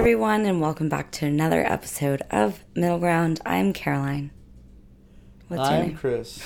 everyone, 0.00 0.46
and 0.46 0.62
welcome 0.62 0.88
back 0.88 1.10
to 1.10 1.26
another 1.26 1.60
episode 1.62 2.22
of 2.30 2.64
Middle 2.74 2.98
Ground. 2.98 3.38
I'm 3.44 3.74
Caroline. 3.74 4.30
What's 5.48 5.68
your 5.68 5.78
I'm 5.78 5.86
name? 5.88 5.96
Chris. 5.98 6.42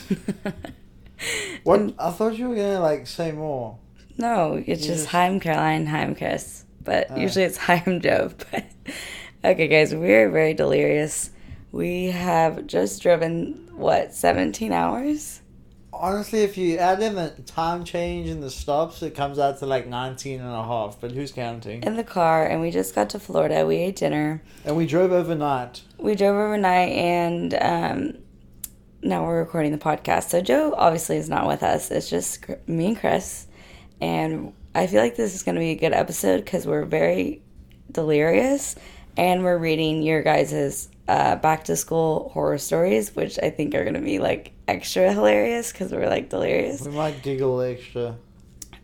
what? 1.62 1.94
I 1.96 2.10
thought 2.10 2.36
you 2.36 2.48
were 2.48 2.56
gonna 2.56 2.80
like 2.80 3.06
say 3.06 3.30
more. 3.30 3.78
No, 4.18 4.54
it's 4.54 4.66
You 4.68 4.74
just 4.74 4.88
just- 4.88 5.06
hi, 5.06 5.26
I'm 5.26 5.38
Caroline. 5.38 5.86
Hi, 5.86 6.00
I'm 6.02 6.16
Chris. 6.16 6.64
But 6.82 7.06
Oh. 7.10 7.16
usually 7.16 7.44
it's 7.44 7.56
hi, 7.68 7.80
I'm 7.86 8.00
Joe. 8.00 8.32
But 8.50 8.64
okay, 9.44 9.68
guys, 9.68 9.94
we're 9.94 10.30
very 10.30 10.54
delirious. 10.54 11.30
We 11.70 12.06
have 12.06 12.66
just 12.66 13.02
driven 13.02 13.68
what 13.76 14.14
17 14.14 14.72
hours. 14.72 15.40
Honestly, 16.00 16.40
if 16.40 16.56
you 16.56 16.78
add 16.78 17.02
in 17.02 17.14
the 17.14 17.30
time 17.46 17.84
change 17.84 18.28
and 18.28 18.42
the 18.42 18.50
stops, 18.50 19.02
it 19.02 19.14
comes 19.14 19.38
out 19.38 19.58
to 19.60 19.66
like 19.66 19.86
19 19.86 20.40
and 20.40 20.50
a 20.50 20.64
half. 20.64 21.00
But 21.00 21.12
who's 21.12 21.32
counting? 21.32 21.82
in 21.82 21.96
the 21.96 22.04
car 22.04 22.46
and 22.46 22.60
we 22.60 22.70
just 22.70 22.94
got 22.94 23.10
to 23.10 23.18
Florida. 23.18 23.66
We 23.66 23.76
ate 23.76 23.96
dinner. 23.96 24.42
And 24.64 24.76
we 24.76 24.86
drove 24.86 25.12
overnight. 25.12 25.82
We 25.98 26.14
drove 26.14 26.36
overnight 26.36 26.90
and 26.90 27.54
um, 27.54 28.18
now 29.02 29.24
we're 29.24 29.38
recording 29.40 29.72
the 29.72 29.78
podcast. 29.78 30.30
So 30.30 30.40
Joe 30.40 30.74
obviously 30.76 31.16
is 31.16 31.28
not 31.28 31.46
with 31.46 31.62
us. 31.62 31.90
It's 31.90 32.10
just 32.10 32.44
me 32.66 32.86
and 32.88 32.98
Chris. 32.98 33.46
And 34.00 34.52
I 34.74 34.86
feel 34.86 35.00
like 35.00 35.16
this 35.16 35.34
is 35.34 35.42
going 35.42 35.54
to 35.54 35.60
be 35.60 35.70
a 35.70 35.76
good 35.76 35.92
episode 35.92 36.44
because 36.44 36.66
we're 36.66 36.84
very 36.84 37.42
delirious 37.90 38.74
and 39.16 39.44
we're 39.44 39.58
reading 39.58 40.02
your 40.02 40.22
guys' 40.22 40.88
uh, 41.08 41.36
back 41.36 41.64
to 41.64 41.76
school 41.76 42.30
horror 42.32 42.58
stories, 42.58 43.14
which 43.14 43.38
I 43.42 43.50
think 43.50 43.74
are 43.74 43.82
going 43.84 43.94
to 43.94 44.00
be 44.00 44.18
like 44.18 44.52
extra 44.66 45.12
hilarious 45.12 45.72
because 45.72 45.92
we're 45.92 46.08
like 46.08 46.30
delirious. 46.30 46.82
We 46.82 46.92
might 46.92 47.22
giggle 47.22 47.60
extra. 47.60 48.16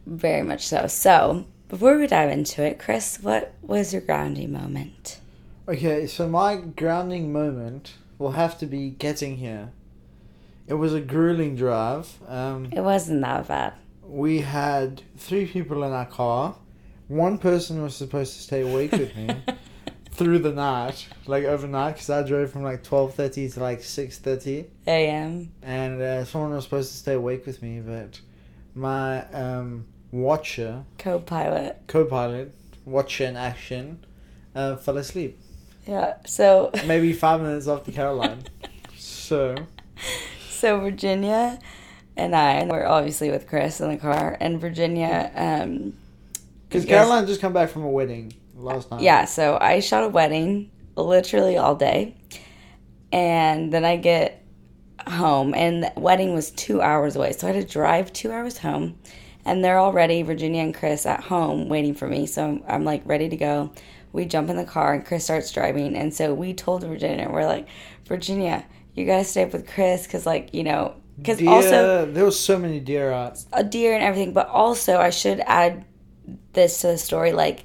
Very 0.06 0.42
much 0.42 0.66
so. 0.66 0.86
So 0.86 1.46
before 1.68 1.96
we 1.96 2.06
dive 2.06 2.30
into 2.30 2.62
it, 2.62 2.78
Chris, 2.78 3.18
what 3.22 3.54
was 3.62 3.92
your 3.92 4.02
grounding 4.02 4.52
moment? 4.52 5.20
Okay, 5.68 6.06
so 6.06 6.28
my 6.28 6.56
grounding 6.56 7.32
moment 7.32 7.94
will 8.18 8.32
have 8.32 8.58
to 8.58 8.66
be 8.66 8.90
getting 8.90 9.36
here. 9.36 9.70
It 10.66 10.74
was 10.74 10.92
a 10.94 11.00
grueling 11.00 11.56
drive. 11.56 12.12
Um, 12.28 12.68
It 12.72 12.80
wasn't 12.82 13.22
that 13.22 13.48
bad. 13.48 13.74
we 14.04 14.40
had 14.40 15.02
three 15.16 15.46
people 15.46 15.84
in 15.84 15.92
our 15.92 16.06
car. 16.06 16.56
One 17.08 17.38
person 17.38 17.82
was 17.82 17.94
supposed 17.96 18.34
to 18.34 18.42
stay 18.42 18.60
awake 18.62 18.92
with 18.92 19.14
me 19.16 19.28
through 20.20 20.38
the 20.38 20.52
night, 20.52 21.08
like 21.26 21.44
overnight, 21.44 21.94
because 21.94 22.10
I 22.10 22.22
drove 22.22 22.50
from 22.50 22.62
like 22.62 22.82
twelve 22.82 23.14
thirty 23.14 23.48
to 23.48 23.58
like 23.60 23.82
six 23.82 24.18
thirty, 24.18 24.66
A.M. 24.86 25.50
and 25.62 26.02
uh, 26.02 26.24
someone 26.26 26.50
was 26.50 26.64
supposed 26.64 26.92
to 26.92 26.98
stay 26.98 27.14
awake 27.14 27.46
with 27.46 27.62
me, 27.62 27.80
but 27.80 28.20
my 28.74 29.24
um, 29.30 29.86
watcher, 30.12 30.84
co-pilot. 30.98 31.84
co-pilot, 31.86 32.54
watcher 32.84 33.24
in 33.24 33.36
action, 33.38 34.04
uh, 34.54 34.76
fell 34.76 34.98
asleep. 34.98 35.38
Yeah. 35.86 36.16
So 36.26 36.70
Maybe 36.86 37.14
five 37.14 37.40
minutes 37.40 37.66
after 37.66 37.90
Caroline. 37.90 38.42
So 38.98 39.54
so 40.50 40.80
Virginia 40.80 41.58
and 42.14 42.36
I 42.36 42.52
and 42.52 42.70
we're 42.70 42.84
obviously 42.84 43.30
with 43.30 43.48
Chris 43.48 43.80
in 43.80 43.88
the 43.88 43.96
car 43.96 44.36
and 44.38 44.60
Virginia 44.60 45.32
um 45.34 45.94
because 46.68 46.84
Caroline 46.84 47.26
just 47.26 47.40
come 47.40 47.54
back 47.54 47.70
from 47.70 47.84
a 47.84 47.88
wedding 47.88 48.34
last 48.62 48.90
night. 48.90 49.00
yeah, 49.00 49.24
so 49.24 49.58
I 49.60 49.80
shot 49.80 50.04
a 50.04 50.08
wedding 50.08 50.70
literally 50.96 51.56
all 51.56 51.74
day. 51.74 52.16
And 53.12 53.72
then 53.72 53.84
I 53.84 53.96
get 53.96 54.44
home 55.06 55.54
and 55.54 55.84
the 55.84 55.92
wedding 55.96 56.34
was 56.34 56.50
2 56.52 56.80
hours 56.80 57.16
away. 57.16 57.32
So 57.32 57.48
I 57.48 57.52
had 57.52 57.66
to 57.66 57.72
drive 57.72 58.12
2 58.12 58.30
hours 58.30 58.58
home. 58.58 58.98
And 59.44 59.64
they're 59.64 59.78
already 59.78 60.22
Virginia 60.22 60.62
and 60.62 60.74
Chris 60.74 61.06
at 61.06 61.20
home 61.20 61.68
waiting 61.68 61.94
for 61.94 62.06
me. 62.06 62.26
So 62.26 62.44
I'm, 62.44 62.62
I'm 62.68 62.84
like 62.84 63.02
ready 63.04 63.28
to 63.28 63.36
go. 63.36 63.72
We 64.12 64.26
jump 64.26 64.50
in 64.50 64.56
the 64.56 64.64
car 64.64 64.92
and 64.92 65.04
Chris 65.04 65.24
starts 65.24 65.50
driving. 65.50 65.96
And 65.96 66.12
so 66.12 66.34
we 66.34 66.52
told 66.52 66.84
Virginia, 66.84 67.28
we're 67.30 67.46
like, 67.46 67.66
Virginia, 68.06 68.66
you 68.94 69.06
gotta 69.06 69.24
stay 69.24 69.44
up 69.44 69.52
with 69.52 69.68
Chris 69.68 70.04
because, 70.04 70.26
like, 70.26 70.52
you 70.52 70.62
know, 70.62 70.94
because 71.16 71.46
also 71.46 72.10
there 72.10 72.24
was 72.24 72.38
so 72.38 72.58
many 72.58 72.80
deer 72.80 73.12
out. 73.12 73.38
a 73.52 73.62
deer 73.62 73.94
and 73.94 74.02
everything, 74.02 74.32
but 74.32 74.48
also 74.48 74.98
I 74.98 75.10
should 75.10 75.40
add 75.40 75.84
this 76.52 76.80
to 76.80 76.88
the 76.88 76.98
story. 76.98 77.32
Like, 77.32 77.62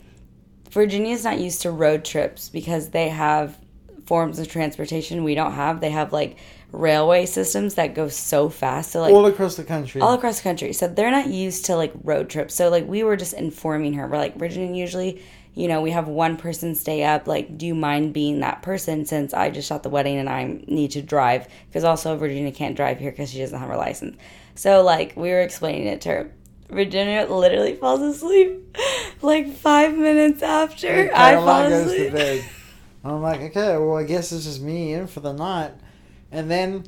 Virginia's 0.75 1.23
not 1.23 1.39
used 1.39 1.61
to 1.61 1.71
road 1.71 2.03
trips 2.03 2.49
because 2.49 2.89
they 2.89 3.07
have 3.07 3.57
forms 4.05 4.39
of 4.39 4.49
transportation 4.49 5.23
we 5.23 5.33
don't 5.33 5.53
have. 5.53 5.79
They 5.79 5.89
have 5.89 6.11
like 6.11 6.35
railway 6.73 7.25
systems 7.27 7.75
that 7.75 7.95
go 7.95 8.09
so 8.09 8.49
fast. 8.49 8.91
So 8.91 8.99
like 8.99 9.13
all 9.13 9.25
across 9.25 9.55
the 9.55 9.63
country. 9.63 10.01
all 10.01 10.15
across 10.15 10.39
the 10.39 10.43
country. 10.43 10.73
So 10.73 10.89
they're 10.89 11.11
not 11.11 11.27
used 11.27 11.63
to 11.67 11.77
like 11.77 11.93
road 12.03 12.29
trips. 12.29 12.55
So 12.55 12.67
like 12.67 12.85
we 12.85 13.03
were 13.03 13.15
just 13.15 13.31
informing 13.31 13.93
her. 13.93 14.05
We're 14.05 14.17
like, 14.17 14.35
Virginia, 14.35 14.75
usually, 14.75 15.23
you 15.53 15.69
know, 15.69 15.81
we 15.81 15.91
have 15.91 16.09
one 16.09 16.35
person 16.35 16.75
stay 16.75 17.05
up. 17.05 17.25
Like, 17.25 17.57
do 17.57 17.65
you 17.65 17.73
mind 17.73 18.13
being 18.13 18.41
that 18.41 18.61
person 18.61 19.05
since 19.05 19.33
I 19.33 19.51
just 19.51 19.69
shot 19.69 19.81
the 19.81 19.89
wedding 19.89 20.17
and 20.17 20.27
I 20.27 20.59
need 20.67 20.91
to 20.91 21.01
drive? 21.01 21.47
Because 21.67 21.85
also 21.85 22.17
Virginia 22.17 22.51
can't 22.51 22.75
drive 22.75 22.99
here 22.99 23.11
because 23.11 23.31
she 23.31 23.39
doesn't 23.39 23.57
have 23.57 23.69
her 23.69 23.77
license. 23.77 24.17
So 24.55 24.83
like 24.83 25.15
we 25.15 25.29
were 25.29 25.39
explaining 25.39 25.87
it 25.87 26.01
to 26.01 26.09
her. 26.09 26.31
Virginia 26.75 27.25
literally 27.27 27.75
falls 27.75 28.01
asleep 28.01 28.77
like 29.21 29.53
five 29.55 29.97
minutes 29.97 30.43
after 30.43 31.11
I 31.15 31.35
fall 31.35 31.69
goes 31.69 31.87
asleep. 31.87 32.11
bed. 32.13 32.45
I'm 33.03 33.21
like, 33.21 33.41
okay, 33.41 33.77
well, 33.77 33.97
I 33.97 34.03
guess 34.03 34.31
this 34.31 34.45
is 34.45 34.59
me 34.59 34.93
in 34.93 35.07
for 35.07 35.19
the 35.19 35.31
night. 35.31 35.73
And 36.31 36.49
then 36.49 36.85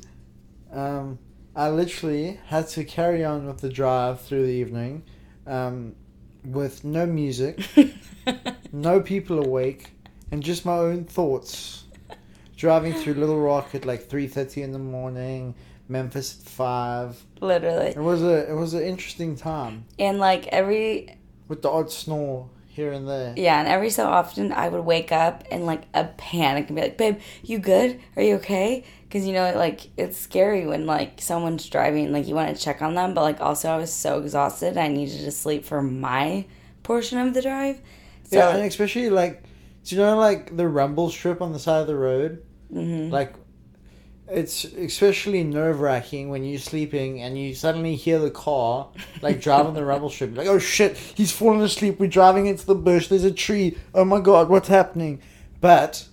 um, 0.72 1.18
I 1.54 1.70
literally 1.70 2.38
had 2.46 2.68
to 2.68 2.84
carry 2.84 3.24
on 3.24 3.46
with 3.46 3.58
the 3.58 3.68
drive 3.68 4.20
through 4.20 4.46
the 4.46 4.52
evening 4.52 5.04
um, 5.46 5.94
with 6.44 6.84
no 6.84 7.06
music, 7.06 7.60
no 8.72 9.00
people 9.00 9.44
awake, 9.44 9.92
and 10.30 10.42
just 10.42 10.66
my 10.66 10.76
own 10.76 11.04
thoughts. 11.04 11.84
Driving 12.56 12.92
through 12.92 13.14
Little 13.14 13.40
Rock 13.40 13.76
at 13.76 13.84
like 13.84 14.08
3.30 14.08 14.64
in 14.64 14.72
the 14.72 14.80
morning, 14.80 15.54
Memphis 15.88 16.38
at 16.40 16.48
5. 16.48 17.24
literally. 17.40 17.88
It 17.88 17.98
was 17.98 18.22
a 18.22 18.50
it 18.50 18.54
was 18.54 18.74
an 18.74 18.82
interesting 18.82 19.36
time 19.36 19.84
And 19.98 20.18
like 20.18 20.46
every 20.48 21.16
with 21.48 21.62
the 21.62 21.70
odd 21.70 21.90
snore 21.90 22.50
here 22.66 22.92
and 22.92 23.08
there. 23.08 23.34
Yeah, 23.36 23.58
and 23.58 23.66
every 23.66 23.90
so 23.90 24.06
often 24.06 24.52
I 24.52 24.68
would 24.68 24.84
wake 24.84 25.10
up 25.10 25.44
in 25.50 25.66
like 25.66 25.82
a 25.94 26.04
panic 26.04 26.68
and 26.68 26.76
be 26.76 26.82
like, 26.82 26.96
"Babe, 26.98 27.18
you 27.42 27.58
good? 27.58 27.98
Are 28.16 28.22
you 28.22 28.36
okay?" 28.36 28.84
Because 29.02 29.26
you 29.26 29.32
know, 29.32 29.52
like 29.56 29.88
it's 29.96 30.18
scary 30.18 30.66
when 30.66 30.86
like 30.86 31.20
someone's 31.20 31.68
driving, 31.68 32.12
like 32.12 32.28
you 32.28 32.34
want 32.34 32.54
to 32.54 32.62
check 32.62 32.80
on 32.82 32.94
them, 32.94 33.14
but 33.14 33.22
like 33.22 33.40
also 33.40 33.68
I 33.70 33.76
was 33.78 33.92
so 33.92 34.20
exhausted, 34.20 34.76
I 34.76 34.88
needed 34.88 35.24
to 35.24 35.30
sleep 35.32 35.64
for 35.64 35.82
my 35.82 36.44
portion 36.84 37.18
of 37.18 37.34
the 37.34 37.42
drive. 37.42 37.80
So 38.24 38.36
yeah, 38.36 38.50
and 38.50 38.62
especially 38.62 39.08
like, 39.10 39.42
do 39.84 39.96
you 39.96 40.02
know 40.02 40.16
like 40.18 40.56
the 40.56 40.68
rumble 40.68 41.08
strip 41.10 41.40
on 41.40 41.52
the 41.52 41.58
side 41.58 41.80
of 41.80 41.86
the 41.86 41.96
road? 41.96 42.42
mhm. 42.72 43.10
Like, 43.10 43.34
it's 44.30 44.64
especially 44.64 45.42
nerve 45.42 45.80
wracking 45.80 46.28
when 46.28 46.44
you're 46.44 46.58
sleeping 46.58 47.22
and 47.22 47.38
you 47.38 47.54
suddenly 47.54 47.96
hear 47.96 48.18
the 48.18 48.30
car 48.30 48.88
like 49.22 49.40
driving 49.42 49.74
the 49.74 49.84
rumble 49.84 50.10
strip. 50.10 50.36
Like, 50.36 50.46
oh 50.48 50.58
shit, 50.58 50.96
he's 50.96 51.32
fallen 51.32 51.60
asleep. 51.60 51.98
We're 51.98 52.08
driving 52.08 52.46
into 52.46 52.66
the 52.66 52.74
bush. 52.74 53.08
There's 53.08 53.24
a 53.24 53.32
tree. 53.32 53.76
Oh 53.94 54.04
my 54.04 54.20
god, 54.20 54.48
what's 54.48 54.68
happening? 54.68 55.20
But 55.60 56.06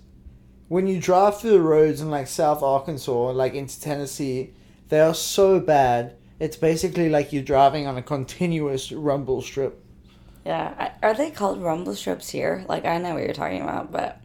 when 0.67 0.87
you 0.87 0.99
drive 0.99 1.39
through 1.39 1.51
the 1.51 1.61
roads 1.61 2.01
in 2.01 2.09
like 2.09 2.27
South 2.27 2.63
Arkansas, 2.63 3.31
like 3.31 3.53
into 3.53 3.79
Tennessee, 3.79 4.53
they 4.89 4.99
are 4.99 5.13
so 5.13 5.59
bad. 5.59 6.15
It's 6.39 6.57
basically 6.57 7.09
like 7.09 7.31
you're 7.31 7.43
driving 7.43 7.87
on 7.87 7.97
a 7.97 8.01
continuous 8.01 8.91
rumble 8.91 9.41
strip. 9.41 9.83
yeah, 10.45 10.93
are 11.01 11.13
they 11.13 11.31
called 11.31 11.61
rumble 11.61 11.95
strips 11.95 12.29
here? 12.29 12.65
Like 12.67 12.85
I 12.85 12.97
know 12.97 13.13
what 13.13 13.23
you're 13.23 13.33
talking 13.33 13.61
about, 13.61 13.91
but. 13.91 14.21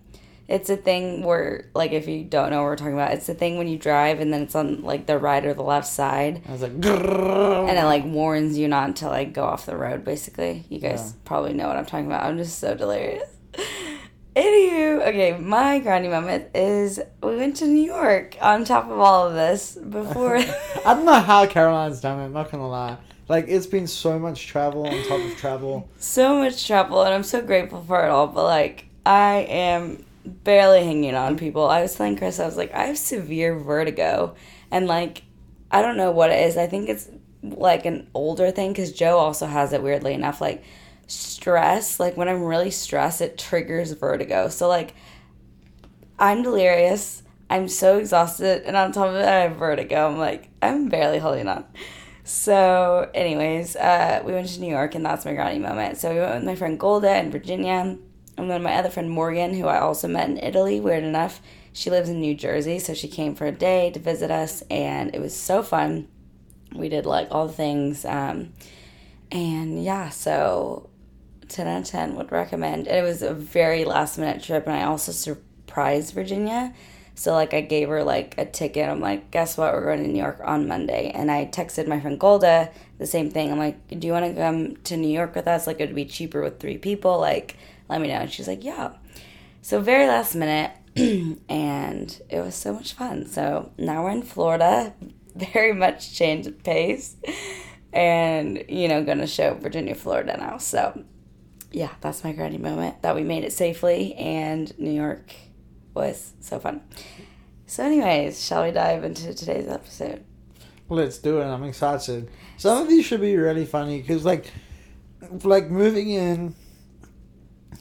It's 0.51 0.69
a 0.69 0.77
thing 0.77 1.23
where, 1.23 1.71
like, 1.75 1.93
if 1.93 2.09
you 2.09 2.25
don't 2.25 2.51
know 2.51 2.59
what 2.63 2.71
we're 2.71 2.77
talking 2.77 2.95
about, 2.95 3.13
it's 3.13 3.29
a 3.29 3.35
thing 3.35 3.57
when 3.57 3.69
you 3.69 3.79
drive 3.79 4.19
and 4.21 4.33
then 4.33 4.43
it's 4.43 4.55
on, 4.57 4.83
like, 4.83 5.07
the 5.07 5.17
right 5.17 5.45
or 5.47 5.55
the 5.55 5.63
left 5.63 5.87
side. 5.87 6.43
I 6.49 6.53
was 6.53 6.63
like, 6.63 6.73
and 6.73 7.79
it 7.79 7.85
like 7.85 8.05
warns 8.05 8.59
you 8.59 8.67
not 8.69 8.97
to 8.97 9.07
like 9.09 9.33
go 9.33 9.45
off 9.45 9.65
the 9.67 9.77
road 9.77 10.05
basically 10.05 10.65
you 10.69 10.79
guys 10.81 11.13
Yeah. 11.15 11.21
probably 11.25 11.53
know 11.53 11.69
what 11.69 11.77
i'm 11.77 11.87
talking 11.87 12.07
about 12.07 12.25
i'm 12.25 12.37
just 12.37 12.59
so 12.59 12.75
delirious 12.75 13.29
anywho 14.37 15.07
okay 15.09 15.37
my 15.39 15.79
grounding 15.81 16.11
moment 16.11 16.49
is 16.55 17.01
we 17.23 17.37
went 17.37 17.57
to 17.57 17.67
new 17.67 17.83
york 17.83 18.37
on 18.41 18.65
top 18.65 18.89
of 18.91 18.99
all 18.99 19.27
of 19.29 19.35
this 19.35 19.77
before 19.77 20.37
I 20.85 20.95
don't 20.95 21.05
know 21.05 21.15
how 21.21 21.47
Caroline's 21.47 22.01
done 22.01 22.21
it. 22.21 22.25
I'm 22.27 22.33
not 22.33 22.51
gonna 22.51 22.69
lie. 22.69 22.97
Like 23.29 23.47
it's 23.49 23.67
been 23.67 23.87
so 23.87 24.19
much 24.19 24.47
travel 24.47 24.87
on 24.87 25.03
top 25.07 25.21
of 25.21 25.37
travel. 25.37 25.89
so 25.99 26.39
much 26.39 26.67
travel 26.67 27.03
and 27.03 27.13
i'm 27.15 27.23
so 27.23 27.43
grateful 27.43 27.83
for 27.87 28.05
it 28.05 28.09
all 28.11 28.27
but 28.29 28.45
like 28.45 28.87
i 29.05 29.47
am 29.49 30.05
barely 30.25 30.85
hanging 30.85 31.15
on 31.15 31.37
people. 31.37 31.69
I 31.69 31.83
was 31.83 31.95
telling 31.95 32.17
chris 32.17 32.41
i 32.41 32.47
was 32.47 32.57
like 32.57 32.73
i 32.73 32.85
have 32.85 32.99
severe 32.99 33.59
vertigo. 33.59 34.35
And 34.71 34.87
like 34.87 35.25
i 35.71 35.83
don't 35.83 35.97
know 35.97 36.11
what 36.11 36.31
it 36.31 36.47
is. 36.47 36.57
I 36.57 36.67
think 36.67 36.89
it's 36.89 37.09
like 37.43 37.87
an 37.87 38.09
older 38.15 38.51
thing 38.51 38.73
because 38.73 38.93
joe 38.93 39.19
also 39.19 39.47
has 39.47 39.73
it 39.73 39.83
weirdly 39.83 40.15
enough. 40.15 40.41
Like 40.41 40.65
stress 41.07 41.99
like 41.99 42.17
when 42.17 42.29
i'm 42.29 42.45
really 42.45 42.71
stressed 42.71 43.21
it 43.21 43.39
triggers 43.39 43.93
vertigo. 43.93 44.49
So 44.49 44.69
like 44.69 44.95
i'm 46.19 46.43
delirious. 46.43 47.23
I'm 47.49 47.67
so 47.69 47.99
exhausted. 47.99 48.63
And 48.65 48.77
on 48.77 48.93
top 48.93 49.09
of 49.09 49.17
it 49.17 49.25
i 49.25 49.41
have 49.41 49.57
vertigo. 49.57 50.09
I'm 50.09 50.19
like 50.19 50.49
i'm 50.63 50.89
barely 50.89 51.19
holding 51.19 51.49
on. 51.49 51.65
So, 52.23 53.11
anyways, 53.13 53.75
uh, 53.75 54.23
we 54.25 54.33
went 54.33 54.49
to 54.51 54.61
New 54.61 54.71
York, 54.71 54.95
and 54.95 55.05
that's 55.05 55.25
my 55.25 55.35
grounding 55.35 55.63
moment. 55.63 55.97
So 55.97 56.15
we 56.15 56.21
went 56.21 56.37
with 56.37 56.45
my 56.45 56.55
friend 56.55 56.79
Golda 56.79 57.11
and 57.11 57.33
Virginia, 57.33 57.99
And 58.43 58.51
then 58.51 58.63
my 58.63 58.75
other 58.75 58.91
friend 58.91 59.11
Morgan, 59.11 59.55
who 59.55 59.67
I 59.67 59.79
also 59.79 60.09
met 60.09 60.29
in 60.29 60.39
Italy, 60.39 60.81
weird 60.81 61.05
enough, 61.05 61.41
she 61.73 61.91
lives 61.91 62.09
in 62.09 62.21
New 62.21 62.35
Jersey, 62.35 62.79
so 62.79 62.95
she 62.95 63.09
came 63.09 63.35
for 63.35 63.47
a 63.47 63.53
day 63.53 63.91
to 63.91 64.01
visit 64.01 64.31
us, 64.31 64.63
and 64.71 65.15
it 65.15 65.21
was 65.21 65.37
so 65.37 65.63
fun. 65.63 66.09
We 66.75 66.89
did 66.89 67.07
like 67.07 67.29
all 67.31 67.47
the 67.47 67.53
things. 67.53 68.05
Um, 68.05 68.53
and 69.31 69.83
yeah, 69.83 70.09
so 70.09 70.89
10 71.49 71.67
out 71.67 71.83
of 71.83 71.87
10 71.87 72.17
would 72.17 72.33
recommend. 72.33 72.89
And 72.89 72.97
it 72.97 73.09
was 73.09 73.23
a 73.23 73.35
very 73.35 73.85
last 73.85 74.19
minute 74.19 74.43
trip, 74.43 74.67
and 74.67 74.75
I 74.75 74.85
also 74.85 75.13
surprised 75.13 76.15
Virginia. 76.15 76.75
So 77.15 77.35
like 77.35 77.53
I 77.53 77.61
gave 77.61 77.91
her 77.91 78.03
like 78.03 78.35
a 78.39 78.47
ticket. 78.47 78.89
I'm 78.89 79.01
like, 79.01 79.31
guess 79.31 79.59
what? 79.59 79.75
We're 79.75 79.85
going 79.85 80.03
to 80.03 80.09
New 80.09 80.19
York 80.19 80.41
on 80.43 80.67
Monday. 80.67 81.11
And 81.15 81.31
I 81.31 81.45
texted 81.45 81.87
my 81.87 82.01
friend 82.01 82.19
Golda 82.19 82.71
the 82.97 83.07
same 83.07 83.31
thing. 83.31 83.53
I'm 83.53 83.59
like, 83.59 83.77
do 83.89 84.07
you 84.07 84.15
want 84.15 84.25
to 84.25 84.41
come 84.41 84.77
to 84.85 84.97
New 84.97 85.09
York 85.09 85.35
with 85.35 85.47
us? 85.47 85.67
Like 85.67 85.81
it 85.81 85.87
would 85.89 85.95
be 85.95 86.07
cheaper 86.07 86.41
with 86.41 86.61
three 86.61 86.79
people. 86.79 87.21
Like 87.21 87.57
let 87.91 88.01
me 88.01 88.09
know. 88.09 88.15
And 88.15 88.33
she's 88.33 88.49
like, 88.49 88.65
yeah. 88.65 88.93
So 89.63 89.81
very 89.81 90.07
last 90.07 90.35
minute, 90.35 90.73
and 91.49 92.23
it 92.29 92.41
was 92.41 92.55
so 92.55 92.73
much 92.73 92.95
fun. 92.95 93.27
So 93.27 93.73
now 93.77 94.05
we're 94.05 94.11
in 94.11 94.23
Florida. 94.23 94.95
Very 95.37 95.73
much 95.73 96.13
change 96.13 96.49
of 96.49 96.61
pace, 96.65 97.15
and 97.93 98.65
you 98.69 98.89
know, 98.89 99.05
gonna 99.05 99.29
show 99.29 99.55
Virginia, 99.55 99.95
Florida 99.95 100.37
now. 100.37 100.59
So 100.59 101.05
yeah, 101.71 101.91
that's 102.01 102.25
my 102.25 102.33
granny 102.33 102.59
moment 102.59 103.01
that 103.03 103.15
we 103.15 103.23
made 103.23 103.45
it 103.45 103.53
safely, 103.53 104.15
and 104.15 104.77
New 104.77 104.91
York 104.91 105.33
was 105.95 106.33
so 106.41 106.59
fun. 106.59 106.83
So, 107.67 107.85
anyways, 107.85 108.45
shall 108.45 108.65
we 108.65 108.73
dive 108.73 109.05
into 109.05 109.33
today's 109.33 109.69
episode? 109.69 110.25
Let's 110.89 111.19
do 111.19 111.41
it. 111.41 111.45
I'm 111.45 111.63
excited. 111.63 112.29
Some 112.57 112.83
of 112.83 112.89
these 112.89 113.05
should 113.05 113.21
be 113.21 113.37
really 113.37 113.65
funny 113.65 114.01
because, 114.01 114.25
like, 114.25 114.51
like 115.45 115.71
moving 115.71 116.11
in 116.11 116.57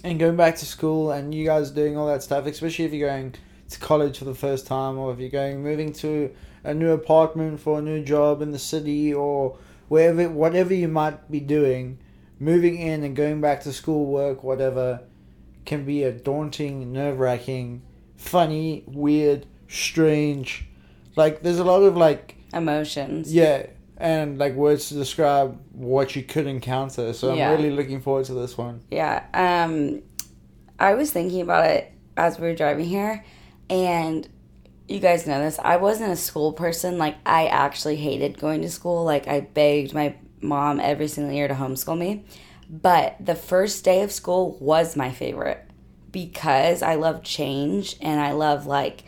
and 0.03 0.19
going 0.19 0.35
back 0.35 0.55
to 0.57 0.65
school, 0.65 1.11
and 1.11 1.33
you 1.33 1.45
guys 1.45 1.71
doing 1.71 1.97
all 1.97 2.07
that 2.07 2.23
stuff, 2.23 2.45
especially 2.45 2.85
if 2.85 2.93
you're 2.93 3.09
going 3.09 3.35
to 3.69 3.79
college 3.79 4.17
for 4.19 4.25
the 4.25 4.35
first 4.35 4.67
time, 4.67 4.97
or 4.97 5.11
if 5.11 5.19
you're 5.19 5.29
going 5.29 5.61
moving 5.61 5.93
to 5.93 6.33
a 6.63 6.73
new 6.73 6.91
apartment 6.91 7.59
for 7.59 7.79
a 7.79 7.81
new 7.81 8.03
job 8.03 8.41
in 8.41 8.51
the 8.51 8.59
city, 8.59 9.13
or 9.13 9.57
wherever, 9.87 10.29
whatever 10.29 10.73
you 10.73 10.87
might 10.87 11.29
be 11.29 11.39
doing, 11.39 11.99
moving 12.39 12.77
in 12.77 13.03
and 13.03 13.15
going 13.15 13.41
back 13.41 13.61
to 13.61 13.73
school, 13.73 14.05
work, 14.05 14.43
whatever, 14.43 15.01
can 15.65 15.85
be 15.85 16.03
a 16.03 16.11
daunting, 16.11 16.91
nerve 16.91 17.19
wracking, 17.19 17.81
funny, 18.15 18.83
weird, 18.87 19.45
strange. 19.67 20.65
Like 21.15 21.41
there's 21.41 21.59
a 21.59 21.63
lot 21.63 21.83
of 21.83 21.97
like 21.97 22.35
emotions. 22.53 23.33
Yeah, 23.33 23.67
and 23.99 24.37
like 24.37 24.53
words 24.53 24.89
to 24.89 24.95
describe 24.95 25.59
what 25.73 26.15
you 26.15 26.23
could 26.23 26.47
encounter. 26.47 27.13
So 27.13 27.31
I'm 27.31 27.57
really 27.57 27.71
looking 27.71 28.01
forward 28.01 28.25
to 28.25 28.33
this 28.33 28.57
one. 28.57 28.81
Yeah. 28.89 29.25
Um, 29.33 30.01
I 30.79 30.93
was 30.93 31.11
thinking 31.11 31.41
about 31.41 31.65
it 31.65 31.91
as 32.15 32.39
we 32.39 32.47
were 32.47 32.55
driving 32.55 32.85
here, 32.85 33.25
and 33.69 34.27
you 34.87 34.99
guys 34.99 35.27
know 35.27 35.39
this. 35.39 35.59
I 35.59 35.77
wasn't 35.77 36.11
a 36.11 36.15
school 36.15 36.53
person. 36.53 36.97
Like, 36.97 37.17
I 37.25 37.47
actually 37.47 37.97
hated 37.97 38.39
going 38.39 38.61
to 38.61 38.69
school. 38.69 39.03
Like, 39.03 39.27
I 39.27 39.41
begged 39.41 39.93
my 39.93 40.15
mom 40.41 40.79
every 40.79 41.07
single 41.07 41.33
year 41.33 41.47
to 41.47 41.53
homeschool 41.53 41.97
me. 41.97 42.23
But 42.69 43.17
the 43.19 43.35
first 43.35 43.83
day 43.83 44.01
of 44.03 44.11
school 44.11 44.57
was 44.59 44.95
my 44.95 45.11
favorite 45.11 45.65
because 46.11 46.81
I 46.81 46.95
love 46.95 47.23
change 47.23 47.97
and 48.01 48.19
I 48.19 48.31
love 48.31 48.65
like 48.65 49.03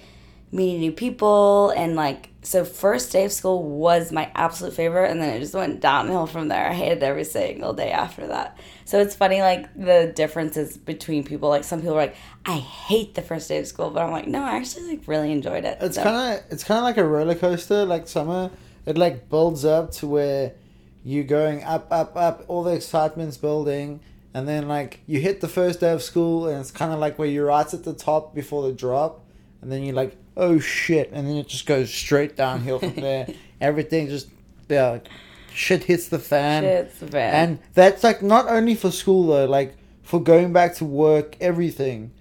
meeting 0.51 0.81
new 0.81 0.91
people 0.91 1.69
and 1.71 1.95
like 1.95 2.29
so 2.43 2.65
first 2.65 3.11
day 3.11 3.23
of 3.23 3.31
school 3.31 3.63
was 3.63 4.11
my 4.11 4.29
absolute 4.35 4.73
favorite 4.73 5.09
and 5.09 5.21
then 5.21 5.29
it 5.35 5.39
just 5.39 5.53
went 5.53 5.79
downhill 5.79 6.25
from 6.25 6.47
there 6.49 6.67
i 6.67 6.73
hated 6.73 7.01
every 7.03 7.23
single 7.23 7.71
day 7.71 7.91
after 7.91 8.27
that 8.27 8.57
so 8.83 8.99
it's 8.99 9.15
funny 9.15 9.41
like 9.41 9.71
the 9.75 10.11
differences 10.15 10.75
between 10.75 11.23
people 11.23 11.47
like 11.49 11.63
some 11.63 11.79
people 11.79 11.93
are 11.93 12.01
like 12.07 12.15
i 12.45 12.57
hate 12.57 13.13
the 13.15 13.21
first 13.21 13.47
day 13.47 13.59
of 13.59 13.67
school 13.67 13.91
but 13.91 14.01
i'm 14.03 14.11
like 14.11 14.27
no 14.27 14.41
i 14.43 14.55
actually 14.57 14.87
like 14.89 15.07
really 15.07 15.31
enjoyed 15.31 15.63
it 15.63 15.77
It's 15.79 15.95
So- 15.95 16.03
kind 16.03 16.37
of 16.39 16.43
it's 16.51 16.63
kind 16.63 16.79
of 16.79 16.83
like 16.83 16.97
a 16.97 17.05
roller 17.05 17.35
coaster. 17.35 17.85
Like 17.85 18.07
summer, 18.07 18.49
it 18.85 18.97
like 18.97 19.29
builds 19.29 19.63
up 19.63 19.91
to 19.99 20.07
where 20.07 20.53
you're 21.03 21.23
going 21.23 21.63
up, 21.63 21.87
up, 21.91 22.17
up. 22.17 22.43
All 22.47 22.63
the 22.63 22.73
excitement's 22.73 23.37
building, 23.37 24.01
and 24.33 24.47
then 24.47 24.67
like 24.67 24.99
you 25.07 25.19
hit 25.21 25.39
the 25.41 25.47
first 25.47 25.79
day 25.79 25.91
of 25.93 26.01
school, 26.03 26.47
and 26.47 26.59
it's 26.59 26.71
kind 26.71 26.91
of 26.91 26.99
like 26.99 27.17
where 27.17 27.27
you're 27.27 27.45
right 27.47 27.73
at 27.73 27.83
the 27.83 27.93
top 27.93 28.35
before 28.35 28.63
the 28.63 28.73
drop, 28.73 29.23
and 29.61 29.71
then 29.71 29.83
you're 29.83 29.95
like, 29.95 30.15
oh 30.37 30.59
shit, 30.59 31.11
and 31.11 31.27
then 31.27 31.35
it 31.35 31.47
just 31.47 31.65
goes 31.65 31.93
straight 31.93 32.35
downhill 32.35 32.79
from 32.79 32.95
there. 32.95 33.27
Everything 33.59 34.07
just 34.07 34.29
yeah, 34.69 34.89
like, 34.91 35.07
shit 35.53 35.83
hits 35.83 36.07
the 36.07 36.19
fan. 36.19 36.63
Shit's. 36.63 37.13
And 37.13 37.59
that's 37.73 38.03
like 38.03 38.21
not 38.21 38.47
only 38.47 38.75
for 38.75 38.91
school 38.91 39.27
though, 39.27 39.45
like 39.45 39.75
for 40.03 40.21
going 40.21 40.53
back 40.53 40.75
to 40.75 40.85
work, 40.85 41.37
everything. 41.41 42.11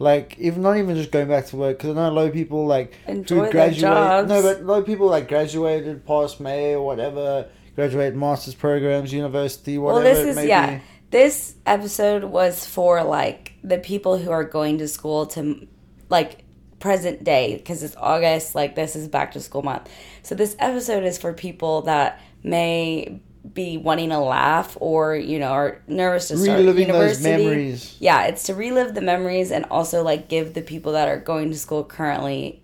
Like 0.00 0.36
even 0.38 0.62
not 0.62 0.76
even 0.76 0.96
just 0.96 1.12
going 1.12 1.28
back 1.28 1.46
to 1.46 1.56
work 1.56 1.78
because 1.78 1.90
I 1.90 1.94
know 1.94 2.10
a 2.10 2.10
lot 2.10 2.26
of 2.26 2.32
people 2.32 2.66
like 2.66 2.94
Enjoy 3.06 3.36
who 3.36 3.42
their 3.42 3.52
graduate. 3.52 3.80
jobs. 3.80 4.28
No, 4.28 4.42
but 4.42 4.60
a 4.60 4.64
lot 4.64 4.78
of 4.80 4.86
people 4.86 5.06
like 5.06 5.28
graduated 5.28 6.04
past 6.04 6.40
May 6.40 6.74
or 6.74 6.84
whatever, 6.84 7.48
graduate 7.76 8.14
masters 8.16 8.54
programs, 8.56 9.12
university, 9.12 9.78
well 9.78 9.94
whatever. 9.94 10.24
this 10.24 10.36
it 10.36 10.40
is 10.40 10.46
yeah 10.48 10.78
be. 10.78 10.82
this 11.10 11.54
episode 11.64 12.24
was 12.24 12.66
for 12.66 13.04
like 13.04 13.52
the 13.62 13.78
people 13.78 14.18
who 14.18 14.30
are 14.32 14.42
going 14.44 14.78
to 14.78 14.88
school 14.88 15.26
to 15.26 15.68
like 16.10 16.43
present 16.84 17.24
day 17.24 17.56
because 17.56 17.82
it's 17.82 17.96
august 17.96 18.54
like 18.54 18.74
this 18.74 18.94
is 18.94 19.08
back 19.08 19.32
to 19.32 19.40
school 19.40 19.62
month. 19.62 19.88
So 20.22 20.34
this 20.34 20.54
episode 20.58 21.02
is 21.02 21.16
for 21.16 21.32
people 21.32 21.80
that 21.82 22.20
may 22.42 23.20
be 23.54 23.78
wanting 23.78 24.10
to 24.10 24.18
laugh 24.18 24.76
or 24.80 25.16
you 25.16 25.38
know 25.38 25.48
are 25.48 25.80
nervous 25.86 26.28
to 26.28 26.36
start 26.36 26.58
reliving 26.58 26.88
those 26.88 27.24
university. 27.24 27.44
memories. 27.44 27.96
yeah 28.00 28.24
it's 28.24 28.44
to 28.44 28.54
relive 28.54 28.94
the 28.94 29.00
memories 29.00 29.50
and 29.50 29.66
also 29.70 30.02
like 30.02 30.28
give 30.28 30.54
the 30.54 30.62
people 30.62 30.92
that 30.92 31.08
are 31.08 31.18
going 31.18 31.50
to 31.50 31.58
school 31.58 31.84
currently 31.84 32.62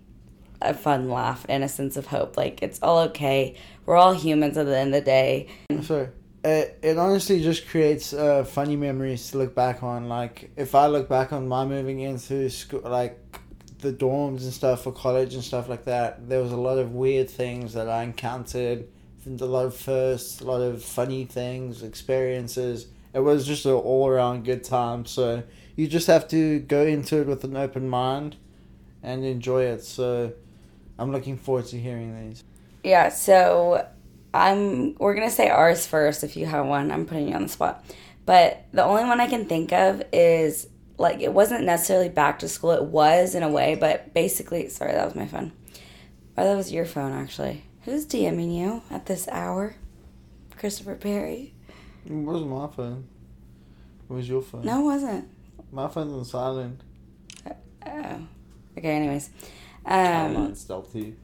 a 0.61 0.73
fun 0.73 1.09
laugh 1.09 1.45
and 1.49 1.63
a 1.63 1.67
sense 1.67 1.97
of 1.97 2.07
hope. 2.07 2.37
Like 2.37 2.61
it's 2.61 2.79
all 2.81 2.99
okay. 3.09 3.55
We're 3.85 3.95
all 3.95 4.13
humans 4.13 4.57
at 4.57 4.65
the 4.67 4.77
end 4.77 4.93
of 4.93 5.01
the 5.01 5.05
day. 5.05 5.47
So 5.81 6.09
it, 6.43 6.79
it 6.81 6.97
honestly 6.97 7.41
just 7.41 7.67
creates 7.67 8.13
uh, 8.13 8.43
funny 8.43 8.75
memories 8.75 9.31
to 9.31 9.39
look 9.39 9.55
back 9.55 9.83
on. 9.83 10.07
Like 10.07 10.51
if 10.55 10.75
I 10.75 10.87
look 10.87 11.09
back 11.09 11.33
on 11.33 11.47
my 11.47 11.65
moving 11.65 11.99
into 11.99 12.49
school, 12.49 12.81
like 12.81 13.17
the 13.81 13.91
dorms 13.91 14.43
and 14.43 14.53
stuff 14.53 14.83
for 14.83 14.91
college 14.91 15.33
and 15.33 15.43
stuff 15.43 15.67
like 15.67 15.85
that, 15.85 16.29
there 16.29 16.41
was 16.41 16.51
a 16.51 16.57
lot 16.57 16.77
of 16.77 16.93
weird 16.93 17.29
things 17.29 17.73
that 17.73 17.89
I 17.89 18.03
encountered. 18.03 18.87
A 19.25 19.45
lot 19.45 19.65
of 19.65 19.75
firsts, 19.75 20.41
a 20.41 20.45
lot 20.45 20.61
of 20.61 20.83
funny 20.83 21.25
things, 21.25 21.83
experiences. 21.83 22.87
It 23.13 23.19
was 23.19 23.45
just 23.45 23.65
an 23.65 23.73
all 23.73 24.07
around 24.07 24.45
good 24.45 24.63
time. 24.63 25.05
So 25.05 25.43
you 25.75 25.87
just 25.87 26.07
have 26.07 26.27
to 26.29 26.59
go 26.59 26.85
into 26.85 27.21
it 27.21 27.27
with 27.27 27.43
an 27.43 27.55
open 27.55 27.87
mind 27.87 28.37
and 29.03 29.23
enjoy 29.23 29.63
it. 29.63 29.83
So 29.83 30.33
I'm 30.97 31.11
looking 31.11 31.37
forward 31.37 31.65
to 31.67 31.79
hearing 31.79 32.29
these. 32.29 32.43
Yeah, 32.83 33.09
so 33.09 33.87
I'm 34.33 34.95
we're 34.95 35.13
gonna 35.13 35.29
say 35.29 35.49
ours 35.49 35.85
first 35.85 36.23
if 36.23 36.35
you 36.35 36.45
have 36.45 36.65
one. 36.65 36.91
I'm 36.91 37.05
putting 37.05 37.29
you 37.29 37.35
on 37.35 37.43
the 37.43 37.49
spot. 37.49 37.85
But 38.25 38.65
the 38.71 38.83
only 38.83 39.03
one 39.03 39.19
I 39.19 39.27
can 39.27 39.45
think 39.45 39.71
of 39.71 40.03
is 40.13 40.67
like 41.01 41.19
it 41.21 41.33
wasn't 41.33 41.65
necessarily 41.65 42.09
back 42.09 42.39
to 42.39 42.47
school. 42.47 42.71
It 42.71 42.83
was 42.83 43.35
in 43.35 43.43
a 43.43 43.49
way, 43.49 43.75
but 43.75 44.13
basically 44.13 44.69
sorry, 44.69 44.93
that 44.93 45.05
was 45.05 45.15
my 45.15 45.27
phone. 45.27 45.51
Or 46.37 46.43
that 46.45 46.55
was 46.55 46.71
your 46.71 46.85
phone 46.85 47.11
actually. 47.11 47.63
Who's 47.83 48.05
DMing 48.05 48.55
you 48.57 48.83
at 48.91 49.05
this 49.07 49.27
hour? 49.27 49.75
Christopher 50.57 50.95
Perry? 50.95 51.53
It 52.05 52.11
wasn't 52.11 52.51
my 52.51 52.67
phone. 52.67 53.07
It 54.09 54.13
was 54.13 54.29
your 54.29 54.41
phone. 54.41 54.63
No, 54.63 54.81
it 54.81 54.85
wasn't. 54.85 55.27
My 55.71 55.87
phone's 55.87 56.13
on 56.13 56.25
silent. 56.25 56.81
Oh. 57.85 58.27
Okay, 58.77 58.89
anyways. 58.95 59.29
Um, 59.85 60.35
Um 60.37 60.55
stealthy. 60.55 61.15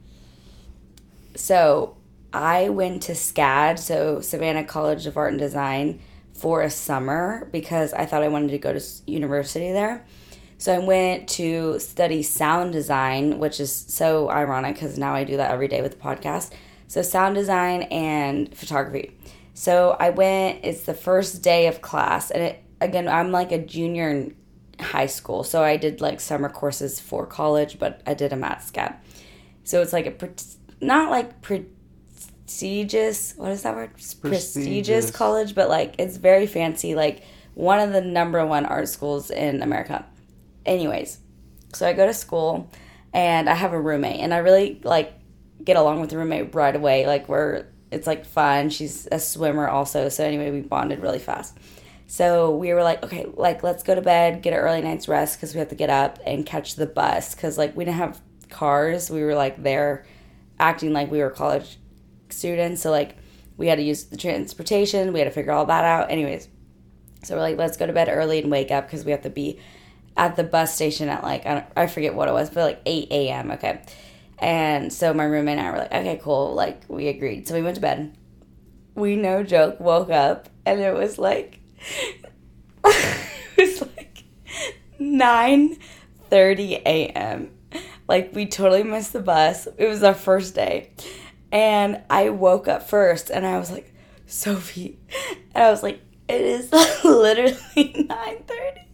so 1.36 1.96
I 2.32 2.68
went 2.68 3.02
to 3.04 3.12
SCAD, 3.12 3.78
so 3.78 4.20
Savannah 4.20 4.64
College 4.64 5.06
of 5.06 5.16
Art 5.16 5.30
and 5.30 5.38
Design, 5.38 6.00
for 6.38 6.62
a 6.62 6.70
summer 6.70 7.48
because 7.52 7.92
I 7.92 8.06
thought 8.06 8.22
I 8.22 8.28
wanted 8.28 8.50
to 8.50 8.58
go 8.58 8.72
to 8.72 8.82
university 9.06 9.72
there. 9.72 10.04
So 10.58 10.74
I 10.74 10.78
went 10.78 11.28
to 11.30 11.78
study 11.78 12.22
sound 12.22 12.72
design, 12.72 13.38
which 13.38 13.60
is 13.60 13.72
so 13.72 14.28
ironic 14.28 14.74
because 14.74 14.98
now 14.98 15.14
I 15.14 15.24
do 15.24 15.36
that 15.36 15.50
every 15.50 15.68
day 15.68 15.82
with 15.82 15.92
the 15.92 15.98
podcast. 15.98 16.50
So 16.88 17.02
sound 17.02 17.34
design 17.34 17.82
and 17.82 18.54
photography. 18.56 19.16
So 19.54 19.96
I 19.98 20.10
went. 20.10 20.64
It's 20.64 20.82
the 20.82 20.94
first 20.94 21.42
day 21.42 21.66
of 21.66 21.80
class, 21.82 22.30
and 22.30 22.42
it 22.42 22.64
again. 22.80 23.08
I'm 23.08 23.32
like 23.32 23.52
a 23.52 23.58
junior 23.58 24.08
in 24.08 24.36
high 24.80 25.06
school, 25.06 25.42
so 25.42 25.62
I 25.62 25.76
did 25.76 26.00
like 26.00 26.20
summer 26.20 26.48
courses 26.48 27.00
for 27.00 27.26
college, 27.26 27.78
but 27.78 28.00
I 28.06 28.14
did 28.14 28.30
them 28.30 28.44
at 28.44 28.60
SCAD. 28.60 28.96
So 29.64 29.82
it's 29.82 29.92
like 29.92 30.06
a 30.06 30.84
not 30.84 31.10
like 31.10 31.42
prestigious. 32.48 33.34
What 33.36 33.52
is 33.52 33.62
that 33.62 33.74
word? 33.74 33.92
Prestigious, 33.92 34.54
Prestigious. 34.54 35.10
college, 35.10 35.54
but 35.54 35.68
like 35.68 35.94
it's 35.98 36.16
very 36.16 36.46
fancy. 36.46 36.94
Like 36.94 37.22
one 37.54 37.78
of 37.78 37.92
the 37.92 38.00
number 38.00 38.44
one 38.46 38.64
art 38.64 38.88
schools 38.88 39.30
in 39.30 39.62
America. 39.62 40.06
Anyways, 40.64 41.18
so 41.74 41.86
I 41.86 41.92
go 41.92 42.06
to 42.06 42.14
school 42.14 42.70
and 43.12 43.50
I 43.50 43.54
have 43.54 43.72
a 43.72 43.80
roommate, 43.80 44.20
and 44.20 44.32
I 44.32 44.38
really 44.38 44.80
like 44.82 45.12
get 45.62 45.76
along 45.76 46.00
with 46.00 46.10
the 46.10 46.16
roommate 46.16 46.54
right 46.54 46.74
away. 46.74 47.06
Like 47.06 47.28
we're 47.28 47.66
it's 47.90 48.06
like 48.06 48.24
fun. 48.24 48.70
She's 48.70 49.06
a 49.12 49.18
swimmer 49.18 49.68
also. 49.68 50.08
So 50.08 50.24
anyway, 50.24 50.50
we 50.50 50.62
bonded 50.62 51.00
really 51.00 51.18
fast. 51.18 51.56
So 52.06 52.56
we 52.56 52.72
were 52.72 52.82
like, 52.82 53.02
okay, 53.04 53.26
like 53.34 53.62
let's 53.62 53.82
go 53.82 53.94
to 53.94 54.00
bed, 54.00 54.40
get 54.40 54.54
an 54.54 54.60
early 54.60 54.80
night's 54.80 55.06
rest 55.06 55.36
because 55.36 55.52
we 55.52 55.58
have 55.58 55.68
to 55.68 55.74
get 55.74 55.90
up 55.90 56.18
and 56.24 56.46
catch 56.46 56.76
the 56.76 56.86
bus 56.86 57.34
because 57.34 57.58
like 57.58 57.76
we 57.76 57.84
didn't 57.84 57.98
have 57.98 58.20
cars. 58.48 59.10
We 59.10 59.22
were 59.22 59.34
like 59.34 59.62
there 59.62 60.06
acting 60.58 60.94
like 60.94 61.10
we 61.10 61.18
were 61.18 61.28
college 61.30 61.76
students. 62.32 62.82
So 62.82 62.90
like 62.90 63.16
we 63.56 63.66
had 63.66 63.76
to 63.76 63.82
use 63.82 64.04
the 64.04 64.16
transportation. 64.16 65.12
We 65.12 65.18
had 65.20 65.26
to 65.26 65.30
figure 65.30 65.52
all 65.52 65.66
that 65.66 65.84
out. 65.84 66.10
Anyways, 66.10 66.48
so 67.22 67.34
we're 67.34 67.42
like, 67.42 67.58
let's 67.58 67.76
go 67.76 67.86
to 67.86 67.92
bed 67.92 68.08
early 68.08 68.40
and 68.40 68.50
wake 68.50 68.70
up 68.70 68.86
because 68.86 69.04
we 69.04 69.10
have 69.10 69.22
to 69.22 69.30
be 69.30 69.58
at 70.16 70.36
the 70.36 70.44
bus 70.44 70.74
station 70.74 71.08
at 71.08 71.22
like 71.22 71.46
I, 71.46 71.66
I 71.76 71.86
forget 71.86 72.14
what 72.14 72.28
it 72.28 72.32
was, 72.32 72.50
but 72.50 72.62
like 72.62 72.80
eight 72.86 73.08
a.m. 73.10 73.52
Okay, 73.52 73.82
and 74.38 74.92
so 74.92 75.12
my 75.14 75.24
roommate 75.24 75.58
and 75.58 75.66
I 75.66 75.70
were 75.70 75.78
like, 75.78 75.92
okay, 75.92 76.20
cool, 76.22 76.54
like 76.54 76.82
we 76.88 77.08
agreed. 77.08 77.48
So 77.48 77.54
we 77.54 77.62
went 77.62 77.76
to 77.76 77.80
bed. 77.80 78.16
We 78.94 79.14
no 79.14 79.44
joke 79.44 79.78
woke 79.78 80.10
up 80.10 80.48
and 80.66 80.80
it 80.80 80.92
was 80.92 81.18
like 81.18 81.60
it 82.84 83.20
was 83.56 83.80
like 83.96 84.24
nine 84.98 85.76
thirty 86.30 86.74
a.m. 86.74 87.50
Like 88.08 88.34
we 88.34 88.46
totally 88.46 88.82
missed 88.82 89.12
the 89.12 89.20
bus. 89.20 89.68
It 89.76 89.86
was 89.86 90.02
our 90.02 90.14
first 90.14 90.54
day. 90.54 90.90
And 91.50 92.02
I 92.10 92.30
woke 92.30 92.68
up 92.68 92.88
first 92.88 93.30
and 93.30 93.46
I 93.46 93.58
was 93.58 93.70
like, 93.70 93.94
Sophie. 94.26 94.98
And 95.54 95.64
I 95.64 95.70
was 95.70 95.82
like, 95.82 96.00
it 96.28 96.40
is 96.40 96.72
literally 97.04 98.06
nine 98.08 98.44
9:30. 98.46 98.84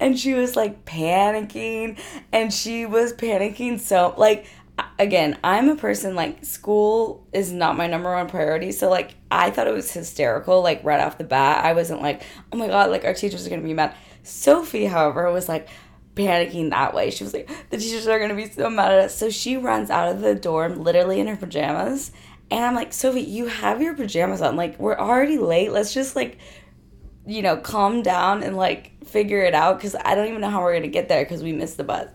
And 0.00 0.18
she 0.18 0.34
was 0.34 0.56
like 0.56 0.84
panicking 0.84 1.98
and 2.32 2.52
she 2.52 2.86
was 2.86 3.12
panicking 3.12 3.80
so 3.80 4.14
like 4.16 4.46
again, 4.98 5.38
I'm 5.42 5.68
a 5.68 5.76
person 5.76 6.14
like 6.14 6.44
school 6.44 7.26
is 7.32 7.52
not 7.52 7.76
my 7.76 7.86
number 7.86 8.12
one 8.12 8.28
priority. 8.28 8.72
So 8.72 8.90
like 8.90 9.14
I 9.30 9.50
thought 9.50 9.66
it 9.66 9.74
was 9.74 9.90
hysterical 9.90 10.62
like 10.62 10.84
right 10.84 11.00
off 11.00 11.18
the 11.18 11.24
bat. 11.24 11.64
I 11.64 11.72
wasn't 11.72 12.02
like, 12.02 12.22
"Oh 12.52 12.56
my 12.56 12.66
god, 12.66 12.90
like 12.90 13.04
our 13.04 13.14
teachers 13.14 13.46
are 13.46 13.50
to 13.50 13.66
be 13.66 13.74
mad." 13.74 13.94
Sophie, 14.22 14.86
however, 14.86 15.30
was 15.32 15.48
like 15.48 15.68
panicking 16.16 16.70
that 16.70 16.94
way. 16.94 17.10
She 17.10 17.22
was 17.22 17.32
like, 17.32 17.48
"The 17.70 17.76
teachers 17.76 18.08
are 18.08 18.18
going 18.18 18.30
to 18.30 18.34
be 18.34 18.50
so 18.50 18.68
mad 18.68 18.90
at 18.90 19.04
us." 19.04 19.14
So 19.14 19.30
she 19.30 19.56
runs 19.56 19.90
out 19.90 20.10
of 20.10 20.20
the 20.20 20.34
dorm 20.34 20.82
literally 20.82 21.20
in 21.20 21.28
her 21.28 21.36
pajamas. 21.36 22.10
And 22.50 22.64
I'm 22.64 22.74
like, 22.74 22.92
"Sophie, 22.92 23.20
you 23.20 23.46
have 23.46 23.80
your 23.80 23.94
pajamas 23.94 24.42
on. 24.42 24.56
Like 24.56 24.78
we're 24.80 24.98
already 24.98 25.38
late. 25.38 25.70
Let's 25.70 25.94
just 25.94 26.16
like 26.16 26.38
you 27.28 27.42
know, 27.42 27.56
calm 27.56 28.02
down 28.02 28.42
and 28.42 28.56
like 28.56 29.04
figure 29.04 29.40
it 29.40 29.52
out 29.52 29.80
cuz 29.80 29.96
I 30.04 30.14
don't 30.14 30.28
even 30.28 30.40
know 30.40 30.50
how 30.50 30.62
we're 30.62 30.72
going 30.72 30.82
to 30.82 30.88
get 30.88 31.08
there 31.08 31.24
cuz 31.24 31.42
we 31.42 31.52
missed 31.52 31.76
the 31.76 31.84
bus." 31.84 32.08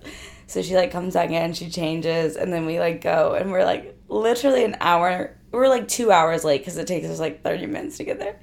So 0.48 0.62
she 0.62 0.76
like 0.76 0.92
comes 0.92 1.14
back 1.14 1.30
in, 1.30 1.54
she 1.54 1.70
changes, 1.70 2.36
and 2.36 2.52
then 2.52 2.66
we 2.66 2.80
like 2.80 3.02
go, 3.02 3.36
and 3.36 3.52
we're 3.52 3.64
like 3.64 3.96
literally 4.10 4.66
an 4.66 4.76
hour. 4.82 5.38
We're 5.52 5.70
like 5.70 5.88
two 5.88 6.12
hours 6.12 6.44
late 6.44 6.60
because 6.60 6.78
it 6.78 6.88
takes 6.88 7.08
us 7.08 7.20
like 7.20 7.44
thirty 7.44 7.68
minutes 7.68 7.98
to 7.98 8.04
get 8.04 8.20
there, 8.20 8.40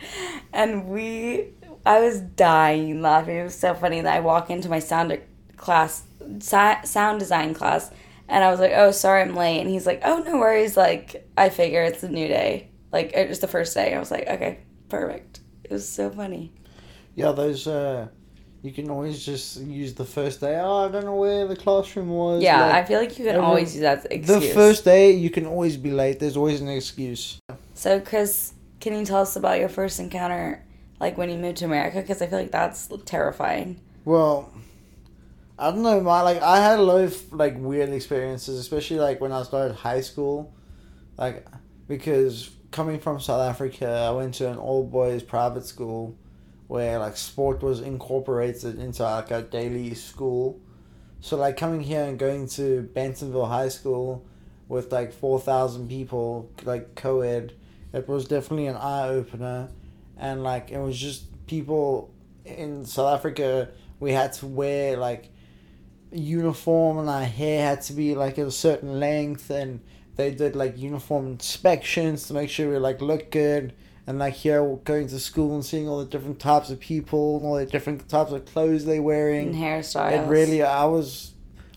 and 0.53 0.87
we. 0.89 1.53
I 1.87 2.01
was 2.01 2.21
dying 2.21 3.01
laughing. 3.01 3.37
It 3.37 3.45
was 3.45 3.55
so 3.55 3.73
funny 3.73 4.03
that 4.03 4.15
I 4.15 4.21
walk 4.21 4.51
into 4.51 4.69
my 4.69 4.79
sound 4.79 5.11
class, 5.59 6.05
sound 6.41 7.19
design 7.21 7.55
class, 7.55 7.91
and 8.29 8.43
I 8.45 8.51
was 8.51 8.61
like, 8.61 8.73
"Oh, 8.75 8.91
sorry, 8.91 9.23
I'm 9.23 9.37
late." 9.37 9.61
And 9.61 9.69
he's 9.69 9.87
like, 9.87 10.01
"Oh, 10.05 10.19
no 10.19 10.39
worries. 10.39 10.77
Like, 10.77 11.29
I 11.37 11.49
figure 11.51 11.83
it's 11.83 12.03
a 12.03 12.09
new 12.09 12.29
day. 12.29 12.71
Like, 12.93 13.13
it 13.15 13.29
was 13.29 13.41
the 13.41 13.49
first 13.49 13.75
day." 13.75 13.95
I 13.95 13.99
was 13.99 14.11
like, 14.11 14.27
"Okay, 14.27 14.61
perfect." 14.89 15.41
It 15.65 15.73
was 15.73 15.89
so 15.89 16.11
funny. 16.11 16.53
Yeah, 17.15 17.33
those 17.33 17.67
uh, 17.67 18.09
you 18.63 18.73
can 18.73 18.91
always 18.91 19.25
just 19.25 19.61
use 19.61 19.95
the 19.95 20.05
first 20.05 20.41
day. 20.41 20.59
Oh, 20.59 20.87
I 20.87 20.89
don't 20.91 21.05
know 21.05 21.17
where 21.17 21.47
the 21.47 21.57
classroom 21.57 22.09
was. 22.09 22.43
Yeah, 22.43 22.65
like, 22.67 22.75
I 22.75 22.85
feel 22.85 22.99
like 22.99 23.11
you 23.19 23.25
can 23.25 23.35
every, 23.35 23.47
always 23.47 23.75
use 23.75 23.83
that 23.83 24.07
excuse. 24.11 24.27
The 24.27 24.55
first 24.55 24.85
day, 24.85 25.13
you 25.13 25.31
can 25.31 25.47
always 25.47 25.77
be 25.77 25.91
late. 25.91 26.19
There's 26.19 26.37
always 26.37 26.61
an 26.61 26.69
excuse. 26.69 27.39
So, 27.75 28.01
Chris, 28.01 28.55
can 28.81 28.95
you 28.95 29.05
tell 29.05 29.21
us 29.21 29.37
about 29.37 29.61
your 29.61 29.69
first 29.69 30.01
encounter, 30.01 30.65
like 31.01 31.17
when 31.17 31.31
you 31.31 31.39
moved 31.39 31.59
to 31.59 31.67
America? 31.67 32.01
Because 32.01 32.21
I 32.21 32.27
feel 32.27 32.39
like 32.39 32.51
that's 32.51 32.89
terrifying. 33.05 33.81
Well, 34.05 34.51
I 35.59 35.71
don't 35.73 35.83
know. 35.83 36.01
My 36.01 36.23
like, 36.23 36.41
I 36.41 36.61
had 36.61 36.79
a 36.79 36.83
lot 36.83 37.01
of 37.01 37.33
like 37.33 37.57
weird 37.59 37.89
experiences, 37.91 38.61
especially 38.61 39.01
like 39.01 39.21
when 39.21 39.33
I 39.33 39.43
started 39.43 39.75
high 39.75 40.03
school, 40.03 40.55
like 41.17 41.47
because 41.89 42.51
coming 42.71 43.01
from 43.01 43.19
South 43.19 43.41
Africa, 43.41 43.89
I 44.09 44.13
went 44.13 44.35
to 44.35 44.49
an 44.49 44.57
all 44.57 44.85
boys 44.85 45.23
private 45.23 45.65
school 45.65 46.17
where 46.69 46.99
like 46.99 47.17
sport 47.17 47.63
was 47.63 47.81
incorporated 47.81 48.79
into 48.79 49.03
like 49.03 49.33
a 49.33 49.43
daily 49.43 49.95
school. 49.95 50.61
So 51.21 51.37
like 51.37 51.57
coming 51.57 51.81
here 51.81 52.05
and 52.05 52.19
going 52.19 52.47
to 52.51 52.83
Bentonville 52.95 53.47
High 53.47 53.71
School 53.71 54.25
with 54.69 54.93
like 54.93 55.13
four 55.13 55.41
thousand 55.41 55.89
people, 55.89 56.53
like 56.63 56.95
co-ed, 56.95 57.55
it 57.93 58.07
was 58.07 58.29
definitely 58.29 58.69
an 58.69 58.77
eye 58.77 59.09
opener, 59.09 59.71
and 60.17 60.45
like 60.45 60.71
it 60.71 60.79
was 60.79 60.97
just 60.97 61.25
people 61.49 62.15
in 62.45 62.85
South 62.85 63.13
Africa. 63.13 63.71
We 63.99 64.13
had 64.13 64.35
to 64.35 64.47
wear 64.47 64.97
like 64.97 65.33
uniform, 66.13 66.99
and 66.99 67.09
our 67.09 67.25
hair 67.25 67.69
had 67.69 67.83
to 67.83 67.93
be 67.93 68.15
like 68.15 68.39
a 68.39 68.51
certain 68.51 68.99
length, 69.01 69.51
and 69.51 69.81
they 70.17 70.33
did 70.33 70.57
like 70.57 70.77
uniform 70.77 71.27
inspections 71.27 72.27
to 72.27 72.35
make 72.35 72.51
sure 72.51 72.71
we 72.71 72.79
like 72.79 73.01
look 73.01 73.31
good 73.31 73.73
and 74.09 74.19
like 74.19 74.33
here 74.35 74.65
going 74.85 75.07
to 75.07 75.21
school 75.21 75.55
and 75.55 75.65
seeing 75.65 75.87
all 75.87 75.99
the 75.99 76.07
different 76.07 76.41
types 76.41 76.71
of 76.71 76.81
people 76.81 77.37
and 77.37 77.47
all 77.47 77.57
the 77.57 77.67
different 77.67 78.09
types 78.09 78.33
of 78.33 78.45
clothes 78.47 78.87
they're 78.87 79.03
wearing 79.03 79.49
and 79.49 79.57
hairstyles. 79.57 80.13
It 80.13 80.29
really, 80.29 80.63
I 80.63 80.87
was 80.87 81.35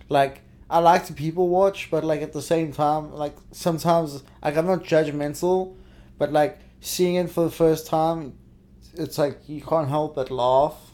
like, 0.08 0.42
I 0.70 0.80
like 0.80 1.06
to 1.08 1.14
people 1.14 1.50
watch, 1.50 1.90
but 1.92 2.06
like 2.06 2.22
at 2.22 2.32
the 2.32 2.42
same 2.42 2.72
time, 2.72 3.12
like 3.12 3.36
sometimes 3.52 4.24
like 4.42 4.56
I'm 4.56 4.66
not 4.66 4.86
judgmental, 4.86 5.76
but 6.18 6.32
like 6.32 6.60
seeing 6.80 7.16
it 7.16 7.30
for 7.30 7.44
the 7.44 7.52
first 7.52 7.86
time, 7.86 8.38
it's 8.94 9.18
like 9.18 9.38
you 9.48 9.62
can't 9.62 9.90
help 9.90 10.16
but 10.16 10.32
laugh. 10.32 10.91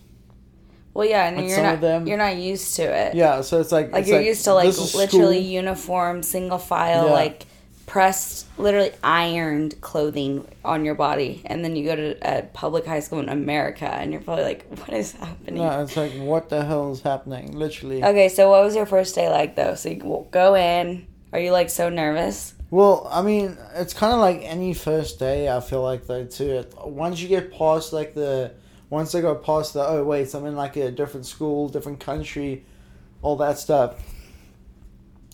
Well, 0.97 1.07
yeah, 1.07 1.29
and 1.29 1.47
you're 1.47 1.61
not 1.61 1.79
them, 1.79 2.07
you're 2.07 2.17
not 2.17 2.37
used 2.37 2.75
to 2.77 2.81
it. 2.81 3.13
Yeah, 3.13 3.41
so 3.41 3.61
it's 3.61 3.71
like 3.71 3.91
like 3.91 4.01
it's 4.01 4.09
you're 4.09 4.17
like, 4.17 4.25
used 4.25 4.43
to 4.45 4.55
like 4.55 4.75
literally 4.95 5.37
uniform, 5.37 6.23
single 6.23 6.57
file, 6.57 7.05
yeah. 7.05 7.13
like 7.13 7.45
pressed, 7.85 8.47
literally 8.57 8.89
ironed 9.03 9.79
clothing 9.79 10.47
on 10.65 10.85
your 10.85 10.95
body, 10.95 11.43
and 11.45 11.63
then 11.63 11.75
you 11.75 11.85
go 11.85 11.95
to 11.95 12.17
a 12.23 12.41
public 12.41 12.87
high 12.87 13.01
school 13.01 13.19
in 13.19 13.29
America, 13.29 13.87
and 13.87 14.11
you're 14.11 14.21
probably 14.21 14.45
like, 14.45 14.65
"What 14.79 14.89
is 14.89 15.11
happening?" 15.11 15.61
No, 15.61 15.83
it's 15.83 15.95
like, 15.95 16.13
what 16.13 16.49
the 16.49 16.65
hell 16.65 16.91
is 16.91 17.01
happening? 17.01 17.55
Literally. 17.55 18.03
Okay, 18.03 18.27
so 18.27 18.49
what 18.49 18.63
was 18.63 18.75
your 18.75 18.87
first 18.87 19.13
day 19.13 19.29
like, 19.29 19.55
though? 19.55 19.75
So 19.75 19.89
you 19.89 20.27
go 20.31 20.55
in. 20.55 21.05
Are 21.31 21.39
you 21.39 21.51
like 21.51 21.69
so 21.69 21.89
nervous? 21.89 22.55
Well, 22.71 23.07
I 23.11 23.21
mean, 23.21 23.55
it's 23.75 23.93
kind 23.93 24.13
of 24.13 24.19
like 24.19 24.41
any 24.41 24.73
first 24.73 25.19
day. 25.19 25.47
I 25.47 25.59
feel 25.59 25.83
like 25.83 26.07
though 26.07 26.25
too. 26.25 26.65
Once 26.83 27.21
you 27.21 27.27
get 27.27 27.53
past 27.53 27.93
like 27.93 28.15
the, 28.15 28.53
once 28.89 29.13
I 29.15 29.21
go 29.21 29.35
past 29.35 29.73
the 29.73 29.85
oh 29.85 30.03
wait, 30.03 30.33
I'm 30.33 30.45
in 30.45 30.55
like 30.55 30.75
a 30.75 30.91
different 30.91 31.25
school, 31.25 31.69
different 31.69 31.99
country, 31.99 32.65
all 33.21 33.35
that 33.37 33.57
stuff. 33.57 33.95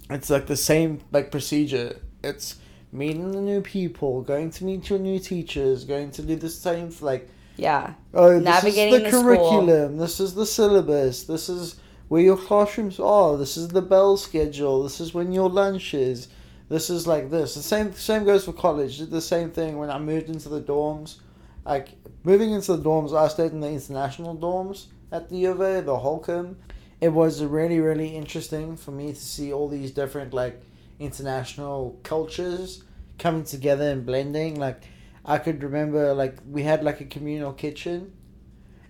It's 0.10 0.30
like 0.30 0.48
the 0.48 0.58
same 0.58 1.00
like 1.12 1.32
procedure 1.32 2.00
it's 2.24 2.56
meeting 2.92 3.32
the 3.32 3.42
new 3.42 3.62
people, 3.62 4.22
going 4.22 4.50
to 4.52 4.64
meet 4.64 4.90
your 4.90 5.00
new 5.00 5.20
teachers, 5.20 5.84
going 5.84 6.12
to 6.12 6.22
do 6.22 6.36
the 6.36 6.50
same 6.50 6.92
like 7.02 7.30
yeah. 7.58 7.94
Oh, 8.14 8.40
navigating 8.40 9.04
this 9.04 9.06
is 9.06 9.12
the, 9.12 9.18
the 9.18 9.24
curriculum. 9.24 9.88
School. 9.90 10.00
This 10.00 10.20
is 10.20 10.34
the 10.34 10.46
syllabus. 10.46 11.26
This 11.26 11.50
is 11.50 11.76
where 12.08 12.22
your 12.22 12.38
classrooms 12.38 13.00
are. 13.00 13.38
This 13.38 13.58
is 13.58 13.68
the 13.68 13.82
bell 13.82 14.18
schedule. 14.18 14.84
This 14.84 15.00
is 15.00 15.14
when 15.14 15.32
your 15.32 15.50
lunch 15.50 15.94
is. 15.94 16.30
This 16.70 16.90
is 16.90 17.06
like 17.06 17.30
this. 17.30 17.54
The 17.54 17.62
same 17.62 17.94
same 17.94 18.24
goes 18.24 18.46
for 18.46 18.54
college. 18.54 18.98
Did 18.98 19.12
the 19.12 19.22
same 19.22 19.52
thing 19.52 19.78
when 19.78 19.92
I 19.92 20.00
moved 20.00 20.30
into 20.30 20.50
the 20.50 20.62
dorms. 20.62 21.18
Like 21.66 21.90
moving 22.24 22.52
into 22.52 22.76
the 22.76 22.84
dorms, 22.84 23.16
I 23.18 23.28
stayed 23.28 23.52
in 23.52 23.60
the 23.60 23.70
international 23.70 24.36
dorms 24.36 24.88
at 25.12 25.30
the 25.30 25.38
U 25.38 25.52
of 25.52 25.62
A, 25.62 25.82
the 25.82 25.98
Holcombe. 26.00 26.58
It 27.02 27.10
was 27.10 27.44
really 27.44 27.80
really 27.80 28.16
interesting 28.16 28.78
for 28.78 28.92
me 28.92 29.14
to 29.14 29.20
see 29.20 29.52
all 29.52 29.68
these 29.68 29.92
different 29.92 30.34
like 30.34 30.62
international 31.00 32.00
cultures 32.04 32.84
coming 33.20 33.44
together 33.44 33.90
and 33.90 34.06
blending. 34.06 34.60
Like 34.60 34.84
I 35.26 35.38
could 35.38 35.64
remember 35.64 36.14
like 36.14 36.38
we 36.50 36.64
had 36.64 36.84
like 36.84 37.02
a 37.02 37.06
communal 37.06 37.54
kitchen 37.54 38.14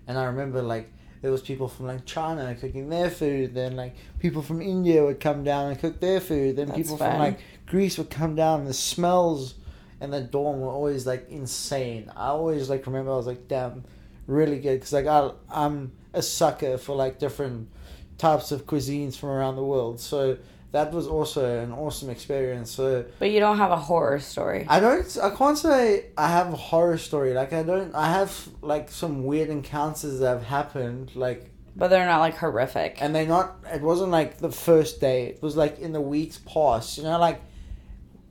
and 0.08 0.18
I 0.18 0.26
remember 0.26 0.62
like 0.62 0.92
there 1.22 1.32
was 1.32 1.42
people 1.42 1.70
from 1.70 1.88
like 1.88 2.06
China 2.06 2.54
cooking 2.54 2.90
their 2.90 3.10
food, 3.10 3.54
then 3.56 3.76
like 3.78 3.96
people 4.20 4.42
from 4.42 4.62
India 4.62 5.04
would 5.04 5.20
come 5.20 5.44
down 5.44 5.72
and 5.72 5.80
cook 5.80 6.00
their 6.00 6.20
food, 6.20 6.58
then 6.58 6.68
That's 6.68 6.78
people 6.78 6.98
fun. 6.98 7.12
from 7.12 7.20
like 7.20 7.40
Greece 7.66 7.98
would 7.98 8.10
come 8.10 8.36
down 8.36 8.62
and 8.62 8.70
the 8.70 8.74
smells 8.74 9.56
and 10.04 10.12
the 10.12 10.20
dorm 10.20 10.60
were 10.60 10.70
always 10.70 11.08
like 11.08 11.30
insane. 11.30 12.12
I 12.16 12.28
always 12.28 12.70
like 12.70 12.86
remember 12.86 13.14
I 13.14 13.16
was 13.16 13.26
like 13.26 13.48
damn 13.48 13.86
really 14.28 14.60
good 14.60 14.76
because 14.76 14.92
like 14.92 15.08
I 15.08 15.32
I'm 15.50 15.94
a 16.14 16.22
sucker 16.22 16.78
for 16.78 16.94
like 16.94 17.20
different 17.20 17.70
types 18.18 18.52
of 18.52 18.68
cuisines 18.68 19.16
from 19.16 19.30
around 19.30 19.56
the 19.56 19.64
world. 19.64 20.02
So 20.02 20.38
that 20.74 20.92
was 20.92 21.08
also 21.08 21.64
an 21.64 21.72
awesome 21.72 22.10
experience. 22.10 22.70
So, 22.70 23.06
but 23.18 23.32
you 23.32 23.40
don't 23.40 23.58
have 23.58 23.72
a 23.72 23.78
horror 23.78 24.20
story. 24.20 24.66
I 24.68 24.82
don't. 24.82 25.18
I 25.24 25.30
can't 25.30 25.58
say 25.58 26.08
I 26.18 26.28
have 26.28 26.52
a 26.52 26.58
horror 26.58 26.98
story. 26.98 27.34
Like 27.34 27.54
I 27.54 27.64
don't. 27.64 27.96
I 27.96 28.12
have 28.12 28.50
like 28.62 28.92
some 28.92 29.24
weird 29.24 29.50
encounters 29.50 30.20
that 30.20 30.28
have 30.28 30.44
happened. 30.44 31.16
Like, 31.16 31.50
but 31.78 31.88
they're 31.88 32.06
not 32.06 32.20
like 32.20 32.36
horrific. 32.36 32.98
And 33.02 33.16
they're 33.16 33.26
not. 33.26 33.56
It 33.74 33.82
wasn't 33.82 34.12
like 34.12 34.40
the 34.40 34.52
first 34.52 35.00
day. 35.00 35.28
It 35.28 35.42
was 35.42 35.56
like 35.56 35.80
in 35.80 35.94
the 35.94 36.02
weeks 36.02 36.40
past. 36.40 36.98
You 36.98 37.04
know, 37.04 37.18
like 37.20 37.42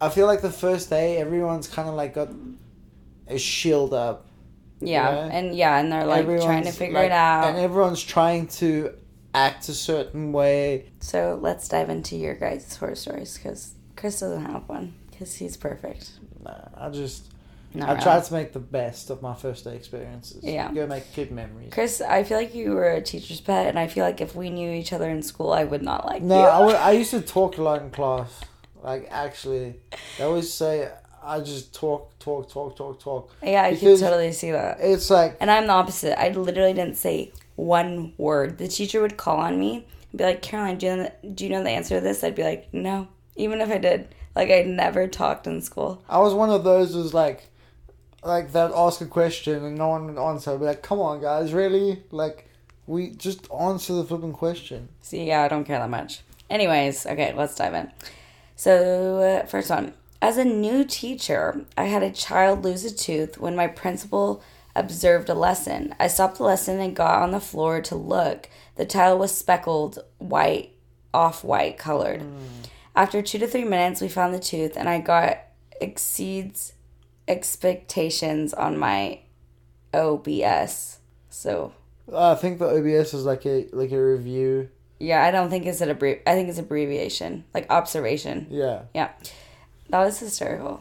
I 0.03 0.09
feel 0.09 0.27
like 0.27 0.43
the 0.43 0.51
first 0.51 0.91
day 0.91 1.17
everyone's 1.19 1.69
kind 1.69 1.89
of 1.89 1.95
like 1.95 2.15
got 2.15 2.29
a 3.29 3.39
shield 3.39 3.95
up. 3.95 4.27
Yeah, 4.81 5.09
you 5.09 5.15
know? 5.17 5.37
and 5.37 5.55
yeah, 5.57 5.79
and 5.79 5.93
they're 5.93 6.05
like 6.05 6.27
trying 6.27 6.65
to 6.65 6.73
figure 6.73 6.95
like- 6.99 7.07
it 7.07 7.13
out. 7.13 7.45
and 7.49 7.59
everyone's 7.59 8.03
trying 8.03 8.49
to 8.49 8.95
act 9.35 9.69
a 9.69 9.75
certain 9.75 10.33
way. 10.33 10.91
so 11.01 11.39
let's 11.41 11.69
dive 11.69 11.89
into 11.89 12.17
your 12.17 12.35
guys' 12.35 12.77
horror 12.77 12.95
stories 12.97 13.39
because 13.39 13.73
Chris 13.97 14.21
doesn't 14.21 14.45
have 14.45 14.69
one 14.69 14.95
because 15.11 15.35
he's 15.37 15.57
perfect. 15.57 16.11
Nah, 16.45 16.53
I 16.77 16.91
just 16.91 17.33
Not 17.73 17.89
I 17.89 17.93
really. 17.93 18.03
tried 18.03 18.25
to 18.25 18.33
make 18.35 18.53
the 18.53 18.59
best 18.59 19.09
of 19.09 19.23
my 19.23 19.35
first 19.35 19.63
day 19.65 19.77
experiences. 19.77 20.43
Yeah. 20.43 20.71
go 20.73 20.87
make 20.89 21.15
good 21.15 21.31
memories. 21.31 21.71
Chris, 21.73 22.01
I 22.01 22.25
feel 22.25 22.37
like 22.37 22.53
you 22.55 22.73
were 22.73 22.91
a 22.91 23.01
teacher's 23.01 23.41
pet, 23.41 23.69
and 23.69 23.79
I 23.79 23.87
feel 23.87 24.05
like 24.05 24.21
if 24.21 24.35
we 24.35 24.51
knew 24.51 24.71
each 24.73 24.93
other 24.93 25.09
in 25.09 25.23
school, 25.23 25.53
I 25.53 25.63
would 25.65 25.83
not 25.83 26.05
like 26.07 26.23
No, 26.23 26.41
you. 26.41 26.75
I, 26.75 26.89
I 26.89 26.91
used 27.03 27.13
to 27.13 27.21
talk 27.23 27.57
a 27.57 27.63
lot 27.63 27.81
in 27.83 27.91
class. 27.91 28.41
Like 28.83 29.09
actually, 29.11 29.77
they 30.19 30.25
always 30.25 30.53
say 30.53 30.91
I 31.23 31.41
just 31.41 31.73
talk, 31.73 32.19
talk, 32.19 32.51
talk, 32.51 32.77
talk, 32.77 33.01
talk. 33.01 33.31
yeah, 33.43 33.63
I 33.63 33.77
can 33.77 33.99
totally 33.99 34.33
see 34.33 34.51
that. 34.51 34.79
It's 34.81 35.09
like 35.09 35.37
And 35.41 35.51
I'm 35.51 35.67
the 35.67 35.73
opposite. 35.73 36.21
I 36.21 36.31
literally 36.31 36.73
didn't 36.73 36.97
say 36.97 37.33
one 37.55 38.13
word. 38.19 38.59
The 38.59 38.69
teacher 38.69 39.01
would 39.01 39.17
call 39.17 39.39
on 39.39 39.59
me 39.59 39.87
and 40.11 40.19
be 40.19 40.25
like, 40.25 40.43
Caroline, 40.43 40.79
do 40.79 40.87
you, 40.87 40.97
know 40.97 41.03
the, 41.23 41.29
do 41.29 41.45
you 41.45 41.51
know 41.51 41.63
the 41.63 41.71
answer 41.71 41.97
to 41.97 42.01
this? 42.01 42.25
I'd 42.25 42.35
be 42.35 42.43
like, 42.43 42.73
no. 42.75 43.09
Even 43.37 43.61
if 43.61 43.71
I 43.71 43.79
did. 43.79 44.15
Like, 44.35 44.51
I 44.51 44.63
never 44.63 45.07
talked 45.07 45.47
in 45.47 45.61
school. 45.61 46.03
I 46.09 46.19
was 46.19 46.35
one 46.35 46.51
of 46.51 46.65
those 46.65 46.95
who's 46.95 47.15
like, 47.15 47.51
like 48.25 48.53
they'd 48.53 48.73
ask 48.75 49.01
a 49.01 49.07
question 49.07 49.65
and 49.65 49.77
no 49.77 49.89
one 49.89 50.07
would 50.07 50.19
answer. 50.19 50.53
I'd 50.53 50.61
be 50.61 50.67
like, 50.67 50.83
come 50.83 50.99
on, 51.01 51.21
guys, 51.21 51.53
really? 51.53 52.03
Like, 52.11 52.49
we 52.87 53.11
just 53.11 53.51
answer 53.53 53.93
the 53.93 54.05
flipping 54.05 54.33
question. 54.33 54.89
See, 55.03 55.25
yeah, 55.25 55.43
I 55.43 55.49
don't 55.49 55.65
care 55.65 55.79
that 55.79 55.91
much. 55.91 56.21
Anyways, 56.51 57.07
okay, 57.07 57.33
let's 57.37 57.55
dive 57.55 57.75
in. 57.75 57.91
So, 58.57 59.19
uh, 59.19 59.47
first 59.47 59.71
one. 59.71 59.95
As 60.21 60.37
a 60.37 60.45
new 60.45 60.85
teacher, 60.85 61.65
I 61.77 61.85
had 61.87 62.03
a 62.03 62.13
child 62.13 62.65
lose 62.65 62.85
a 62.85 62.95
tooth 62.95 63.39
when 63.39 63.57
my 63.57 63.67
principal 63.67 64.43
observed 64.75 65.29
a 65.29 65.35
lesson. 65.35 65.95
I 65.99 66.07
stopped 66.07 66.39
the 66.39 66.45
lesson 66.45 66.81
and 66.81 66.95
got 66.95 67.23
on 67.23 67.33
the 67.33 67.41
floor 67.41 67.81
to 67.83 67.97
look. 67.97 68.49
The 68.77 68.87
child 68.87 69.19
was 69.19 69.35
speckled 69.35 69.99
white, 70.19 70.71
off 71.13 71.45
white 71.45 71.77
colored. 71.77 72.23
After 72.95 73.21
two 73.21 73.39
to 73.39 73.47
three 73.47 73.65
minutes, 73.65 74.01
we 74.01 74.09
found 74.09 74.35
the 74.35 74.39
tooth, 74.39 74.77
and 74.77 74.89
I 74.89 75.01
got 75.01 75.39
exceeds 75.81 76.75
expectations 77.27 78.55
on 78.55 78.79
my 78.79 79.21
OBS. 79.93 80.99
So, 81.31 81.73
I 82.15 82.35
think 82.35 82.59
the 82.59 82.69
OBS 82.69 83.15
is 83.15 83.25
like 83.25 83.47
a 83.47 83.67
like 83.73 83.93
a 83.93 84.03
review. 84.03 84.69
Yeah, 85.03 85.25
I 85.25 85.33
don't 85.33 85.51
think 85.51 85.67
it's 85.67 85.81
an 85.81 85.89
abbrev. 85.89 86.21
I 86.27 86.35
think 86.35 86.49
it's 86.49 86.59
abbreviation, 86.59 87.45
like 87.53 87.67
observation. 87.71 88.47
Yeah, 88.51 88.83
Yeah, 88.95 89.11
that 89.89 90.05
was 90.05 90.21
hysterical. 90.21 90.81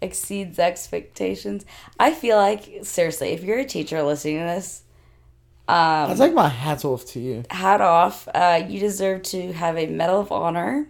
Exceeds 0.00 0.58
expectations. 0.58 1.66
I 1.98 2.12
feel 2.14 2.36
like 2.36 2.80
seriously, 2.82 3.30
if 3.30 3.42
you're 3.42 3.58
a 3.58 3.64
teacher 3.64 4.02
listening 4.04 4.38
to 4.38 4.44
this, 4.44 4.82
I 5.66 6.04
um, 6.10 6.16
take 6.16 6.32
my 6.32 6.48
hat 6.48 6.84
off 6.84 7.06
to 7.06 7.20
you. 7.20 7.42
hat 7.50 7.80
off. 7.80 8.28
Uh, 8.32 8.64
you 8.68 8.78
deserve 8.78 9.24
to 9.24 9.52
have 9.52 9.76
a 9.76 9.86
medal 9.86 10.20
of 10.20 10.30
honor, 10.30 10.86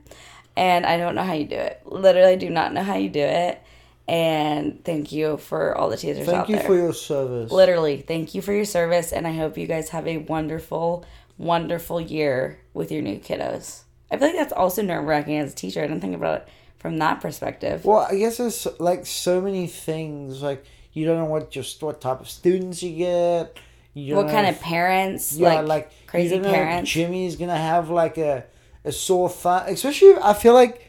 and 0.55 0.85
I 0.85 0.99
don't 0.99 1.15
know 1.15 1.23
how 1.23 1.33
you 1.33 1.47
do 1.47 1.57
it. 1.57 1.81
Literally, 1.87 2.37
do 2.37 2.51
not 2.51 2.75
know 2.75 2.83
how 2.83 2.97
you 2.97 3.09
do 3.09 3.21
it. 3.21 3.63
And 4.09 4.85
thank 4.85 5.11
you 5.11 5.39
for 5.39 5.77
all 5.77 5.89
the 5.89 5.97
teachers 5.97 6.27
Thank 6.27 6.39
out 6.39 6.49
you 6.49 6.57
there. 6.57 6.67
for 6.67 6.77
your 6.77 6.93
service. 6.93 7.51
Literally, 7.51 8.03
thank 8.03 8.35
you 8.35 8.43
for 8.43 8.53
your 8.53 8.65
service, 8.67 9.13
and 9.13 9.27
I 9.27 9.33
hope 9.33 9.57
you 9.59 9.67
guys 9.67 9.89
have 9.89 10.07
a 10.07 10.19
wonderful, 10.19 11.05
wonderful 11.39 12.01
year 12.01 12.59
with 12.75 12.91
your 12.91 13.03
new 13.03 13.19
kiddos. 13.19 13.83
I 14.11 14.17
feel 14.17 14.29
like 14.29 14.37
that's 14.37 14.53
also 14.53 14.83
nerve 14.83 15.05
wracking 15.05 15.37
as 15.39 15.53
a 15.53 15.57
teacher. 15.57 15.81
I 15.83 15.87
didn't 15.87 16.01
think 16.01 16.15
about 16.15 16.43
it 16.43 16.49
from 16.79 16.99
that 16.99 17.21
perspective. 17.21 17.85
Well, 17.85 18.07
I 18.09 18.17
guess 18.17 18.39
there's 18.39 18.67
like 18.79 19.07
so 19.07 19.41
many 19.41 19.67
things. 19.67 20.43
Like 20.43 20.65
you 20.93 21.05
don't 21.07 21.19
know 21.19 21.25
what 21.27 21.51
just 21.51 21.83
what 21.83 22.01
type 22.01 22.21
of 22.21 22.29
students 22.29 22.83
you 22.83 22.97
get. 22.97 23.59
You 23.95 24.15
what 24.15 24.29
kind 24.29 24.47
if- 24.47 24.57
of 24.57 24.63
parents? 24.63 25.33
yeah, 25.37 25.55
like, 25.61 25.67
like, 25.67 26.07
crazy 26.07 26.37
you 26.37 26.43
don't 26.43 26.43
know 26.43 26.49
if 26.51 26.55
parents? 26.55 26.91
Jimmy's 26.91 27.37
gonna 27.37 27.57
have 27.57 27.91
like 27.91 28.19
a 28.19 28.45
a 28.85 28.93
sore 28.93 29.29
thumb. 29.29 29.65
Especially, 29.67 30.15
I 30.23 30.33
feel 30.35 30.55
like 30.55 30.83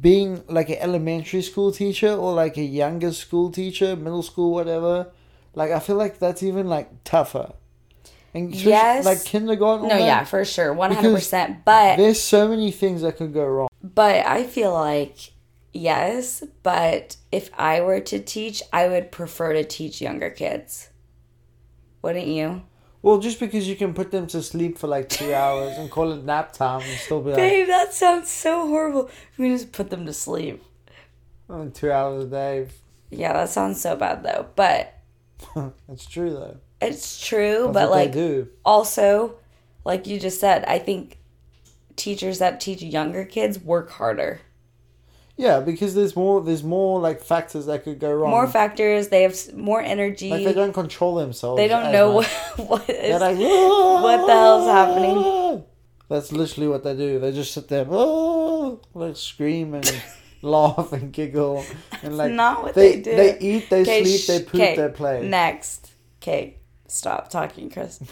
being 0.00 0.42
like 0.48 0.68
an 0.70 0.76
elementary 0.78 1.42
school 1.42 1.72
teacher 1.72 2.12
or 2.12 2.32
like 2.32 2.56
a 2.56 2.62
younger 2.62 3.12
school 3.12 3.50
teacher, 3.50 3.96
middle 3.96 4.22
school, 4.22 4.52
whatever. 4.52 5.10
Like 5.54 5.70
I 5.70 5.80
feel 5.80 5.96
like 5.96 6.18
that's 6.18 6.42
even 6.42 6.68
like 6.68 7.04
tougher. 7.04 7.52
And 8.36 8.54
Yes. 8.54 9.04
like 9.04 9.24
kindergarten. 9.24 9.88
no, 9.88 9.96
yeah, 9.96 10.24
for 10.24 10.44
sure, 10.44 10.72
one 10.74 10.92
hundred 10.92 11.14
percent. 11.14 11.64
But 11.64 11.96
There's 11.96 12.20
so 12.20 12.46
many 12.48 12.70
things 12.70 13.00
that 13.02 13.16
could 13.16 13.32
go 13.32 13.44
wrong. 13.46 13.68
but 13.82 14.26
I 14.26 14.44
feel 14.44 14.72
like 14.72 15.16
yes. 15.72 16.44
But 16.62 17.16
if 17.32 17.50
I 17.56 17.80
were 17.80 18.00
to 18.00 18.18
teach, 18.20 18.62
I 18.72 18.88
would 18.88 19.10
prefer 19.10 19.52
to 19.54 19.64
teach 19.64 20.00
younger 20.02 20.30
kids. 20.30 20.90
Wouldn't 22.02 22.26
you? 22.26 22.62
Well, 23.02 23.18
just 23.18 23.38
because 23.40 23.68
you 23.68 23.76
can 23.76 23.94
put 23.94 24.10
them 24.10 24.26
to 24.28 24.42
sleep 24.42 24.78
for 24.78 24.88
like 24.88 25.08
two 25.08 25.32
hours 25.32 25.76
and 25.78 25.90
call 25.90 26.10
it 26.12 26.24
nap 26.24 26.52
time 26.52 26.82
and 26.82 26.98
still 26.98 27.20
be 27.22 27.30
like 27.30 27.36
Babe, 27.38 27.66
that 27.68 27.92
sounds 27.94 28.28
so 28.30 28.66
horrible. 28.66 29.08
We 29.38 29.48
just 29.50 29.72
put 29.72 29.90
them 29.90 30.06
to 30.06 30.12
sleep. 30.12 30.62
Oh, 31.48 31.68
two 31.68 31.92
hours 31.92 32.24
a 32.24 32.28
day. 32.28 32.68
Yeah, 33.10 33.32
that 33.34 33.48
sounds 33.48 33.80
so 33.80 33.94
bad 33.96 34.24
though. 34.24 34.46
But 34.56 34.92
It's 35.88 36.06
true 36.06 36.30
though. 36.30 36.56
It's 36.80 37.24
true. 37.26 37.70
That's 37.72 37.74
but 37.74 37.90
like 37.90 38.48
also, 38.64 39.36
like 39.84 40.06
you 40.06 40.18
just 40.20 40.40
said, 40.40 40.64
I 40.66 40.78
think 40.78 41.18
teachers 41.96 42.38
that 42.38 42.60
teach 42.60 42.82
younger 42.82 43.24
kids 43.24 43.58
work 43.58 43.90
harder. 43.90 44.40
Yeah, 45.38 45.60
because 45.60 45.94
there's 45.94 46.16
more. 46.16 46.40
There's 46.40 46.62
more 46.62 46.98
like 46.98 47.22
factors 47.22 47.66
that 47.66 47.84
could 47.84 47.98
go 47.98 48.10
wrong. 48.12 48.30
More 48.30 48.46
factors. 48.46 49.08
They 49.08 49.22
have 49.22 49.36
more 49.54 49.82
energy. 49.82 50.30
like 50.30 50.44
they 50.44 50.54
don't 50.54 50.72
control 50.72 51.16
themselves. 51.16 51.58
They 51.58 51.68
don't 51.68 51.92
know 51.92 52.14
much. 52.14 52.26
what, 52.56 52.68
what 52.68 52.86
They're 52.86 53.18
like, 53.18 53.36
what 53.36 54.26
the 54.26 54.32
hell's 54.32 54.66
ah! 54.66 54.86
happening? 54.86 55.64
That's 56.08 56.32
literally 56.32 56.68
what 56.68 56.84
they 56.84 56.96
do. 56.96 57.18
They 57.18 57.32
just 57.32 57.52
sit 57.52 57.68
there, 57.68 57.86
"Oh," 57.88 58.80
like 58.94 59.16
scream 59.16 59.74
and 59.74 60.02
laugh 60.42 60.92
and 60.92 61.12
giggle 61.12 61.66
and 62.02 62.16
like 62.16 62.32
not 62.32 62.62
what 62.62 62.74
they 62.74 62.96
they 62.96 63.02
do. 63.02 63.16
they 63.16 63.38
eat, 63.40 63.68
they 63.70 63.84
'Kay, 63.84 64.04
sleep, 64.04 64.20
sh- 64.20 64.26
they 64.26 64.40
poop, 64.40 64.60
'kay, 64.60 64.76
they 64.76 64.88
play. 64.88 65.28
Next. 65.28 65.92
Okay, 66.22 66.56
stop 66.88 67.28
talking, 67.30 67.70
Chris. 67.70 68.00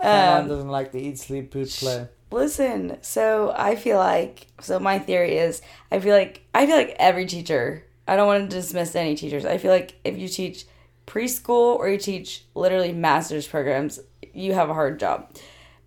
Um, 0.00 0.46
doesn't 0.46 0.68
like 0.68 0.92
to 0.92 1.00
eat, 1.00 1.18
sleep, 1.18 1.50
poop, 1.50 1.68
play. 1.68 2.06
Listen, 2.30 2.98
so 3.02 3.52
I 3.56 3.74
feel 3.74 3.98
like 3.98 4.46
so 4.60 4.78
my 4.78 4.98
theory 4.98 5.38
is 5.38 5.60
I 5.90 5.98
feel 5.98 6.14
like 6.14 6.44
I 6.54 6.66
feel 6.66 6.76
like 6.76 6.94
every 7.00 7.26
teacher 7.26 7.84
I 8.06 8.16
don't 8.16 8.26
want 8.26 8.48
to 8.48 8.56
dismiss 8.56 8.94
any 8.94 9.16
teachers. 9.16 9.44
I 9.44 9.58
feel 9.58 9.72
like 9.72 9.96
if 10.04 10.16
you 10.16 10.28
teach 10.28 10.66
preschool 11.06 11.76
or 11.76 11.88
you 11.88 11.98
teach 11.98 12.44
literally 12.54 12.92
master's 12.92 13.46
programs, 13.46 13.98
you 14.32 14.54
have 14.54 14.70
a 14.70 14.74
hard 14.74 15.00
job. 15.00 15.34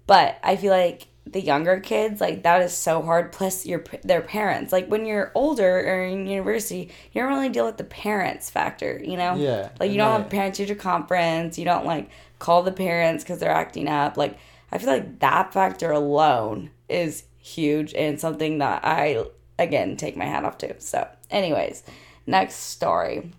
But 0.08 0.40
I 0.44 0.56
feel 0.56 0.72
like 0.72 1.08
the 1.26 1.40
younger 1.42 1.80
kids, 1.80 2.20
like 2.20 2.44
that 2.44 2.62
is 2.62 2.74
so 2.76 3.02
hard. 3.02 3.32
Plus, 3.32 3.66
your 3.66 3.84
their 4.04 4.22
parents. 4.22 4.72
Like 4.74 4.88
when 4.88 5.06
you're 5.06 5.32
older 5.36 5.78
or 5.80 6.04
in 6.04 6.26
university, 6.28 6.90
you 7.12 7.22
don't 7.22 7.30
really 7.32 7.50
deal 7.50 7.66
with 7.66 7.78
the 7.78 7.84
parents 7.84 8.50
factor. 8.50 9.00
You 9.04 9.18
know, 9.18 9.36
Yeah, 9.36 9.70
Like 9.80 9.92
you 9.92 9.98
don't 9.98 10.12
they- 10.18 10.22
have 10.24 10.30
parent 10.32 10.56
teacher 10.56 10.76
conference. 10.76 11.58
You 11.58 11.66
don't 11.66 11.86
like 11.86 12.10
call 12.40 12.64
the 12.64 12.72
parents 12.72 13.24
because 13.24 13.40
they're 13.40 13.52
acting 13.52 13.88
up. 13.88 14.18
Like 14.18 14.38
I 14.72 14.78
feel 14.78 14.90
like 14.90 15.20
that 15.20 15.54
factor 15.54 15.92
alone 15.92 16.72
is 16.90 17.24
huge 17.40 17.94
and 17.94 18.20
something 18.20 18.58
that 18.60 18.84
I 18.84 19.24
again 19.60 19.98
take 19.98 20.18
my 20.18 20.26
hat 20.26 20.44
off 20.44 20.58
to. 20.60 20.80
So, 20.82 21.08
anyways, 21.30 21.84
next 22.26 22.56
story. 22.56 23.32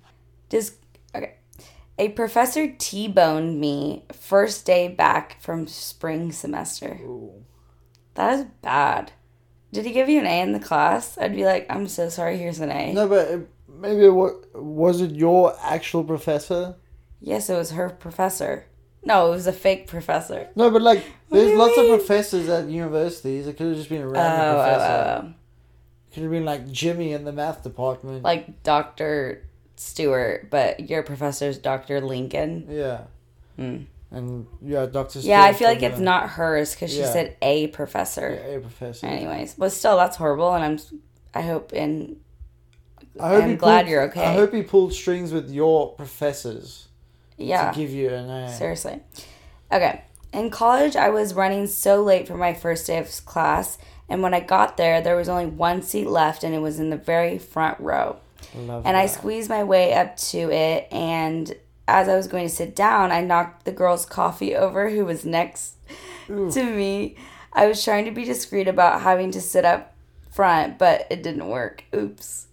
Just 0.50 0.74
okay. 1.14 1.34
A 1.98 2.08
professor 2.10 2.72
T-boned 2.78 3.60
me 3.60 4.04
first 4.12 4.64
day 4.64 4.88
back 4.88 5.40
from 5.42 5.66
spring 5.66 6.32
semester. 6.32 6.98
That 8.14 8.38
is 8.38 8.44
bad. 8.62 9.12
Did 9.72 9.86
he 9.86 9.92
give 9.92 10.08
you 10.08 10.20
an 10.20 10.26
A 10.26 10.40
in 10.42 10.52
the 10.52 10.60
class? 10.60 11.16
I'd 11.18 11.34
be 11.34 11.44
like, 11.44 11.66
I'm 11.70 11.88
so 11.88 12.08
sorry. 12.08 12.36
Here's 12.38 12.60
an 12.60 12.70
A. 12.70 12.92
No, 12.92 13.08
but 13.08 13.28
it- 13.28 13.48
maybe 13.68 14.08
what 14.08 14.54
was 14.54 15.00
it 15.00 15.12
your 15.12 15.56
actual 15.62 16.04
professor? 16.04 16.76
Yes, 17.20 17.48
it 17.48 17.56
was 17.56 17.70
her 17.70 17.88
professor. 17.88 18.66
No, 19.04 19.26
it 19.28 19.30
was 19.30 19.46
a 19.46 19.52
fake 19.52 19.86
professor. 19.88 20.48
No, 20.54 20.70
but 20.70 20.82
like 20.82 21.02
there's 21.30 21.56
lots 21.58 21.76
of 21.78 21.86
professors 21.88 22.48
at 22.48 22.68
universities. 22.68 23.46
It 23.46 23.56
could 23.56 23.68
have 23.68 23.76
just 23.76 23.88
been 23.88 24.02
a 24.02 24.06
Oh, 24.08 24.10
random 24.10 24.40
oh, 24.56 24.62
professor. 24.62 24.92
oh, 24.92 25.28
oh. 25.28 25.34
Could 26.12 26.22
have 26.24 26.32
been 26.32 26.44
like 26.44 26.70
Jimmy 26.70 27.12
in 27.12 27.24
the 27.24 27.32
math 27.32 27.62
department. 27.62 28.22
like 28.22 28.62
Dr. 28.62 29.42
Stewart, 29.76 30.50
but 30.50 30.88
your 30.90 31.02
professor's 31.02 31.58
Dr. 31.58 32.00
Lincoln. 32.00 32.66
yeah. 32.68 33.04
Hmm. 33.56 33.76
And 34.12 34.46
yeah, 34.60 34.84
Doctor. 34.86 35.20
Yeah, 35.20 35.42
I 35.42 35.54
feel 35.54 35.68
like 35.68 35.82
it's 35.82 35.98
not 35.98 36.28
hers 36.30 36.74
because 36.74 36.90
she 36.92 37.00
Yeah. 37.00 37.12
said 37.12 37.36
a 37.40 37.68
professor. 37.68 38.28
a 38.28 38.60
professor. 38.60 39.06
Anyways, 39.06 39.54
but 39.54 39.72
still, 39.72 39.96
that's 39.96 40.16
horrible, 40.16 40.52
and 40.54 40.62
I'm, 40.64 41.00
I 41.34 41.40
hope 41.40 41.72
in 41.72 42.16
I 43.18 43.28
hope 43.30 43.44
I'm 43.44 43.56
glad 43.56 43.82
pulled- 43.82 43.90
you're 43.90 44.02
okay. 44.02 44.24
I 44.24 44.34
hope 44.34 44.52
he 44.52 44.62
pulled 44.62 44.92
strings 44.92 45.32
with 45.32 45.50
your 45.50 45.92
professors 45.94 46.88
yeah, 47.38 47.70
to 47.70 47.78
give 47.78 47.90
you 47.90 48.10
an 48.10 48.28
A. 48.28 48.52
seriously. 48.52 49.00
Okay, 49.72 50.02
in 50.34 50.50
college, 50.50 50.94
I 50.94 51.08
was 51.08 51.32
running 51.32 51.66
so 51.66 52.02
late 52.02 52.28
for 52.28 52.36
my 52.36 52.52
first 52.52 52.86
day 52.86 52.98
of 52.98 53.08
class, 53.24 53.78
and 54.10 54.22
when 54.22 54.34
I 54.34 54.40
got 54.40 54.76
there, 54.76 55.00
there 55.00 55.16
was 55.16 55.30
only 55.30 55.46
one 55.46 55.80
seat 55.80 56.06
left, 56.06 56.44
and 56.44 56.54
it 56.54 56.58
was 56.60 56.78
in 56.78 56.90
the 56.90 56.96
very 56.98 57.38
front 57.38 57.80
row. 57.80 58.16
Love 58.54 58.82
and 58.84 58.94
I 58.96 59.06
squeezed 59.06 59.48
my 59.48 59.64
way 59.64 59.94
up 59.94 60.16
to 60.18 60.50
it 60.52 60.88
and 60.92 61.54
as 61.88 62.08
I 62.08 62.16
was 62.16 62.28
going 62.28 62.48
to 62.48 62.54
sit 62.54 62.74
down, 62.76 63.12
I 63.12 63.20
knocked 63.20 63.64
the 63.64 63.72
girl's 63.72 64.06
coffee 64.06 64.54
over 64.56 64.90
who 64.90 65.04
was 65.04 65.24
next 65.24 65.76
to 66.26 66.64
me. 66.64 67.16
I 67.52 67.66
was 67.66 67.84
trying 67.84 68.04
to 68.06 68.10
be 68.10 68.24
discreet 68.24 68.68
about 68.68 69.02
having 69.02 69.30
to 69.32 69.40
sit 69.40 69.64
up 69.64 69.94
front, 70.30 70.78
but 70.78 71.06
it 71.10 71.22
didn't 71.22 71.48
work. 71.48 71.84
Oops. 71.94 72.46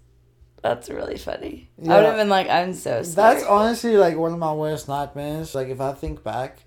That's 0.61 0.89
really 0.89 1.17
funny. 1.17 1.69
I 1.87 1.95
would 1.95 2.05
have 2.05 2.17
been 2.17 2.27
like, 2.27 2.49
I'm 2.49 2.73
so 2.73 3.01
sorry. 3.03 3.35
That's 3.35 3.45
honestly 3.49 3.95
like 3.95 4.17
one 4.17 4.33
of 4.33 4.39
my 4.39 4.53
worst 4.53 4.89
nightmares. 4.89 5.55
Like 5.55 5.69
if 5.69 5.79
I 5.79 5.93
think 5.93 6.21
back, 6.21 6.63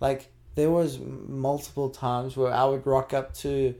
like 0.00 0.30
there 0.54 0.70
was 0.70 1.00
multiple 1.00 1.90
times 1.90 2.36
where 2.36 2.52
I 2.52 2.64
would 2.64 2.86
rock 2.86 3.12
up 3.12 3.34
to 3.38 3.74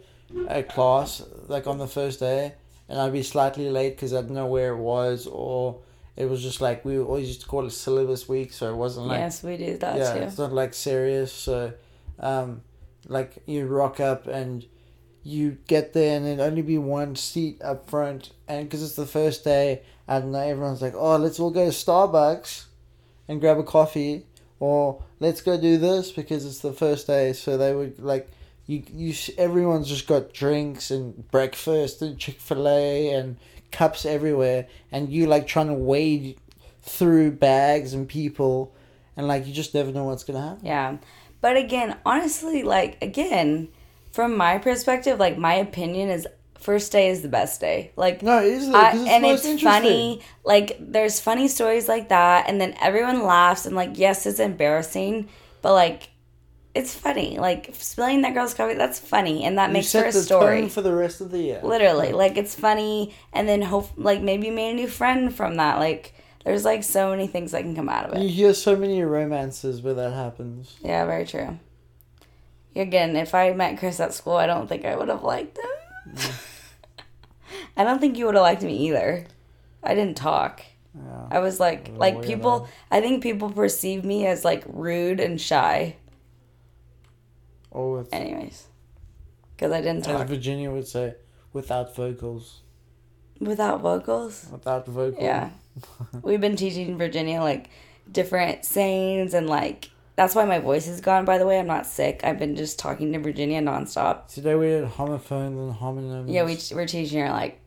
a 0.49 0.63
class 0.63 1.23
like 1.47 1.67
on 1.67 1.79
the 1.79 1.87
first 1.87 2.19
day, 2.19 2.55
and 2.89 2.99
I'd 2.99 3.13
be 3.13 3.23
slightly 3.23 3.71
late 3.71 3.91
because 3.97 4.13
I 4.13 4.23
didn't 4.23 4.35
know 4.35 4.47
where 4.47 4.73
it 4.73 4.79
was, 4.79 5.29
or 5.29 5.79
it 6.17 6.27
was 6.27 6.43
just 6.43 6.61
like 6.61 6.85
we 6.85 6.99
always 6.99 7.29
used 7.29 7.41
to 7.43 7.47
call 7.47 7.67
it 7.67 7.71
syllabus 7.71 8.29
week, 8.29 8.53
so 8.53 8.71
it 8.73 8.77
wasn't 8.77 9.07
like 9.07 9.19
yes, 9.19 9.43
we 9.43 9.57
do 9.57 9.79
that 9.79 9.97
yeah, 9.97 10.15
too. 10.15 10.21
it's 10.21 10.39
not 10.39 10.53
like 10.53 10.75
serious. 10.75 11.33
So, 11.33 11.73
um, 12.19 12.63
like 13.09 13.43
you 13.47 13.67
rock 13.67 13.99
up 13.99 14.27
and 14.27 14.65
you 15.23 15.57
get 15.67 15.95
there, 15.95 16.17
and 16.17 16.27
there'd 16.27 16.41
only 16.41 16.63
be 16.63 16.77
one 16.77 17.17
seat 17.17 17.63
up 17.63 17.89
front, 17.89 18.31
and 18.47 18.67
because 18.69 18.83
it's 18.83 18.95
the 18.95 19.07
first 19.07 19.43
day, 19.43 19.83
and 20.07 20.35
everyone's 20.37 20.83
like, 20.83 20.95
"Oh, 20.95 21.17
let's 21.17 21.41
all 21.41 21.51
go 21.51 21.65
to 21.65 21.71
Starbucks 21.71 22.67
and 23.29 23.41
grab 23.41 23.59
a 23.59 23.63
coffee," 23.63 24.27
or 24.61 25.03
"Let's 25.19 25.41
go 25.41 25.59
do 25.59 25.79
this 25.79 26.13
because 26.13 26.45
it's 26.45 26.59
the 26.59 26.75
first 26.75 27.07
day." 27.07 27.33
So 27.33 27.57
they 27.57 27.75
would 27.75 27.99
like. 27.99 28.31
You, 28.65 28.85
you, 28.93 29.13
everyone's 29.39 29.89
just 29.89 30.07
got 30.07 30.33
drinks 30.33 30.93
and 30.93 31.29
breakfast 31.33 32.01
and 32.01 32.17
Chick 32.17 32.39
Fil 32.39 32.69
A 32.69 33.13
and 33.13 33.37
cups 33.73 34.05
everywhere, 34.05 34.69
and 34.91 35.11
you 35.11 35.27
like 35.27 35.47
trying 35.47 35.69
to 35.69 35.75
wade 35.75 36.39
through 36.83 37.33
bags 37.33 37.95
and 37.95 38.09
people, 38.09 38.75
and 39.17 39.27
like 39.27 39.47
you 39.47 39.53
just 39.53 39.75
never 39.75 39.91
know 39.91 40.05
what's 40.05 40.25
gonna 40.25 40.41
happen. 40.41 40.67
Yeah. 40.67 40.97
But 41.41 41.57
again, 41.57 41.97
honestly, 42.07 42.63
like, 42.63 43.03
again, 43.03 43.69
from 44.13 44.37
my 44.37 44.59
perspective, 44.59 45.19
like, 45.19 45.37
my 45.37 45.55
opinion 45.55 46.09
is 46.09 46.27
first 46.61 46.93
day 46.93 47.11
is 47.11 47.23
the 47.23 47.29
best 47.29 47.61
day. 47.61 47.91
Like, 47.97 48.23
No, 48.23 48.39
it 48.39 48.53
is 48.53 48.69
I, 48.69 48.93
it's 48.93 49.09
and 49.09 49.25
it's 49.27 49.63
funny. 49.63 50.23
Like, 50.45 50.77
there's 50.79 51.19
funny 51.21 51.49
stories 51.49 51.89
like 51.89 52.11
that, 52.11 52.49
and 52.49 52.61
then 52.61 52.77
everyone 52.81 53.25
laughs, 53.25 53.67
and 53.67 53.75
like, 53.75 53.99
yes, 53.99 54.25
it's 54.25 54.39
embarrassing, 54.39 55.29
but 55.63 55.73
like, 55.73 56.11
it's 56.75 56.95
funny. 56.95 57.39
Like 57.39 57.71
spilling 57.75 58.23
that 58.23 58.35
girl's 58.35 58.55
coffee, 58.55 58.75
that's 58.75 58.99
funny, 58.99 59.45
and 59.45 59.59
that 59.59 59.69
You 59.69 59.75
makes 59.75 59.93
for 59.93 60.05
a 60.05 60.13
the 60.13 60.23
story. 60.23 60.61
tone 60.63 60.71
for 60.71 60.83
the 60.83 60.95
rest 60.95 61.21
of 61.21 61.31
the 61.31 61.39
year. 61.39 61.61
Literally, 61.63 62.13
like 62.13 62.37
it's 62.37 62.55
funny, 62.55 63.15
and 63.33 63.49
then 63.49 63.63
hope 63.63 63.91
like 63.97 64.21
maybe 64.23 64.47
you 64.47 64.53
made 64.53 64.71
a 64.73 64.75
new 64.75 64.89
friend 64.89 65.35
from 65.35 65.57
that. 65.57 65.79
Like, 65.79 66.15
there's 66.45 66.65
like 66.65 66.83
so 66.83 67.11
many 67.11 67.27
things 67.27 67.53
that 67.53 67.63
can 67.63 67.75
come 67.77 67.89
out 67.89 68.07
of 68.07 68.15
it. 68.15 68.23
You 68.23 68.29
hear 68.29 68.55
so 68.55 68.75
many 68.77 69.03
romances 69.03 69.83
where 69.83 69.95
that 69.95 70.13
happens. 70.13 70.77
Yeah, 70.83 71.05
very 71.05 71.27
true. 71.27 71.59
Again, 72.75 73.17
if 73.17 73.35
I 73.35 73.53
met 73.53 73.79
Chris 73.79 74.01
at 74.01 74.15
school, 74.15 74.37
I 74.37 74.47
don't 74.47 74.67
think 74.67 74.87
I 74.87 74.97
would 74.97 75.09
have 75.09 75.23
liked 75.23 75.59
him. 75.59 76.17
I 77.77 77.85
don't 77.85 78.01
think 78.01 78.17
you 78.17 78.27
would 78.27 78.35
have 78.35 78.43
liked 78.43 78.63
me 78.63 78.77
either. 78.89 79.27
I 79.83 79.95
didn't 79.95 80.17
talk. 80.17 80.63
Yeah. 80.95 81.27
I 81.31 81.39
was 81.41 81.59
like, 81.61 81.91
like 81.97 82.23
people. 82.23 82.69
I 82.91 83.01
think 83.01 83.23
people 83.23 83.51
perceive 83.51 84.05
me 84.05 84.27
as 84.27 84.45
like 84.45 84.65
rude 84.67 85.21
and 85.21 85.41
shy. 85.41 85.97
Or 87.73 87.99
with, 87.99 88.13
Anyways, 88.13 88.67
because 89.57 89.73
I 89.73 89.81
didn't 89.81 90.07
as 90.07 90.07
talk 90.07 90.27
Virginia 90.27 90.71
would 90.71 90.87
say, 90.87 91.15
without 91.53 91.97
vocals. 91.97 92.61
without 93.41 93.81
vocals. 93.81 94.47
Without 94.53 94.87
vocals. 94.87 95.23
Yeah, 95.23 95.51
we've 96.23 96.41
been 96.41 96.57
teaching 96.57 96.99
Virginia 96.99 97.41
like 97.41 97.71
different 98.11 98.65
sayings 98.65 99.33
and 99.33 99.49
like 99.49 99.91
that's 100.17 100.35
why 100.35 100.45
my 100.45 100.59
voice 100.59 100.87
is 100.87 101.01
gone. 101.01 101.25
By 101.25 101.39
the 101.39 101.47
way, 101.47 101.59
I'm 101.59 101.67
not 101.67 101.87
sick. 101.87 102.21
I've 102.23 102.39
been 102.39 102.57
just 102.57 102.79
talking 102.79 103.13
to 103.13 103.19
Virginia 103.19 103.63
nonstop. 103.63 104.29
Today 104.29 104.55
we 104.55 104.71
had 104.71 104.85
homophones 104.85 105.59
and 105.59 105.75
homonyms. 105.75 106.33
Yeah, 106.33 106.45
we 106.45 106.59
we're 106.77 106.87
teaching 106.87 107.21
her 107.21 107.31
like 107.31 107.59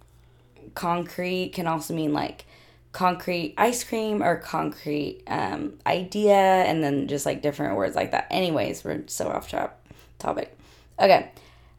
concrete 0.76 1.54
can 1.54 1.66
also 1.68 1.96
mean 1.96 2.14
like 2.14 2.46
concrete 2.92 3.56
ice 3.58 3.84
cream 3.84 4.22
or 4.22 4.38
concrete 4.38 5.24
um, 5.28 5.80
idea, 5.88 6.36
and 6.36 6.84
then 6.84 7.08
just 7.08 7.26
like 7.26 7.42
different 7.42 7.76
words 7.76 7.96
like 7.96 8.12
that. 8.12 8.28
Anyways, 8.30 8.84
we're 8.84 9.04
so 9.08 9.28
off 9.30 9.50
top 9.50 9.85
topic. 10.20 10.58
Okay, 11.00 11.32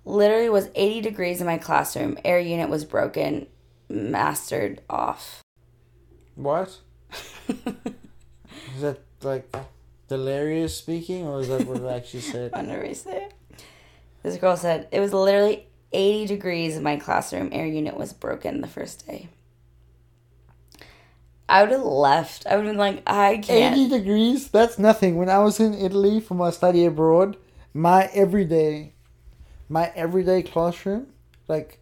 literally 0.05 0.49
was 0.49 0.69
80 0.75 1.01
degrees 1.03 1.41
in 1.41 1.47
my 1.47 1.59
classroom. 1.59 2.19
Air 2.25 2.39
unit 2.39 2.69
was 2.69 2.85
broken, 2.85 3.47
mastered 3.89 4.81
off. 4.89 5.43
What? 6.35 6.79
Is 8.75 8.83
that 8.83 9.01
like 9.23 9.55
delirious 10.09 10.77
speaking, 10.77 11.27
or 11.27 11.41
is 11.41 11.49
that 11.49 11.67
what 11.67 11.81
it 11.81 11.87
actually 11.87 12.21
said? 12.21 12.51
I 12.55 12.63
never 12.63 12.93
say 12.95 13.25
it. 13.25 13.35
This 14.23 14.37
girl 14.37 14.57
said 14.57 14.89
it 14.93 15.01
was 15.01 15.13
literally 15.13 15.67
80 15.93 16.27
degrees 16.27 16.77
in 16.77 16.83
my 16.83 16.97
classroom. 16.97 17.49
Air 17.53 17.67
unit 17.67 17.97
was 17.97 18.13
broken 18.13 18.61
the 18.61 18.67
first 18.67 19.07
day. 19.07 19.29
I 21.49 21.63
would 21.63 21.71
have 21.71 21.83
left. 21.83 22.47
I 22.47 22.57
would 22.57 22.65
have 22.65 22.73
been 22.73 22.79
like, 22.79 23.03
I 23.07 23.39
can't. 23.39 23.79
80 23.79 23.89
degrees? 23.89 24.49
That's 24.49 24.79
nothing. 24.79 25.17
When 25.17 25.31
I 25.31 25.39
was 25.39 25.61
in 25.61 25.75
Italy 25.75 26.21
for 26.21 26.35
my 26.35 26.51
study 26.51 26.85
abroad, 26.85 27.37
my 27.77 28.09
everyday, 28.15 28.95
my 29.69 29.93
everyday 29.95 30.43
classroom, 30.43 31.09
like, 31.47 31.79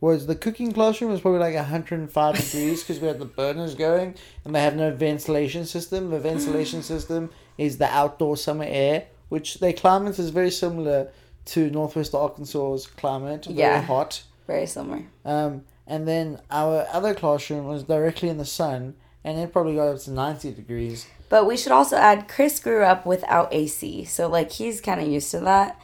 was 0.00 0.26
the 0.26 0.36
cooking 0.36 0.70
classroom 0.72 1.10
was 1.10 1.20
probably 1.20 1.40
like 1.40 1.54
105 1.56 2.36
degrees 2.36 2.82
because 2.82 3.00
we 3.00 3.08
had 3.08 3.18
the 3.18 3.24
burners 3.24 3.74
going 3.74 4.14
and 4.44 4.54
they 4.54 4.60
have 4.60 4.76
no 4.76 4.94
ventilation 4.94 5.64
system. 5.64 6.10
The 6.10 6.20
ventilation 6.20 6.82
system 6.92 7.30
is 7.56 7.78
the 7.78 7.86
outdoor 7.86 8.36
summer 8.36 8.66
air, 8.68 9.06
which 9.28 9.58
their 9.58 9.72
climate 9.72 10.18
is 10.18 10.30
very 10.30 10.52
similar 10.52 11.08
to 11.46 11.70
Northwest 11.70 12.14
Arkansas's 12.14 12.86
climate. 12.86 13.46
Very 13.46 13.58
Yeah. 13.58 13.80
hot. 13.82 14.22
Very 14.46 14.66
similar. 14.66 15.02
Um, 15.24 15.64
and 15.86 16.06
then 16.06 16.40
our 16.50 16.86
other 16.92 17.12
classroom 17.14 17.66
was 17.66 17.82
directly 17.82 18.28
in 18.28 18.36
the 18.38 18.44
sun 18.44 18.94
and 19.24 19.36
it 19.38 19.52
probably 19.52 19.74
got 19.74 19.88
up 19.88 19.98
to 20.02 20.10
90 20.12 20.52
degrees. 20.52 21.06
But 21.28 21.46
we 21.46 21.56
should 21.56 21.72
also 21.72 21.96
add 21.96 22.28
Chris 22.28 22.58
grew 22.58 22.82
up 22.82 23.04
without 23.04 23.52
AC. 23.52 24.04
So, 24.04 24.28
like, 24.28 24.52
he's 24.52 24.80
kind 24.80 25.00
of 25.00 25.08
used 25.08 25.30
to 25.32 25.40
that. 25.40 25.80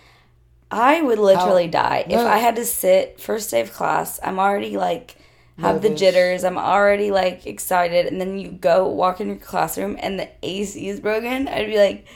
I 0.71 1.03
would 1.03 1.19
literally 1.19 1.69
die. 1.69 2.05
If 2.09 2.19
I 2.19 2.39
had 2.39 2.57
to 2.57 2.65
sit 2.65 3.21
first 3.21 3.51
day 3.51 3.61
of 3.61 3.73
class, 3.73 4.19
I'm 4.23 4.39
already 4.39 4.77
like, 4.77 5.17
have 5.59 5.83
the 5.83 5.91
jitters. 5.91 6.43
I'm 6.43 6.59
already 6.59 7.11
like 7.11 7.47
excited. 7.47 8.07
And 8.07 8.21
then 8.21 8.39
you 8.39 8.51
go 8.51 8.89
walk 8.89 9.21
in 9.21 9.29
your 9.29 9.37
classroom 9.37 9.97
and 10.01 10.19
the 10.19 10.29
AC 10.43 10.89
is 10.89 10.99
broken. 11.01 11.47
I'd 11.47 11.67
be 11.67 11.79
like, 11.79 12.07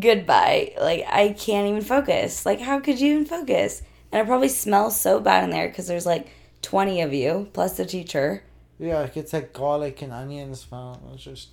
goodbye. 0.00 0.74
Like, 0.78 1.06
I 1.08 1.30
can't 1.32 1.68
even 1.68 1.80
focus. 1.80 2.44
Like, 2.44 2.60
how 2.60 2.80
could 2.80 3.00
you 3.00 3.12
even 3.12 3.24
focus? 3.24 3.82
And 4.10 4.20
it 4.20 4.26
probably 4.26 4.48
smells 4.48 5.00
so 5.00 5.20
bad 5.20 5.44
in 5.44 5.50
there 5.50 5.68
because 5.68 5.86
there's 5.86 6.04
like 6.04 6.28
20 6.60 7.00
of 7.00 7.14
you 7.14 7.48
plus 7.54 7.76
the 7.76 7.86
teacher. 7.86 8.42
Yeah, 8.78 9.00
like 9.00 9.16
it's 9.16 9.32
like 9.32 9.52
garlic 9.52 10.02
and 10.02 10.12
onion 10.12 10.54
smell. 10.54 11.00
It's 11.14 11.24
just 11.24 11.48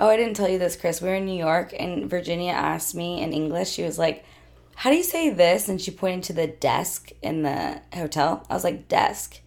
Oh, 0.00 0.08
I 0.08 0.16
didn't 0.16 0.32
tell 0.32 0.48
you 0.48 0.58
this, 0.58 0.76
Chris. 0.76 1.02
We 1.02 1.10
were 1.10 1.16
in 1.16 1.26
New 1.26 1.38
York 1.38 1.74
and 1.78 2.08
Virginia 2.08 2.52
asked 2.52 2.94
me 2.94 3.20
in 3.20 3.34
English, 3.34 3.68
she 3.68 3.82
was 3.82 3.98
like, 3.98 4.24
How 4.74 4.88
do 4.88 4.96
you 4.96 5.02
say 5.02 5.28
this? 5.28 5.68
And 5.68 5.78
she 5.78 5.90
pointed 5.90 6.22
to 6.24 6.32
the 6.32 6.46
desk 6.46 7.10
in 7.20 7.42
the 7.42 7.82
hotel. 7.92 8.46
I 8.48 8.54
was 8.54 8.64
like, 8.64 8.88
Desk. 8.88 9.38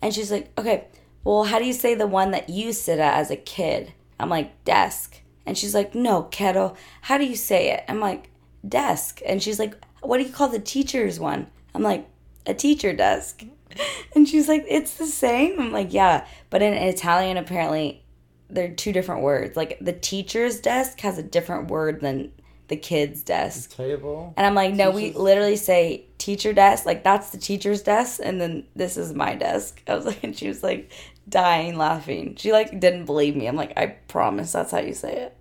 And 0.00 0.14
she's 0.14 0.30
like, 0.30 0.52
Okay, 0.56 0.84
well, 1.24 1.42
how 1.42 1.58
do 1.58 1.64
you 1.64 1.72
say 1.72 1.96
the 1.96 2.06
one 2.06 2.30
that 2.30 2.48
you 2.48 2.72
sit 2.72 3.00
at 3.00 3.18
as 3.18 3.32
a 3.32 3.36
kid? 3.36 3.94
I'm 4.20 4.30
like, 4.30 4.64
Desk. 4.64 5.20
And 5.44 5.58
she's 5.58 5.74
like, 5.74 5.92
No, 5.92 6.22
kettle. 6.22 6.76
How 7.00 7.18
do 7.18 7.24
you 7.24 7.34
say 7.34 7.72
it? 7.72 7.82
I'm 7.88 7.98
like, 7.98 8.30
Desk. 8.66 9.20
And 9.26 9.42
she's 9.42 9.58
like, 9.58 9.74
What 10.02 10.18
do 10.18 10.22
you 10.22 10.32
call 10.32 10.48
the 10.48 10.60
teacher's 10.60 11.18
one? 11.18 11.48
I'm 11.74 11.82
like, 11.82 12.08
A 12.46 12.54
teacher 12.54 12.92
desk. 12.92 13.42
And 14.14 14.26
she's 14.26 14.48
like, 14.48 14.64
It's 14.68 14.94
the 14.94 15.06
same? 15.06 15.58
I'm 15.58 15.72
like, 15.72 15.92
Yeah. 15.92 16.28
But 16.48 16.62
in 16.62 16.74
Italian, 16.74 17.36
apparently, 17.36 18.04
they're 18.48 18.72
two 18.72 18.92
different 18.92 19.22
words. 19.22 19.56
Like 19.56 19.78
the 19.80 19.92
teacher's 19.92 20.60
desk 20.60 21.00
has 21.00 21.18
a 21.18 21.22
different 21.22 21.70
word 21.70 22.00
than 22.00 22.32
the 22.68 22.76
kid's 22.76 23.22
desk. 23.22 23.76
table. 23.76 24.34
And 24.36 24.46
I'm 24.46 24.54
like, 24.54 24.74
no, 24.74 24.90
we 24.90 25.12
literally 25.12 25.56
say 25.56 26.04
teacher 26.18 26.52
desk. 26.52 26.86
Like 26.86 27.04
that's 27.04 27.30
the 27.30 27.38
teacher's 27.38 27.82
desk, 27.82 28.20
and 28.22 28.40
then 28.40 28.66
this 28.74 28.96
is 28.96 29.12
my 29.12 29.34
desk. 29.34 29.82
I 29.88 29.94
was 29.94 30.06
like, 30.06 30.22
and 30.24 30.36
she 30.36 30.48
was 30.48 30.62
like 30.62 30.90
dying 31.28 31.76
laughing. 31.76 32.36
She 32.36 32.52
like 32.52 32.78
didn't 32.78 33.04
believe 33.04 33.36
me. 33.36 33.46
I'm 33.46 33.56
like, 33.56 33.76
I 33.76 33.86
promise 33.86 34.52
that's 34.52 34.72
how 34.72 34.80
you 34.80 34.94
say 34.94 35.14
it. 35.16 35.36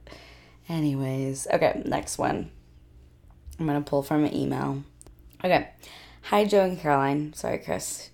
Anyways, 0.68 1.48
okay, 1.52 1.82
next 1.86 2.18
one. 2.18 2.52
I'm 3.60 3.66
gonna 3.66 3.82
pull 3.82 4.04
from 4.04 4.26
an 4.26 4.36
email. 4.36 4.84
Okay, 5.44 5.70
hi 6.24 6.46
Joe 6.46 6.64
and 6.64 6.80
Caroline. 6.80 7.34
Sorry, 7.34 7.60
Chris. 7.60 8.10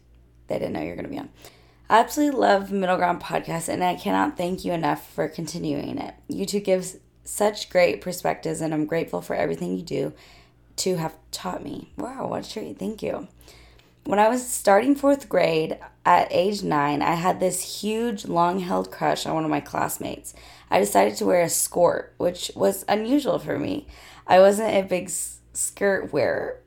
They 0.48 0.60
didn't 0.60 0.74
know 0.74 0.82
you're 0.82 0.96
gonna 0.96 1.08
be 1.08 1.20
on. 1.20 1.30
I 1.92 2.00
absolutely 2.00 2.40
love 2.40 2.72
Middle 2.72 2.96
Ground 2.96 3.20
Podcast, 3.20 3.68
and 3.68 3.84
I 3.84 3.96
cannot 3.96 4.38
thank 4.38 4.64
you 4.64 4.72
enough 4.72 5.12
for 5.12 5.28
continuing 5.28 5.98
it. 5.98 6.16
You 6.30 6.46
two 6.46 6.62
give 6.62 6.96
such 7.26 7.70
great 7.70 8.00
perspectives, 8.00 8.62
and 8.62 8.74
I'm 8.74 8.86
grateful 8.86 9.22
for 9.22 9.36
everything 9.36 9.76
you 9.76 9.84
do 9.84 10.14
to 10.78 10.96
have 10.96 11.18
taught 11.32 11.62
me. 11.62 11.92
Wow, 11.98 12.28
what 12.28 12.48
a 12.48 12.50
treat. 12.50 12.80
Thank 12.80 13.04
you. 13.04 13.28
when 14.06 14.20
I 14.20 14.30
was 14.30 14.48
starting 14.48 14.96
fourth 14.96 15.28
grade 15.28 15.80
at 16.06 16.30
age 16.32 16.64
nine, 16.64 17.02
I 17.02 17.16
had 17.16 17.42
this 17.42 17.82
huge, 17.82 18.24
long 18.24 18.62
held 18.62 18.90
crush 18.90 19.26
on 19.26 19.34
one 19.34 19.44
of 19.44 19.50
my 19.50 19.60
classmates. 19.60 20.34
I 20.70 20.80
decided 20.80 21.18
to 21.18 21.26
wear 21.26 21.42
a 21.42 21.50
skirt, 21.50 22.14
which 22.16 22.54
was 22.56 22.86
unusual 22.88 23.38
for 23.38 23.60
me. 23.60 23.86
I 24.26 24.40
wasn't 24.40 24.74
a 24.74 24.84
big 24.84 25.10
skirt 25.10 26.14
wearer. 26.14 26.62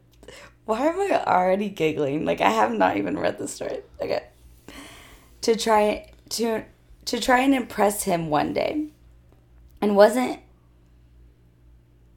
Why 0.67 0.87
am 0.87 1.01
I 1.01 1.25
already 1.25 1.71
giggling? 1.71 2.27
Like 2.27 2.43
I 2.43 2.51
have 2.51 2.75
not 2.75 2.99
even 2.99 3.19
read 3.19 3.39
the 3.39 3.49
story. 3.49 3.81
Okay. 4.03 4.25
To 5.45 5.55
try 5.55 6.11
to 6.31 6.65
to 7.05 7.21
try 7.21 7.41
and 7.41 7.55
impress 7.55 8.05
him 8.05 8.31
one 8.31 8.55
day. 8.55 8.87
And 9.83 9.95
wasn't 9.95 10.41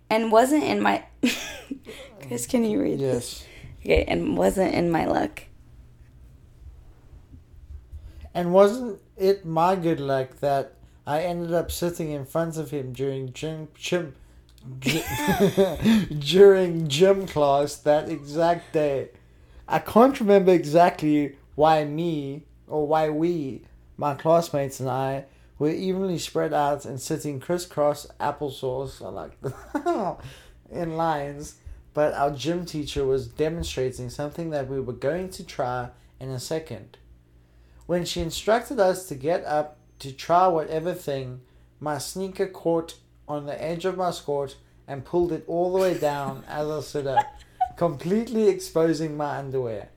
and 0.09 0.31
wasn't 0.31 0.63
in 0.63 0.81
my 0.81 1.03
Chris, 2.25 2.47
can 2.47 2.63
you 2.63 2.81
read 2.81 2.99
this? 2.99 3.43
Yes. 3.43 3.47
Okay, 3.81 4.05
and 4.07 4.37
wasn't 4.37 4.73
in 4.73 4.89
my 4.89 5.05
luck. 5.05 5.43
And 8.33 8.53
wasn't 8.53 9.01
it 9.17 9.45
my 9.45 9.75
good 9.75 9.99
luck 9.99 10.39
that 10.39 10.75
I 11.05 11.21
ended 11.21 11.53
up 11.53 11.69
sitting 11.69 12.11
in 12.11 12.25
front 12.25 12.55
of 12.55 12.71
him 12.71 12.93
during 12.93 13.33
gym, 13.33 13.67
gym, 13.75 14.15
gy- 14.79 15.03
during 16.19 16.87
gym 16.87 17.27
class 17.27 17.75
that 17.75 18.07
exact 18.07 18.71
day? 18.71 19.09
I 19.67 19.79
can't 19.79 20.17
remember 20.17 20.53
exactly 20.53 21.35
why 21.55 21.83
me 21.83 22.43
or 22.67 22.87
why 22.87 23.09
we, 23.09 23.63
my 23.97 24.13
classmates 24.13 24.79
and 24.79 24.89
I, 24.89 25.25
were 25.59 25.69
evenly 25.69 26.19
spread 26.19 26.53
out 26.53 26.85
and 26.85 26.99
sitting 27.01 27.39
crisscross 27.39 28.07
applesauce, 28.19 29.01
like 29.13 29.37
in 30.71 30.95
lines. 30.95 31.55
But 31.93 32.13
our 32.13 32.31
gym 32.31 32.65
teacher 32.65 33.05
was 33.05 33.27
demonstrating 33.27 34.09
something 34.09 34.51
that 34.51 34.67
we 34.67 34.79
were 34.79 34.93
going 34.93 35.29
to 35.29 35.43
try 35.43 35.89
in 36.19 36.29
a 36.29 36.39
second. 36.39 36.97
When 37.87 38.05
she 38.05 38.21
instructed 38.21 38.79
us 38.79 39.07
to 39.07 39.15
get 39.15 39.43
up 39.45 39.77
to 39.99 40.11
try 40.11 40.47
whatever 40.47 40.93
thing, 40.93 41.41
my 41.79 41.97
sneaker 41.97 42.47
caught 42.47 42.95
on 43.27 43.45
the 43.45 43.61
edge 43.61 43.85
of 43.85 43.97
my 43.97 44.11
skirt 44.11 44.55
and 44.87 45.05
pulled 45.05 45.31
it 45.31 45.43
all 45.47 45.73
the 45.73 45.79
way 45.79 45.97
down 45.97 46.43
as 46.47 46.67
I 46.67 46.81
stood 46.81 47.07
up, 47.07 47.25
completely 47.77 48.47
exposing 48.47 49.17
my 49.17 49.37
underwear. 49.37 49.89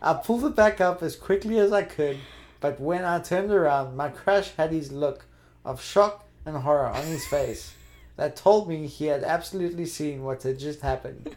I 0.00 0.14
pulled 0.14 0.44
it 0.44 0.54
back 0.54 0.80
up 0.80 1.02
as 1.02 1.16
quickly 1.16 1.58
as 1.58 1.72
I 1.72 1.82
could, 1.82 2.18
but 2.60 2.80
when 2.80 3.04
I 3.04 3.18
turned 3.18 3.50
around, 3.50 3.96
my 3.96 4.08
crush 4.08 4.52
had 4.56 4.70
his 4.70 4.92
look 4.92 5.24
of 5.64 5.82
shock 5.82 6.24
and 6.46 6.56
horror 6.56 6.86
on 6.86 7.04
his 7.04 7.26
face 7.26 7.74
that 8.16 8.36
told 8.36 8.68
me 8.68 8.86
he 8.86 9.06
had 9.06 9.24
absolutely 9.24 9.86
seen 9.86 10.22
what 10.22 10.44
had 10.44 10.58
just 10.58 10.82
happened. 10.82 11.34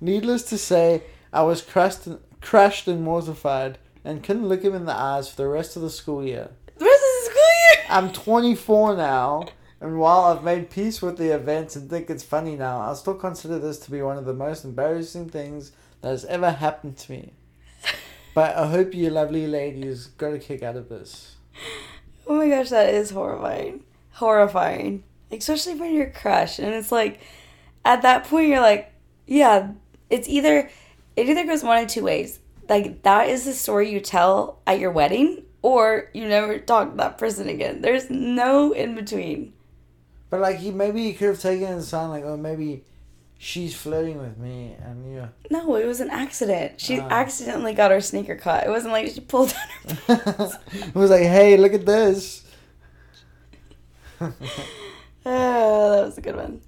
Needless 0.00 0.44
to 0.44 0.58
say, 0.58 1.02
I 1.32 1.42
was 1.42 1.60
crushed 1.60 2.06
and, 2.06 2.20
crushed 2.40 2.86
and 2.86 3.02
mortified 3.02 3.78
and 4.04 4.22
couldn't 4.22 4.48
look 4.48 4.62
him 4.62 4.74
in 4.74 4.84
the 4.84 4.94
eyes 4.94 5.28
for 5.28 5.42
the 5.42 5.48
rest 5.48 5.74
of 5.74 5.82
the 5.82 5.90
school 5.90 6.24
year. 6.24 6.50
The 6.76 6.84
rest 6.84 7.02
of 7.02 7.24
the 7.24 7.30
school 7.30 7.42
year. 7.42 7.84
I'm 7.88 8.12
24 8.12 8.96
now, 8.96 9.46
and 9.80 9.98
while 9.98 10.20
I've 10.20 10.44
made 10.44 10.70
peace 10.70 11.02
with 11.02 11.18
the 11.18 11.34
event 11.34 11.74
and 11.74 11.90
think 11.90 12.10
it's 12.10 12.22
funny 12.22 12.54
now, 12.54 12.80
I 12.80 12.94
still 12.94 13.14
consider 13.14 13.58
this 13.58 13.78
to 13.80 13.90
be 13.90 14.02
one 14.02 14.18
of 14.18 14.24
the 14.24 14.34
most 14.34 14.64
embarrassing 14.64 15.30
things 15.30 15.72
that 16.00 16.10
has 16.10 16.24
ever 16.26 16.52
happened 16.52 16.96
to 16.98 17.12
me. 17.12 17.32
But 18.38 18.56
I 18.56 18.68
hope 18.68 18.94
you 18.94 19.10
lovely 19.10 19.48
ladies 19.48 20.06
got 20.06 20.32
a 20.32 20.38
kick 20.38 20.62
out 20.62 20.76
of 20.76 20.88
this. 20.88 21.34
Oh 22.24 22.36
my 22.36 22.48
gosh, 22.48 22.70
that 22.70 22.94
is 22.94 23.10
horrifying. 23.10 23.82
Horrifying. 24.12 25.02
Especially 25.32 25.74
when 25.74 25.92
you're 25.92 26.10
crushed. 26.10 26.60
And 26.60 26.72
it's 26.72 26.92
like, 26.92 27.18
at 27.84 28.02
that 28.02 28.28
point, 28.28 28.46
you're 28.46 28.60
like, 28.60 28.92
yeah, 29.26 29.72
it's 30.08 30.28
either, 30.28 30.70
it 31.16 31.28
either 31.28 31.44
goes 31.46 31.64
one 31.64 31.82
of 31.82 31.88
two 31.88 32.04
ways. 32.04 32.38
Like, 32.68 33.02
that 33.02 33.28
is 33.28 33.44
the 33.44 33.52
story 33.52 33.90
you 33.90 33.98
tell 33.98 34.60
at 34.68 34.78
your 34.78 34.92
wedding, 34.92 35.42
or 35.60 36.08
you 36.14 36.28
never 36.28 36.60
talk 36.60 36.92
to 36.92 36.96
that 36.98 37.18
person 37.18 37.48
again. 37.48 37.82
There's 37.82 38.08
no 38.08 38.70
in 38.70 38.94
between. 38.94 39.52
But 40.30 40.38
like 40.38 40.58
he 40.58 40.70
maybe 40.70 41.02
he 41.02 41.12
could 41.12 41.26
have 41.26 41.40
taken 41.40 41.66
it 41.66 41.72
and 41.72 41.82
sound 41.82 42.12
like, 42.12 42.22
oh 42.22 42.36
maybe 42.36 42.84
she's 43.38 43.74
flirting 43.74 44.18
with 44.18 44.36
me 44.36 44.76
and 44.84 45.14
yeah. 45.14 45.28
No, 45.50 45.76
it 45.76 45.86
was 45.86 46.00
an 46.00 46.10
accident. 46.10 46.80
She 46.80 46.98
Ah. 47.00 47.08
accidentally 47.10 47.72
got 47.72 47.90
her 47.90 48.00
sneaker 48.00 48.36
caught. 48.36 48.66
It 48.66 48.70
wasn't 48.70 48.92
like 48.92 49.08
she 49.12 49.20
pulled 49.20 49.54
down 49.54 49.96
her 50.08 50.16
pants. 50.36 50.56
it 50.72 50.94
was 50.94 51.10
like, 51.10 51.22
hey, 51.22 51.56
look 51.56 51.72
at 51.74 51.86
this. 51.86 52.44
oh, 54.20 54.32
that 55.24 56.04
was 56.06 56.18
a 56.18 56.20
good 56.20 56.36
one. 56.36 56.60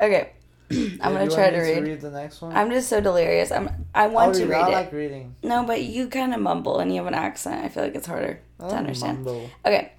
Okay. 0.00 0.32
I'm 0.70 0.98
gonna 1.14 1.24
you 1.24 1.30
try 1.30 1.48
to 1.50 1.58
read. 1.58 1.82
read 1.82 2.00
the 2.02 2.10
next 2.10 2.42
one. 2.42 2.54
I'm 2.54 2.70
just 2.70 2.88
so 2.90 3.00
delirious. 3.00 3.50
I'm. 3.50 3.86
I 3.94 4.06
want 4.08 4.28
I'll 4.28 4.40
to 4.42 4.46
read 4.46 4.60
I 4.60 4.68
it. 4.68 4.72
like 4.72 4.92
reading. 4.92 5.34
No, 5.42 5.64
but 5.64 5.82
you 5.82 6.08
kind 6.08 6.34
of 6.34 6.40
mumble 6.40 6.78
and 6.78 6.90
you 6.92 6.98
have 6.98 7.06
an 7.06 7.14
accent. 7.14 7.64
I 7.64 7.68
feel 7.68 7.82
like 7.84 7.94
it's 7.94 8.06
harder 8.06 8.40
to 8.60 8.66
understand. 8.66 9.24
Mumble, 9.24 9.50
Okay, 9.64 9.92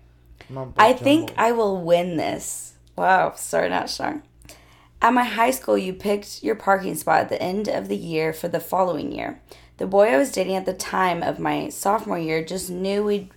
mumble 0.47 0.75
I 0.77 0.93
think. 0.93 1.33
I 1.37 1.53
will 1.53 1.81
win 1.81 2.17
this. 2.17 2.73
Wow, 2.95 3.33
starting 3.35 3.73
out 3.73 3.89
strong. 3.89 4.21
At 5.01 5.13
my 5.13 5.23
high 5.23 5.51
school, 5.51 5.77
you 5.77 5.93
picked 5.93 6.43
your 6.43 6.55
parking 6.55 6.95
spot 6.95 7.21
at 7.21 7.29
the 7.29 7.41
end 7.41 7.69
of 7.69 7.88
the 7.88 7.95
year 7.95 8.33
for 8.33 8.49
the 8.49 8.59
following 8.59 9.13
year. 9.13 9.41
The 9.77 9.88
boy 9.88 10.09
I 10.09 10.17
was 10.17 10.31
dating 10.31 10.55
at 10.55 10.65
the 10.65 10.73
time 10.73 11.23
of 11.23 11.39
my 11.39 11.69
sophomore 11.69 12.19
year 12.19 12.43
just 12.43 12.69
knew 12.69 13.03
we'd 13.03 13.29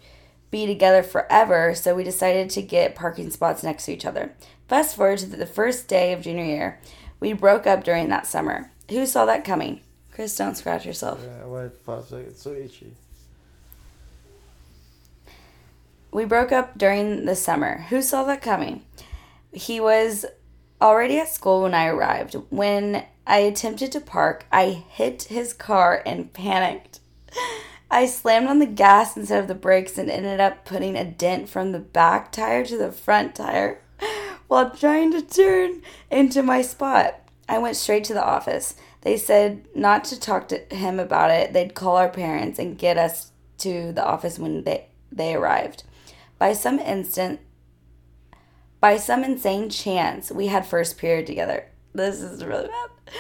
be 0.50 0.66
together 0.66 1.04
forever, 1.04 1.72
so 1.74 1.94
we 1.94 2.02
decided 2.02 2.50
to 2.50 2.62
get 2.62 2.96
parking 2.96 3.30
spots 3.30 3.62
next 3.62 3.84
to 3.84 3.92
each 3.92 4.04
other. 4.04 4.34
Fast 4.66 4.96
forward 4.96 5.18
to 5.20 5.26
the 5.26 5.46
first 5.46 5.86
day 5.86 6.12
of 6.12 6.22
junior 6.22 6.44
year. 6.44 6.80
We 7.20 7.32
broke 7.32 7.66
up 7.66 7.84
during 7.84 8.08
that 8.08 8.26
summer. 8.26 8.72
Who 8.90 9.06
saw 9.06 9.24
that 9.26 9.44
coming? 9.44 9.82
Chris, 10.10 10.36
don't 10.36 10.56
scratch 10.56 10.84
yourself. 10.84 11.20
Yeah, 11.24 11.46
wait 11.46 11.70
five 11.84 12.04
seconds. 12.04 12.32
It's 12.32 12.42
so 12.42 12.52
itchy. 12.52 12.92
We 16.10 16.24
broke 16.24 16.52
up 16.52 16.76
during 16.76 17.24
the 17.24 17.36
summer. 17.36 17.86
Who 17.88 18.02
saw 18.02 18.24
that 18.24 18.42
coming? 18.42 18.84
He 19.52 19.80
was 19.80 20.26
already 20.82 21.18
at 21.18 21.28
school 21.28 21.62
when 21.62 21.74
I 21.74 21.86
arrived. 21.86 22.34
When 22.50 23.04
I 23.26 23.38
attempted 23.38 23.92
to 23.92 24.00
park, 24.00 24.46
I 24.52 24.84
hit 24.88 25.24
his 25.24 25.52
car 25.52 26.02
and 26.04 26.32
panicked. 26.32 27.00
I 27.90 28.06
slammed 28.06 28.48
on 28.48 28.58
the 28.58 28.66
gas 28.66 29.16
instead 29.16 29.40
of 29.40 29.48
the 29.48 29.54
brakes 29.54 29.96
and 29.96 30.10
ended 30.10 30.40
up 30.40 30.64
putting 30.64 30.96
a 30.96 31.04
dent 31.04 31.48
from 31.48 31.72
the 31.72 31.78
back 31.78 32.32
tire 32.32 32.64
to 32.64 32.76
the 32.76 32.90
front 32.90 33.34
tire 33.34 33.80
while 34.48 34.70
trying 34.70 35.12
to 35.12 35.22
turn 35.22 35.82
into 36.10 36.42
my 36.42 36.62
spot. 36.62 37.20
I 37.48 37.58
went 37.58 37.76
straight 37.76 38.04
to 38.04 38.14
the 38.14 38.24
office. 38.24 38.74
They 39.02 39.16
said 39.16 39.66
not 39.74 40.04
to 40.04 40.18
talk 40.18 40.48
to 40.48 40.58
him 40.74 40.98
about 40.98 41.30
it. 41.30 41.52
They'd 41.52 41.74
call 41.74 41.96
our 41.96 42.08
parents 42.08 42.58
and 42.58 42.78
get 42.78 42.96
us 42.96 43.32
to 43.58 43.92
the 43.92 44.04
office 44.04 44.38
when 44.38 44.64
they, 44.64 44.86
they 45.10 45.34
arrived. 45.34 45.84
By 46.38 46.54
some 46.54 46.78
instant 46.78 47.40
by 48.82 48.96
some 48.96 49.22
insane 49.22 49.70
chance, 49.70 50.32
we 50.32 50.48
had 50.48 50.66
first 50.66 50.98
period 50.98 51.24
together. 51.24 51.66
This 51.94 52.20
is 52.20 52.44
really 52.44 52.66
bad. 52.66 53.14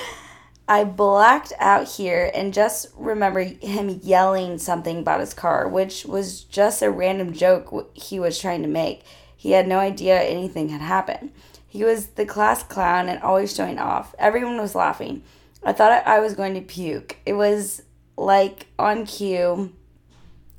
I 0.66 0.82
blacked 0.82 1.52
out 1.60 1.86
here 1.88 2.32
and 2.34 2.52
just 2.52 2.88
remember 2.96 3.42
him 3.42 4.00
yelling 4.02 4.58
something 4.58 4.98
about 4.98 5.20
his 5.20 5.32
car, 5.32 5.68
which 5.68 6.04
was 6.04 6.40
just 6.42 6.82
a 6.82 6.90
random 6.90 7.32
joke 7.32 7.92
he 7.94 8.18
was 8.18 8.40
trying 8.40 8.62
to 8.62 8.68
make. 8.68 9.04
He 9.36 9.52
had 9.52 9.68
no 9.68 9.78
idea 9.78 10.20
anything 10.20 10.70
had 10.70 10.80
happened. 10.80 11.30
He 11.68 11.84
was 11.84 12.08
the 12.08 12.26
class 12.26 12.64
clown 12.64 13.08
and 13.08 13.22
always 13.22 13.54
showing 13.54 13.78
off. 13.78 14.16
Everyone 14.18 14.56
was 14.56 14.74
laughing. 14.74 15.22
I 15.62 15.72
thought 15.72 16.06
I 16.06 16.18
was 16.18 16.34
going 16.34 16.54
to 16.54 16.60
puke. 16.60 17.18
It 17.24 17.34
was 17.34 17.82
like 18.16 18.66
on 18.80 19.06
cue, 19.06 19.72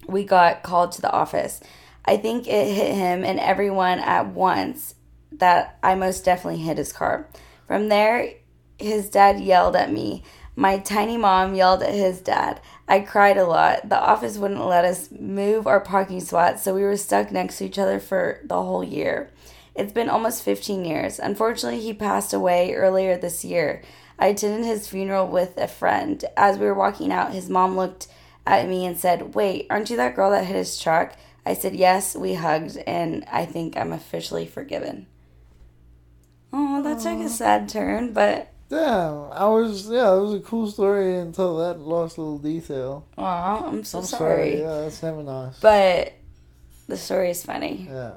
we 0.08 0.24
got 0.24 0.63
called 0.63 0.94
to 0.94 1.02
the 1.02 1.12
office. 1.12 1.60
I 2.06 2.18
think 2.18 2.48
it 2.48 2.74
hit 2.74 2.96
him 2.96 3.24
and 3.24 3.39
everyone 3.39 4.00
at 4.00 4.28
once 4.28 4.96
that 5.32 5.80
I 5.82 5.96
most 5.96 6.26
definitely 6.26 6.62
hit 6.62 6.78
his 6.78 6.94
car. 6.94 7.28
From 7.68 7.89
there, 7.89 8.34
his 8.78 9.10
dad 9.10 9.39
yelled 9.39 9.76
at 9.76 9.92
me. 9.92 10.24
My 10.56 10.78
tiny 10.78 11.18
mom 11.18 11.56
yelled 11.56 11.82
at 11.82 11.94
his 11.94 12.22
dad. 12.22 12.62
I 12.88 13.00
cried 13.00 13.38
a 13.38 13.46
lot. 13.46 13.89
The 13.89 14.00
office 14.00 14.38
wouldn't 14.38 14.66
let 14.66 14.86
us 14.86 15.10
move 15.12 15.66
our 15.66 15.80
parking 15.80 16.20
spot, 16.20 16.60
so 16.60 16.76
we 16.76 16.84
were 16.84 16.98
stuck 16.98 17.32
next 17.32 17.58
to 17.58 17.66
each 17.66 17.80
other 17.80 18.00
for 18.00 18.42
the 18.44 18.62
whole 18.62 18.84
year. 18.84 19.32
It's 19.74 19.94
been 19.94 20.10
almost 20.10 20.44
15 20.44 20.86
years. 20.86 21.18
Unfortunately, 21.18 21.80
he 21.80 21.94
passed 21.94 22.34
away 22.34 22.76
earlier 22.76 23.18
this 23.18 23.44
year. 23.44 23.82
I 24.20 24.28
attended 24.28 24.66
his 24.66 24.88
funeral 24.88 25.28
with 25.28 25.58
a 25.58 25.68
friend. 25.68 26.24
As 26.38 26.60
we 26.60 26.68
were 26.68 26.76
walking 26.76 27.12
out, 27.12 27.34
his 27.34 27.50
mom 27.50 27.76
looked 27.76 28.08
at 28.46 28.70
me 28.70 28.86
and 28.86 28.98
said, 28.98 29.34
Wait, 29.34 29.66
aren't 29.72 29.89
you 29.89 29.98
that 29.98 30.16
girl 30.16 30.30
that 30.30 30.46
hit 30.46 30.56
his 30.56 30.78
truck? 30.78 31.13
I 31.45 31.53
said, 31.53 31.75
Yes, 31.75 32.15
we 32.15 32.36
hugged, 32.36 32.77
and 32.88 33.25
I 33.32 33.45
think 33.45 33.75
I'm 33.77 33.91
officially 33.91 34.45
forgiven. 34.45 35.08
Oh, 36.51 36.82
that 36.84 36.99
took 36.99 37.19
a 37.19 37.29
sad 37.29 37.67
turn, 37.69 38.13
but 38.13 38.49
Damn, 38.69 39.32
I 39.32 39.45
was 39.47 39.88
yeah, 39.89 40.13
it 40.15 40.21
was 40.21 40.34
a 40.34 40.39
cool 40.39 40.69
story 40.69 41.17
until 41.17 41.58
that 41.58 41.79
lost 41.79 42.17
little 42.17 42.38
detail. 42.39 43.06
Oh, 43.17 43.23
I'm 43.23 43.84
so 43.84 43.99
I'm 43.99 44.06
sorry. 44.06 44.60
Yeah, 44.60 44.82
that's 44.82 45.03
never 45.03 45.21
nice. 45.21 45.60
But 45.60 46.13
the 46.88 46.97
story 46.97 47.29
is 47.29 47.43
funny. 47.45 47.88
yeah, 47.89 48.13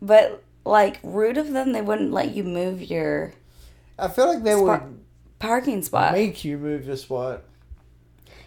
But 0.00 0.42
like 0.64 1.00
rude 1.02 1.36
of 1.38 1.52
them, 1.52 1.72
they 1.72 1.82
wouldn't 1.82 2.12
let 2.12 2.34
you 2.34 2.44
move 2.44 2.82
your 2.82 3.34
I 3.98 4.08
feel 4.08 4.26
like 4.26 4.42
they 4.42 4.52
Spot- 4.54 4.82
would 4.84 5.00
parking 5.38 5.82
spot. 5.82 6.12
make 6.12 6.44
you 6.44 6.56
move 6.58 6.86
your 6.86 6.96
spot. 6.96 7.42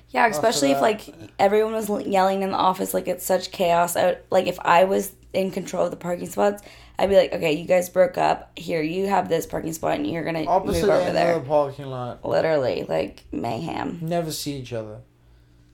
Yeah, 0.09 0.27
especially 0.27 0.71
if 0.71 0.81
like 0.81 1.13
everyone 1.37 1.73
was 1.73 1.89
yelling 2.05 2.41
in 2.41 2.51
the 2.51 2.55
office, 2.57 2.93
like 2.93 3.07
it's 3.07 3.25
such 3.25 3.51
chaos. 3.51 3.95
I, 3.97 4.17
like 4.29 4.47
if 4.47 4.57
I 4.61 4.85
was 4.85 5.13
in 5.33 5.51
control 5.51 5.85
of 5.85 5.91
the 5.91 5.97
parking 5.97 6.27
spots, 6.29 6.63
I'd 6.97 7.09
be 7.09 7.15
like, 7.15 7.33
okay, 7.33 7.51
you 7.53 7.65
guys 7.65 7.89
broke 7.89 8.17
up. 8.17 8.57
Here, 8.57 8.81
you 8.81 9.07
have 9.07 9.27
this 9.29 9.45
parking 9.45 9.73
spot, 9.73 9.95
and 9.95 10.07
you're 10.07 10.23
gonna 10.23 10.45
Opposite 10.45 10.81
move 10.83 10.89
over 10.91 11.01
end 11.07 11.15
there. 11.17 11.35
of 11.35 11.43
the 11.43 11.47
parking 11.47 11.87
lot. 11.87 12.23
Literally, 12.25 12.85
like 12.87 13.25
mayhem. 13.31 13.99
Never 14.01 14.31
see 14.31 14.53
each 14.53 14.73
other. 14.73 14.99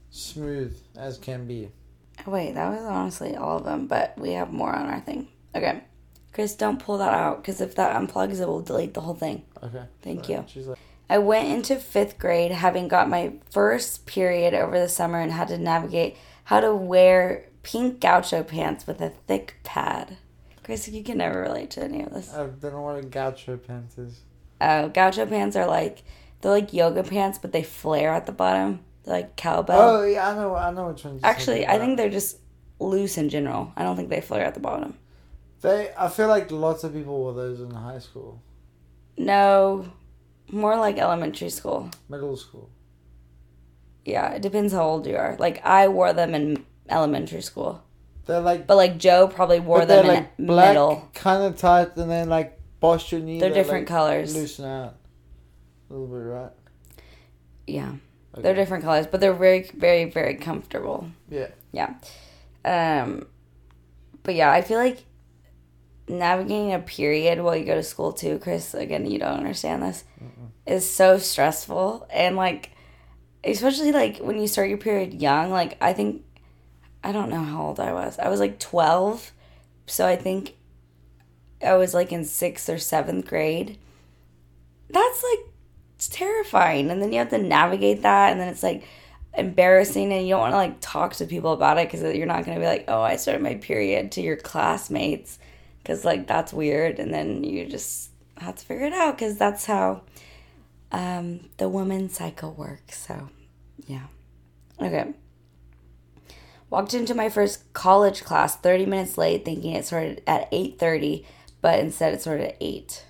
Smooth 0.10 0.78
as 0.98 1.18
can 1.18 1.48
be. 1.48 1.72
Oh, 2.26 2.32
wait, 2.32 2.54
that 2.54 2.70
was 2.70 2.82
honestly 2.82 3.36
all 3.36 3.58
of 3.58 3.64
them, 3.66 3.88
but 3.88 4.18
we 4.18 4.32
have 4.32 4.52
more 4.52 4.74
on 4.74 4.88
our 4.88 5.00
thing. 5.00 5.28
Okay, 5.56 5.82
Chris, 6.34 6.56
don't 6.56 6.80
pull 6.80 6.98
that 6.98 7.14
out 7.14 7.38
because 7.38 7.62
if 7.62 7.76
that 7.76 7.96
unplugs, 7.96 8.40
it 8.40 8.48
will 8.48 8.62
delete 8.62 8.94
the 8.96 9.02
whole 9.02 9.16
thing. 9.16 9.44
Okay. 9.62 9.84
Thank 10.02 10.26
Sorry. 10.26 10.40
you. 10.40 10.46
She's 10.48 10.68
like, 10.68 10.80
I 11.10 11.18
went 11.18 11.50
into 11.50 11.76
fifth 11.76 12.18
grade 12.18 12.52
having 12.52 12.88
got 12.88 13.10
my 13.10 13.34
first 13.52 14.06
period 14.06 14.54
over 14.54 14.80
the 14.80 14.90
summer 14.90 15.20
and 15.20 15.32
had 15.32 15.50
to 15.50 15.58
navigate 15.58 16.18
how 16.46 16.60
to 16.60 16.74
wear 16.74 17.46
pink 17.62 18.00
gaucho 18.00 18.44
pants 18.44 18.88
with 18.88 19.02
a 19.02 19.10
thick 19.10 19.56
pad. 19.64 20.18
Chris, 20.64 20.88
you 20.88 21.04
can 21.04 21.18
never 21.18 21.42
relate 21.42 21.72
to 21.72 21.84
any 21.84 22.04
of 22.04 22.14
this. 22.14 22.34
I 22.34 22.48
don't 22.48 22.64
know 22.64 22.82
what 22.82 23.04
a 23.04 23.06
gaucho 23.06 23.58
pants 23.58 23.98
is. 23.98 24.22
Uh, 24.62 24.88
gaucho 24.88 25.26
pants 25.26 25.56
are 25.56 25.68
like 25.68 26.04
they're 26.42 26.52
like 26.52 26.74
yoga 26.74 27.04
pants, 27.04 27.38
but 27.38 27.52
they 27.52 27.64
flare 27.64 28.14
at 28.14 28.26
the 28.26 28.32
bottom. 28.32 28.80
They're 29.04 29.16
like 29.16 29.36
cowbell. 29.36 29.80
Oh 29.98 30.04
yeah, 30.04 30.30
I 30.30 30.36
know. 30.36 30.56
I 30.56 30.72
know 30.72 30.88
which 30.88 31.04
ones. 31.04 31.22
you're 31.22 31.30
Actually, 31.30 31.68
I 31.68 31.80
think 31.80 31.98
they're 31.98 32.10
just 32.10 32.38
loose 32.80 33.18
in 33.18 33.30
general. 33.30 33.74
I 33.76 33.84
don't 33.84 33.96
think 33.96 34.10
they 34.10 34.22
flare 34.22 34.46
at 34.46 34.54
the 34.54 34.60
bottom. 34.60 34.98
they. 35.62 35.92
I 35.98 36.08
feel 36.08 36.28
like 36.28 36.50
lots 36.52 36.84
of 36.84 36.94
people 36.94 37.18
wore 37.18 37.34
those 37.34 37.60
in 37.60 37.72
high 37.72 38.00
school, 38.00 38.42
No, 39.18 39.92
more 40.54 40.78
like 40.78 40.98
elementary 40.98 41.50
school. 41.50 41.90
middle 42.10 42.38
school. 42.38 42.70
Yeah, 44.06 44.32
it 44.34 44.42
depends 44.42 44.74
how 44.74 44.84
old 44.84 45.08
you 45.08 45.16
are. 45.16 45.36
Like 45.40 45.66
I 45.66 45.88
wore 45.88 46.14
them 46.14 46.36
in 46.36 46.66
elementary 46.90 47.42
school, 47.42 47.82
They're 48.26 48.42
like, 48.42 48.68
but 48.68 48.76
like 48.78 48.98
Joe 48.98 49.28
probably 49.28 49.60
wore 49.60 49.86
them 49.86 50.06
they're 50.06 50.16
in 50.16 50.24
like 50.24 50.38
black, 50.38 50.70
middle. 50.70 51.10
kind 51.14 51.44
of 51.44 51.58
tight, 51.58 51.96
and 51.98 52.12
then 52.12 52.30
like 52.30 52.60
bust 52.80 53.12
your 53.12 53.22
knee. 53.22 53.40
They're 53.40 53.50
they, 53.50 53.56
different 53.56 53.84
like, 53.90 53.98
colors. 53.98 54.36
Loosen 54.36 54.66
out 54.66 54.96
a 55.90 55.94
little 55.94 56.08
bit, 56.08 56.16
right? 56.18 56.52
Yeah, 57.66 57.94
Okay. 58.34 58.42
they're 58.42 58.56
different 58.56 58.84
colors, 58.84 59.08
but 59.08 59.22
they're 59.22 59.34
very, 59.34 59.62
very, 59.74 60.06
very 60.06 60.36
comfortable. 60.36 61.08
Yeah. 61.30 61.48
Yeah. 61.72 61.94
Um, 62.66 63.28
but 64.24 64.36
yeah, 64.36 64.52
I 64.52 64.62
feel 64.62 64.80
like 64.80 65.06
navigating 66.10 66.74
a 66.74 66.80
period 66.80 67.42
while 67.42 67.56
you 67.56 67.64
go 67.66 67.76
to 67.76 67.84
school 67.84 68.12
too, 68.12 68.38
Chris. 68.40 68.74
Again, 68.74 69.10
you 69.10 69.18
don't 69.20 69.38
understand 69.38 69.82
this. 69.84 70.04
Is 70.66 70.90
so 70.90 71.18
stressful 71.18 72.08
and 72.10 72.38
like, 72.38 72.72
especially 73.44 73.92
like 73.92 74.20
when 74.20 74.40
you 74.40 74.48
start 74.48 74.70
your 74.70 74.78
period 74.78 75.22
young. 75.22 75.52
Like 75.52 75.78
I 75.82 75.92
think, 75.92 76.24
I 77.04 77.12
don't 77.12 77.30
know 77.30 77.44
how 77.44 77.64
old 77.64 77.80
I 77.80 77.92
was. 77.92 78.18
I 78.18 78.30
was 78.30 78.40
like 78.40 78.60
twelve, 78.60 79.32
so 79.88 80.08
I 80.08 80.16
think 80.16 80.56
I 81.62 81.76
was 81.76 81.94
like 81.94 82.14
in 82.14 82.24
sixth 82.24 82.70
or 82.70 82.78
seventh 82.78 83.28
grade. 83.28 83.78
That's 84.90 85.24
like 85.24 85.40
it's 85.96 86.08
terrifying, 86.08 86.90
and 86.90 87.02
then 87.02 87.12
you 87.12 87.20
have 87.20 87.30
to 87.32 87.38
navigate 87.38 88.04
that, 88.04 88.32
and 88.32 88.40
then 88.40 88.48
it's 88.48 88.64
like 88.64 88.86
embarrassing 89.36 90.14
and 90.14 90.28
you 90.28 90.34
don't 90.34 90.42
want 90.42 90.54
to 90.54 90.58
like 90.58 90.80
talk 90.80 91.14
to 91.16 91.26
people 91.26 91.54
about 91.54 91.78
it 91.78 91.90
because 91.90 92.16
you're 92.16 92.28
not 92.28 92.46
going 92.46 92.56
to 92.56 92.62
be 92.62 92.68
like 92.68 92.86
oh 92.88 93.02
i 93.02 93.16
started 93.16 93.42
my 93.42 93.56
period 93.56 94.12
to 94.12 94.22
your 94.22 94.38
classmates 94.38 95.40
because 95.80 96.06
like 96.06 96.28
that's 96.28 96.54
weird 96.54 97.00
and 97.00 97.12
then 97.12 97.44
you 97.44 97.66
just 97.66 98.12
have 98.38 98.56
to 98.56 98.66
figure 98.66 98.86
it 98.86 98.94
out 98.94 99.16
because 99.16 99.36
that's 99.38 99.66
how 99.66 100.02
um, 100.94 101.50
the 101.58 101.68
women's 101.68 102.16
cycle 102.18 102.54
works 102.54 103.06
so 103.08 103.30
yeah 103.88 104.06
okay 104.82 105.14
walked 106.70 106.94
into 106.94 107.14
my 107.14 107.30
first 107.30 107.72
college 107.74 108.24
class 108.24 108.56
30 108.56 108.86
minutes 108.86 109.18
late 109.18 109.44
thinking 109.46 109.74
it 109.74 109.86
started 109.86 110.22
at 110.26 110.50
8.30 110.52 111.26
but 111.62 111.80
instead 111.80 112.14
it 112.14 112.22
started 112.22 112.50
at 112.50 112.58
8 112.62 113.06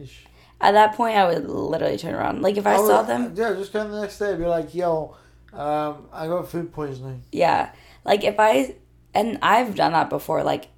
Ish. 0.00 0.24
at 0.60 0.72
that 0.72 0.94
point 0.94 1.16
i 1.16 1.26
would 1.26 1.48
literally 1.48 1.96
turn 1.98 2.14
around 2.14 2.42
like 2.42 2.56
if 2.56 2.66
i, 2.66 2.78
would- 2.78 2.86
saw 2.86 3.02
them 3.02 3.32
Yeah, 3.36 3.54
just 3.54 3.72
come 3.72 3.90
the 3.90 4.00
next 4.00 4.18
day. 4.18 4.36
Be 4.36 4.44
like, 4.46 4.74
yo, 4.74 5.16
um, 5.52 6.08
I 6.12 6.26
got 6.28 6.48
food 6.48 6.72
poisoning. 6.72 7.22
Yeah. 7.32 7.72
Like 8.04 8.22
if 8.22 8.38
I 8.38 8.76
and 9.12 9.38
I've 9.42 9.74
done 9.74 9.92
that 9.92 10.08
before 10.10 10.44
like 10.44 10.68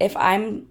if 0.00 0.16
I'm 0.16 0.66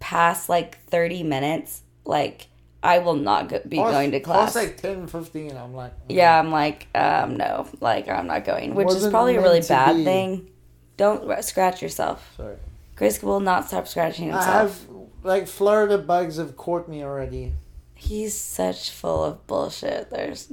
past 0.00 0.48
like 0.48 0.82
30 0.86 1.22
minutes 1.22 1.82
like 2.06 2.46
I 2.86 2.98
will 2.98 3.14
not 3.14 3.48
go, 3.48 3.60
be 3.68 3.76
going 3.76 4.12
to 4.12 4.20
class. 4.20 4.54
Past 4.54 4.56
like 4.56 4.76
10, 4.80 5.06
15, 5.08 5.56
I'm 5.56 5.74
like, 5.74 5.92
mm. 5.92 6.04
yeah, 6.08 6.38
I'm 6.38 6.50
like 6.50 6.86
um 6.94 7.36
no, 7.36 7.68
like 7.80 8.08
I'm 8.08 8.26
not 8.26 8.44
going, 8.44 8.74
which 8.74 8.88
is 8.88 8.94
Wasn't 8.94 9.12
probably 9.12 9.36
a 9.36 9.42
really 9.42 9.60
bad 9.60 9.96
be. 9.96 10.04
thing. 10.04 10.50
Don't 10.96 11.28
r- 11.28 11.42
scratch 11.42 11.82
yourself. 11.82 12.32
Sorry. 12.36 12.56
Chris 12.94 13.22
will 13.22 13.40
not 13.40 13.66
stop 13.66 13.86
scratching 13.86 14.32
I 14.32 14.36
himself. 14.36 14.86
have, 14.86 14.96
like, 15.22 15.46
Florida 15.46 15.98
bugs 15.98 16.38
have 16.38 16.56
caught 16.56 16.88
me 16.88 17.04
already. 17.04 17.52
He's 17.94 18.34
such 18.38 18.90
full 18.90 19.22
of 19.22 19.46
bullshit. 19.46 20.08
There's 20.10 20.50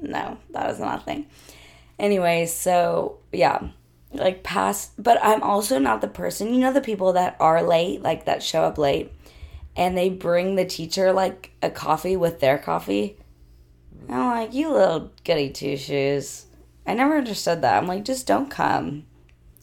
no, 0.00 0.38
that 0.50 0.70
is 0.70 0.80
not 0.80 1.02
a 1.02 1.04
thing. 1.04 1.26
Anyway, 1.98 2.46
so 2.46 3.18
yeah, 3.32 3.68
like 4.12 4.42
past, 4.42 4.92
but 4.98 5.18
I'm 5.22 5.42
also 5.42 5.78
not 5.78 6.00
the 6.00 6.08
person, 6.08 6.54
you 6.54 6.60
know, 6.60 6.72
the 6.72 6.80
people 6.80 7.12
that 7.12 7.36
are 7.38 7.62
late, 7.62 8.02
like 8.02 8.24
that 8.24 8.42
show 8.42 8.64
up 8.64 8.78
late 8.78 9.12
and 9.80 9.96
they 9.96 10.10
bring 10.10 10.56
the 10.56 10.64
teacher 10.66 11.10
like 11.10 11.52
a 11.62 11.70
coffee 11.70 12.14
with 12.14 12.38
their 12.38 12.58
coffee. 12.58 13.16
I'm 14.10 14.26
like, 14.26 14.52
you 14.52 14.70
little 14.70 15.10
goody 15.24 15.48
two 15.48 15.78
shoes. 15.78 16.44
I 16.86 16.92
never 16.92 17.16
understood 17.16 17.62
that. 17.62 17.78
I'm 17.78 17.88
like, 17.88 18.04
just 18.04 18.26
don't 18.26 18.50
come. 18.50 19.06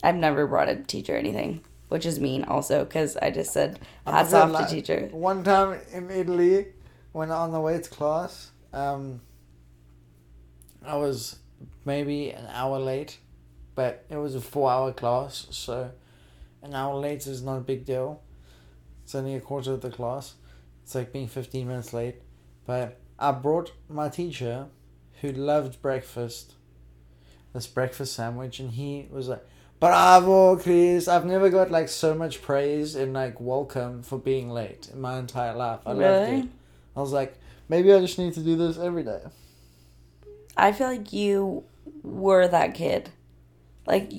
I've 0.01 0.15
never 0.15 0.47
brought 0.47 0.69
a 0.69 0.77
teacher 0.77 1.15
anything, 1.15 1.61
which 1.89 2.03
is 2.03 2.19
mean 2.19 2.45
also 2.45 2.83
because 2.83 3.15
I 3.17 3.29
just 3.29 3.53
said 3.53 3.79
hats 4.07 4.33
off 4.33 4.67
to 4.67 4.75
teacher. 4.75 5.07
One 5.11 5.43
time 5.43 5.79
in 5.93 6.09
Italy, 6.09 6.65
when 7.11 7.29
on 7.29 7.51
the 7.51 7.59
way 7.59 7.79
to 7.79 7.89
class, 7.89 8.49
um, 8.73 9.21
I 10.83 10.95
was 10.95 11.37
maybe 11.85 12.31
an 12.31 12.47
hour 12.51 12.79
late, 12.79 13.19
but 13.75 14.03
it 14.09 14.17
was 14.17 14.33
a 14.33 14.41
four 14.41 14.71
hour 14.71 14.91
class, 14.93 15.45
so 15.51 15.91
an 16.63 16.73
hour 16.73 16.95
late 16.95 17.27
is 17.27 17.43
not 17.43 17.57
a 17.57 17.61
big 17.61 17.85
deal. 17.85 18.23
It's 19.07 19.15
only 19.15 19.35
a 19.35 19.39
quarter 19.39 19.71
of 19.71 19.79
the 19.79 19.89
class. 19.89 20.33
It's 20.83 20.93
like 20.93 21.13
being 21.13 21.29
15 21.29 21.65
minutes 21.65 21.93
late. 21.93 22.15
But 22.65 22.99
I 23.17 23.31
brought 23.31 23.71
my 23.87 24.09
teacher 24.09 24.65
who 25.21 25.31
loved 25.31 25.81
breakfast, 25.81 26.55
this 27.53 27.67
breakfast 27.67 28.13
sandwich, 28.15 28.59
and 28.59 28.71
he 28.71 29.07
was 29.09 29.29
like, 29.29 29.47
Bravo, 29.79 30.57
Chris. 30.57 31.07
I've 31.07 31.23
never 31.23 31.49
got 31.49 31.71
like 31.71 31.87
so 31.87 32.15
much 32.15 32.41
praise 32.41 32.95
and 32.95 33.13
like 33.13 33.39
welcome 33.39 34.03
for 34.03 34.19
being 34.19 34.49
late 34.49 34.89
in 34.91 34.99
my 34.99 35.17
entire 35.19 35.55
life. 35.55 35.79
I 35.85 35.93
loved 35.93 36.29
it. 36.33 36.49
I 36.93 36.99
was 36.99 37.13
like, 37.13 37.37
maybe 37.69 37.93
I 37.93 38.01
just 38.01 38.19
need 38.19 38.33
to 38.33 38.41
do 38.41 38.57
this 38.57 38.77
every 38.77 39.03
day. 39.03 39.21
I 40.57 40.73
feel 40.73 40.87
like 40.87 41.13
you 41.13 41.63
were 42.03 42.45
that 42.45 42.73
kid. 42.73 43.11
Like 43.85 44.11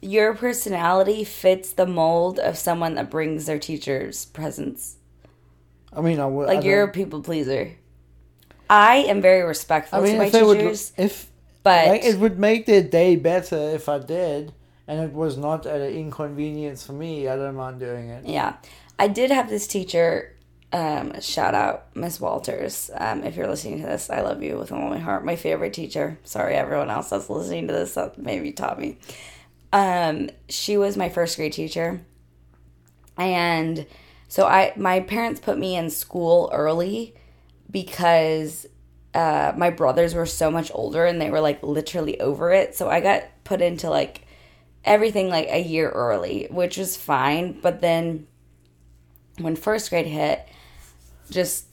your 0.00 0.34
personality 0.34 1.24
fits 1.24 1.72
the 1.72 1.86
mold 1.86 2.38
of 2.38 2.56
someone 2.56 2.94
that 2.94 3.10
brings 3.10 3.46
their 3.46 3.58
teacher's 3.58 4.26
presents. 4.26 4.96
I 5.92 6.00
mean, 6.00 6.20
I 6.20 6.26
would. 6.26 6.48
Like 6.48 6.58
I 6.58 6.62
you're 6.62 6.84
a 6.84 6.88
people 6.88 7.22
pleaser. 7.22 7.72
I 8.70 8.96
am 8.96 9.22
very 9.22 9.42
respectful 9.42 9.98
I 9.98 10.02
mean, 10.02 10.12
to 10.12 10.18
my 10.18 10.24
if 10.26 10.32
they 10.32 10.42
would, 10.42 10.58
teachers, 10.58 10.92
if 10.96 11.30
but 11.62 11.88
like, 11.88 12.04
it 12.04 12.18
would 12.18 12.38
make 12.38 12.66
their 12.66 12.82
day 12.82 13.16
better 13.16 13.56
if 13.56 13.88
I 13.88 13.98
did, 13.98 14.52
and 14.86 15.00
it 15.00 15.12
was 15.12 15.36
not 15.36 15.66
an 15.66 15.82
inconvenience 15.82 16.84
for 16.84 16.92
me. 16.92 17.28
I 17.28 17.36
don't 17.36 17.56
mind 17.56 17.80
doing 17.80 18.10
it. 18.10 18.26
yeah, 18.26 18.56
I 18.98 19.08
did 19.08 19.30
have 19.30 19.48
this 19.48 19.66
teacher. 19.66 20.34
Um, 20.70 21.18
shout 21.22 21.54
out 21.54 21.96
Miss 21.96 22.20
Walters. 22.20 22.90
Um, 22.94 23.24
if 23.24 23.36
you're 23.36 23.48
listening 23.48 23.80
to 23.80 23.86
this, 23.86 24.10
I 24.10 24.20
love 24.20 24.42
you 24.42 24.58
with 24.58 24.70
all 24.70 24.90
my 24.90 24.98
heart. 24.98 25.24
My 25.24 25.36
favorite 25.36 25.72
teacher. 25.72 26.18
Sorry, 26.24 26.54
everyone 26.54 26.90
else 26.90 27.08
that's 27.08 27.30
listening 27.30 27.68
to 27.68 27.72
this 27.72 27.94
that 27.94 28.18
maybe 28.18 28.52
taught 28.52 28.78
me. 28.78 28.98
Um, 29.72 30.30
she 30.48 30.76
was 30.76 30.96
my 30.96 31.08
first 31.08 31.36
grade 31.36 31.52
teacher, 31.52 32.00
and 33.16 33.86
so 34.28 34.46
I 34.46 34.72
my 34.76 35.00
parents 35.00 35.40
put 35.40 35.58
me 35.58 35.76
in 35.76 35.90
school 35.90 36.50
early 36.52 37.14
because 37.70 38.66
uh, 39.14 39.52
my 39.56 39.68
brothers 39.70 40.14
were 40.14 40.26
so 40.26 40.50
much 40.50 40.70
older 40.74 41.04
and 41.04 41.20
they 41.20 41.30
were 41.30 41.40
like 41.40 41.62
literally 41.62 42.20
over 42.20 42.50
it. 42.52 42.74
So 42.74 42.88
I 42.88 43.00
got 43.00 43.24
put 43.44 43.60
into 43.60 43.90
like 43.90 44.22
everything 44.84 45.28
like 45.28 45.48
a 45.50 45.62
year 45.62 45.90
early, 45.90 46.46
which 46.50 46.78
was 46.78 46.96
fine. 46.96 47.60
But 47.60 47.80
then 47.80 48.26
when 49.38 49.54
first 49.54 49.90
grade 49.90 50.06
hit, 50.06 50.48
just 51.30 51.66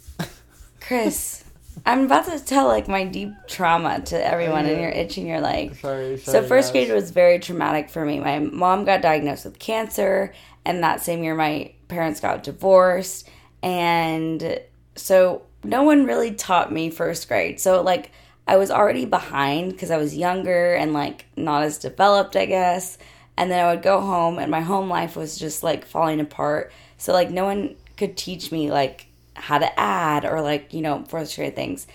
Chris, 0.82 1.45
I'm 1.86 2.06
about 2.06 2.26
to 2.26 2.40
tell 2.44 2.68
like 2.68 2.88
my 2.88 3.06
deep 3.06 3.32
trauma 3.48 4.02
to 4.02 4.26
everyone, 4.26 4.66
and 4.66 4.82
you're 4.82 4.90
itching 4.90 5.28
your 5.28 5.42
leg. 5.42 5.76
Sorry. 5.76 6.18
So 6.18 6.42
first 6.42 6.74
guys. 6.74 6.88
grade 6.88 6.96
was 6.96 7.12
very 7.12 7.40
traumatic 7.40 7.90
for 7.90 8.04
me. 8.04 8.20
My 8.20 8.40
mom 8.40 8.86
got 8.86 9.02
diagnosed 9.02 9.46
with 9.46 9.60
cancer, 9.60 10.34
and 10.66 10.84
that 10.84 11.02
same 11.02 11.24
year 11.24 11.36
my 11.36 11.74
parents 11.88 12.20
got 12.20 12.44
divorced, 12.44 13.30
and 13.62 14.60
so 14.96 15.44
no 15.64 15.84
one 15.84 16.06
really 16.06 16.32
taught 16.32 16.72
me 16.72 16.90
first 16.90 17.28
grade. 17.28 17.60
So 17.60 17.82
like 17.82 18.12
I 18.48 18.58
was 18.58 18.72
already 18.72 19.06
behind 19.06 19.72
because 19.72 19.92
I 19.92 19.98
was 19.98 20.16
younger 20.16 20.74
and 20.74 20.94
like 20.94 21.26
not 21.36 21.64
as 21.64 21.78
developed, 21.78 22.36
I 22.36 22.46
guess. 22.46 22.98
And 23.38 23.52
then 23.52 23.66
I 23.66 23.74
would 23.74 23.84
go 23.84 24.00
home 24.00 24.40
and 24.40 24.50
my 24.50 24.62
home 24.62 24.90
life 24.90 25.16
was 25.16 25.38
just 25.38 25.64
like 25.64 25.86
falling 25.86 26.20
apart. 26.20 26.72
So 26.98 27.12
like 27.12 27.32
no 27.32 27.46
one 27.46 27.76
could 27.98 28.16
teach 28.16 28.52
me 28.52 28.72
like 28.72 29.08
how 29.36 29.58
to 29.58 29.80
add 29.80 30.26
or 30.26 30.42
like, 30.42 30.74
you 30.74 30.82
know, 30.82 31.04
first 31.08 31.36
grade 31.36 31.56
things. 31.56 31.88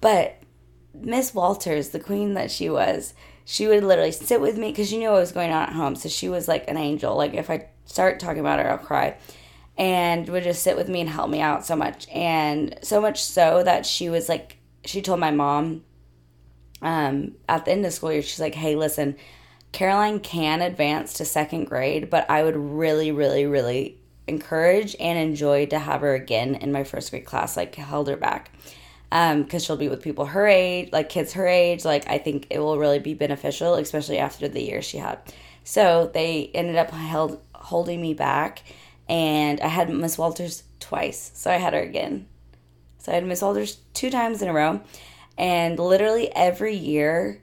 But 0.00 0.36
Miss 0.94 1.34
Walters, 1.34 1.90
the 1.90 2.00
queen 2.00 2.34
that 2.34 2.50
she 2.50 2.68
was, 2.68 3.14
she 3.44 3.66
would 3.66 3.82
literally 3.82 4.12
sit 4.12 4.40
with 4.40 4.56
me 4.56 4.70
because 4.70 4.88
she 4.88 4.98
knew 4.98 5.10
what 5.10 5.20
was 5.20 5.32
going 5.32 5.52
on 5.52 5.64
at 5.64 5.72
home. 5.72 5.96
So 5.96 6.08
she 6.08 6.28
was 6.28 6.48
like 6.48 6.68
an 6.68 6.76
angel. 6.76 7.16
Like 7.16 7.34
if 7.34 7.50
I 7.50 7.66
start 7.86 8.20
talking 8.20 8.40
about 8.40 8.60
her, 8.60 8.70
I'll 8.70 8.78
cry. 8.78 9.16
And 9.76 10.28
would 10.28 10.44
just 10.44 10.62
sit 10.62 10.76
with 10.76 10.88
me 10.88 11.00
and 11.00 11.08
help 11.08 11.30
me 11.30 11.40
out 11.40 11.64
so 11.64 11.74
much. 11.74 12.06
And 12.10 12.78
so 12.82 13.00
much 13.00 13.22
so 13.22 13.62
that 13.62 13.86
she 13.86 14.10
was 14.10 14.28
like, 14.28 14.58
she 14.84 15.00
told 15.00 15.18
my 15.18 15.30
mom 15.30 15.84
um, 16.82 17.36
at 17.48 17.64
the 17.64 17.72
end 17.72 17.86
of 17.86 17.92
school 17.92 18.12
year, 18.12 18.22
she's 18.22 18.40
like, 18.40 18.54
hey, 18.54 18.76
listen, 18.76 19.16
Caroline 19.70 20.20
can 20.20 20.60
advance 20.60 21.14
to 21.14 21.24
second 21.24 21.64
grade, 21.64 22.10
but 22.10 22.28
I 22.28 22.42
would 22.42 22.56
really, 22.56 23.12
really, 23.12 23.46
really 23.46 23.98
encourage 24.32 24.96
and 24.98 25.18
enjoy 25.18 25.66
to 25.66 25.78
have 25.78 26.00
her 26.00 26.14
again 26.14 26.54
in 26.56 26.72
my 26.72 26.84
first 26.84 27.10
grade 27.10 27.24
class. 27.24 27.56
Like, 27.56 27.74
held 27.74 28.08
her 28.08 28.16
back 28.16 28.50
because 29.10 29.34
um, 29.54 29.58
she'll 29.60 29.76
be 29.76 29.88
with 29.88 30.02
people 30.02 30.24
her 30.24 30.46
age, 30.46 30.90
like 30.90 31.10
kids 31.10 31.34
her 31.34 31.46
age. 31.46 31.84
Like, 31.84 32.08
I 32.08 32.18
think 32.18 32.46
it 32.48 32.58
will 32.58 32.78
really 32.78 32.98
be 32.98 33.14
beneficial, 33.14 33.74
especially 33.74 34.18
after 34.18 34.48
the 34.48 34.62
year 34.62 34.80
she 34.80 34.98
had. 34.98 35.18
So 35.64 36.10
they 36.12 36.50
ended 36.54 36.76
up 36.76 36.90
held 36.90 37.40
holding 37.54 38.00
me 38.00 38.14
back, 38.14 38.62
and 39.08 39.60
I 39.60 39.68
had 39.68 39.90
Miss 39.90 40.18
Walters 40.18 40.64
twice, 40.80 41.30
so 41.34 41.50
I 41.50 41.56
had 41.56 41.74
her 41.74 41.80
again. 41.80 42.26
So 42.98 43.12
I 43.12 43.16
had 43.16 43.26
Miss 43.26 43.42
Walters 43.42 43.78
two 43.94 44.10
times 44.10 44.42
in 44.42 44.48
a 44.48 44.52
row, 44.52 44.80
and 45.36 45.78
literally 45.78 46.34
every 46.34 46.74
year 46.74 47.40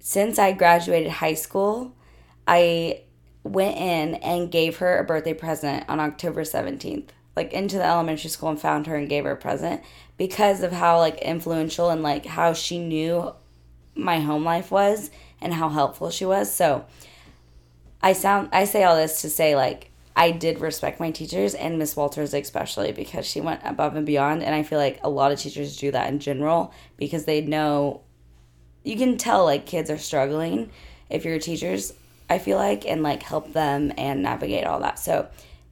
since 0.00 0.38
I 0.38 0.52
graduated 0.52 1.10
high 1.10 1.34
school, 1.34 1.94
I 2.46 3.02
went 3.42 3.76
in 3.76 4.14
and 4.16 4.50
gave 4.50 4.78
her 4.78 4.98
a 4.98 5.04
birthday 5.04 5.34
present 5.34 5.84
on 5.88 6.00
October 6.00 6.42
17th. 6.42 7.08
Like 7.36 7.52
into 7.52 7.76
the 7.76 7.86
elementary 7.86 8.28
school 8.28 8.50
and 8.50 8.60
found 8.60 8.86
her 8.86 8.96
and 8.96 9.08
gave 9.08 9.24
her 9.24 9.30
a 9.30 9.36
present 9.36 9.82
because 10.16 10.62
of 10.62 10.72
how 10.72 10.98
like 10.98 11.18
influential 11.18 11.88
and 11.88 12.02
like 12.02 12.26
how 12.26 12.52
she 12.52 12.78
knew 12.78 13.32
my 13.94 14.20
home 14.20 14.44
life 14.44 14.70
was 14.70 15.10
and 15.40 15.54
how 15.54 15.68
helpful 15.68 16.10
she 16.10 16.24
was. 16.24 16.52
So 16.52 16.84
I 18.02 18.12
sound 18.12 18.48
I 18.52 18.64
say 18.64 18.82
all 18.84 18.96
this 18.96 19.22
to 19.22 19.30
say 19.30 19.54
like 19.54 19.90
I 20.16 20.32
did 20.32 20.60
respect 20.60 21.00
my 21.00 21.10
teachers 21.10 21.54
and 21.54 21.78
Miss 21.78 21.96
Walters 21.96 22.34
especially 22.34 22.92
because 22.92 23.26
she 23.26 23.40
went 23.40 23.60
above 23.64 23.96
and 23.96 24.04
beyond 24.04 24.42
and 24.42 24.54
I 24.54 24.62
feel 24.62 24.78
like 24.78 24.98
a 25.02 25.08
lot 25.08 25.32
of 25.32 25.38
teachers 25.38 25.76
do 25.76 25.90
that 25.92 26.08
in 26.08 26.18
general 26.18 26.74
because 26.96 27.24
they 27.24 27.40
know 27.40 28.02
you 28.82 28.96
can 28.96 29.16
tell 29.16 29.44
like 29.44 29.66
kids 29.66 29.88
are 29.88 29.98
struggling 29.98 30.70
if 31.08 31.24
you're 31.24 31.38
teachers 31.38 31.92
I 32.30 32.38
feel 32.38 32.56
like 32.56 32.86
and 32.86 33.02
like 33.02 33.22
help 33.22 33.52
them 33.52 33.92
and 33.98 34.22
navigate 34.22 34.64
all 34.64 34.80
that. 34.80 34.98
So 34.98 35.28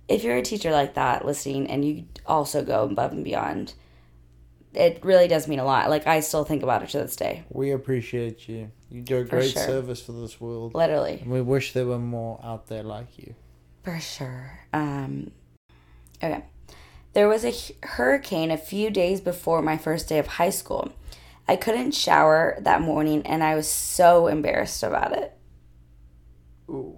if 0.09 0.25
you're 0.25 0.37
a 0.37 0.43
teacher 0.43 0.73
like 0.73 0.95
that 0.95 1.25
listening 1.25 1.71
and 1.71 1.85
you 1.85 2.05
also 2.27 2.65
go 2.65 2.83
above 2.83 3.13
and 3.13 3.25
beyond 3.25 3.75
it 4.75 5.01
really 5.03 5.29
does 5.29 5.49
mean 5.49 5.61
a 5.61 5.65
lot. 5.65 5.89
Like 5.89 6.07
I 6.07 6.21
still 6.21 6.45
think 6.45 6.63
about 6.63 6.83
it 6.83 6.91
to 6.91 6.99
this 6.99 7.17
day. 7.17 7.45
We 7.51 7.71
appreciate 7.71 8.49
you. 8.49 8.71
You 8.91 9.03
do 9.03 9.19
a 9.19 9.25
For 9.25 9.31
great 9.37 9.53
sure. 9.53 9.63
service 9.63 10.01
for 10.01 10.13
this 10.13 10.41
world. 10.41 10.75
Literally. 10.75 11.21
And 11.23 11.31
we 11.31 11.41
wish 11.41 11.73
there 11.73 11.87
were 11.87 11.99
more 11.99 12.41
out 12.43 12.67
there 12.67 12.83
like 12.83 13.19
you. 13.19 13.35
For 13.85 13.99
sure. 14.01 14.61
Um 14.73 15.31
okay. 16.23 16.45
There 17.13 17.29
was 17.29 17.45
a 17.45 17.55
hurricane 17.87 18.51
a 18.51 18.59
few 18.59 18.91
days 18.91 19.21
before 19.21 19.63
my 19.63 19.77
first 19.77 20.09
day 20.09 20.19
of 20.19 20.27
high 20.27 20.51
school. 20.51 20.93
I 21.47 21.57
couldn't 21.57 21.93
shower 21.93 22.59
that 22.61 22.83
morning 22.83 23.23
and 23.27 23.43
I 23.43 23.55
was 23.55 23.69
so 23.69 24.27
embarrassed 24.27 24.83
about 24.83 25.17
it. 25.17 25.38
Ooh. 26.69 26.97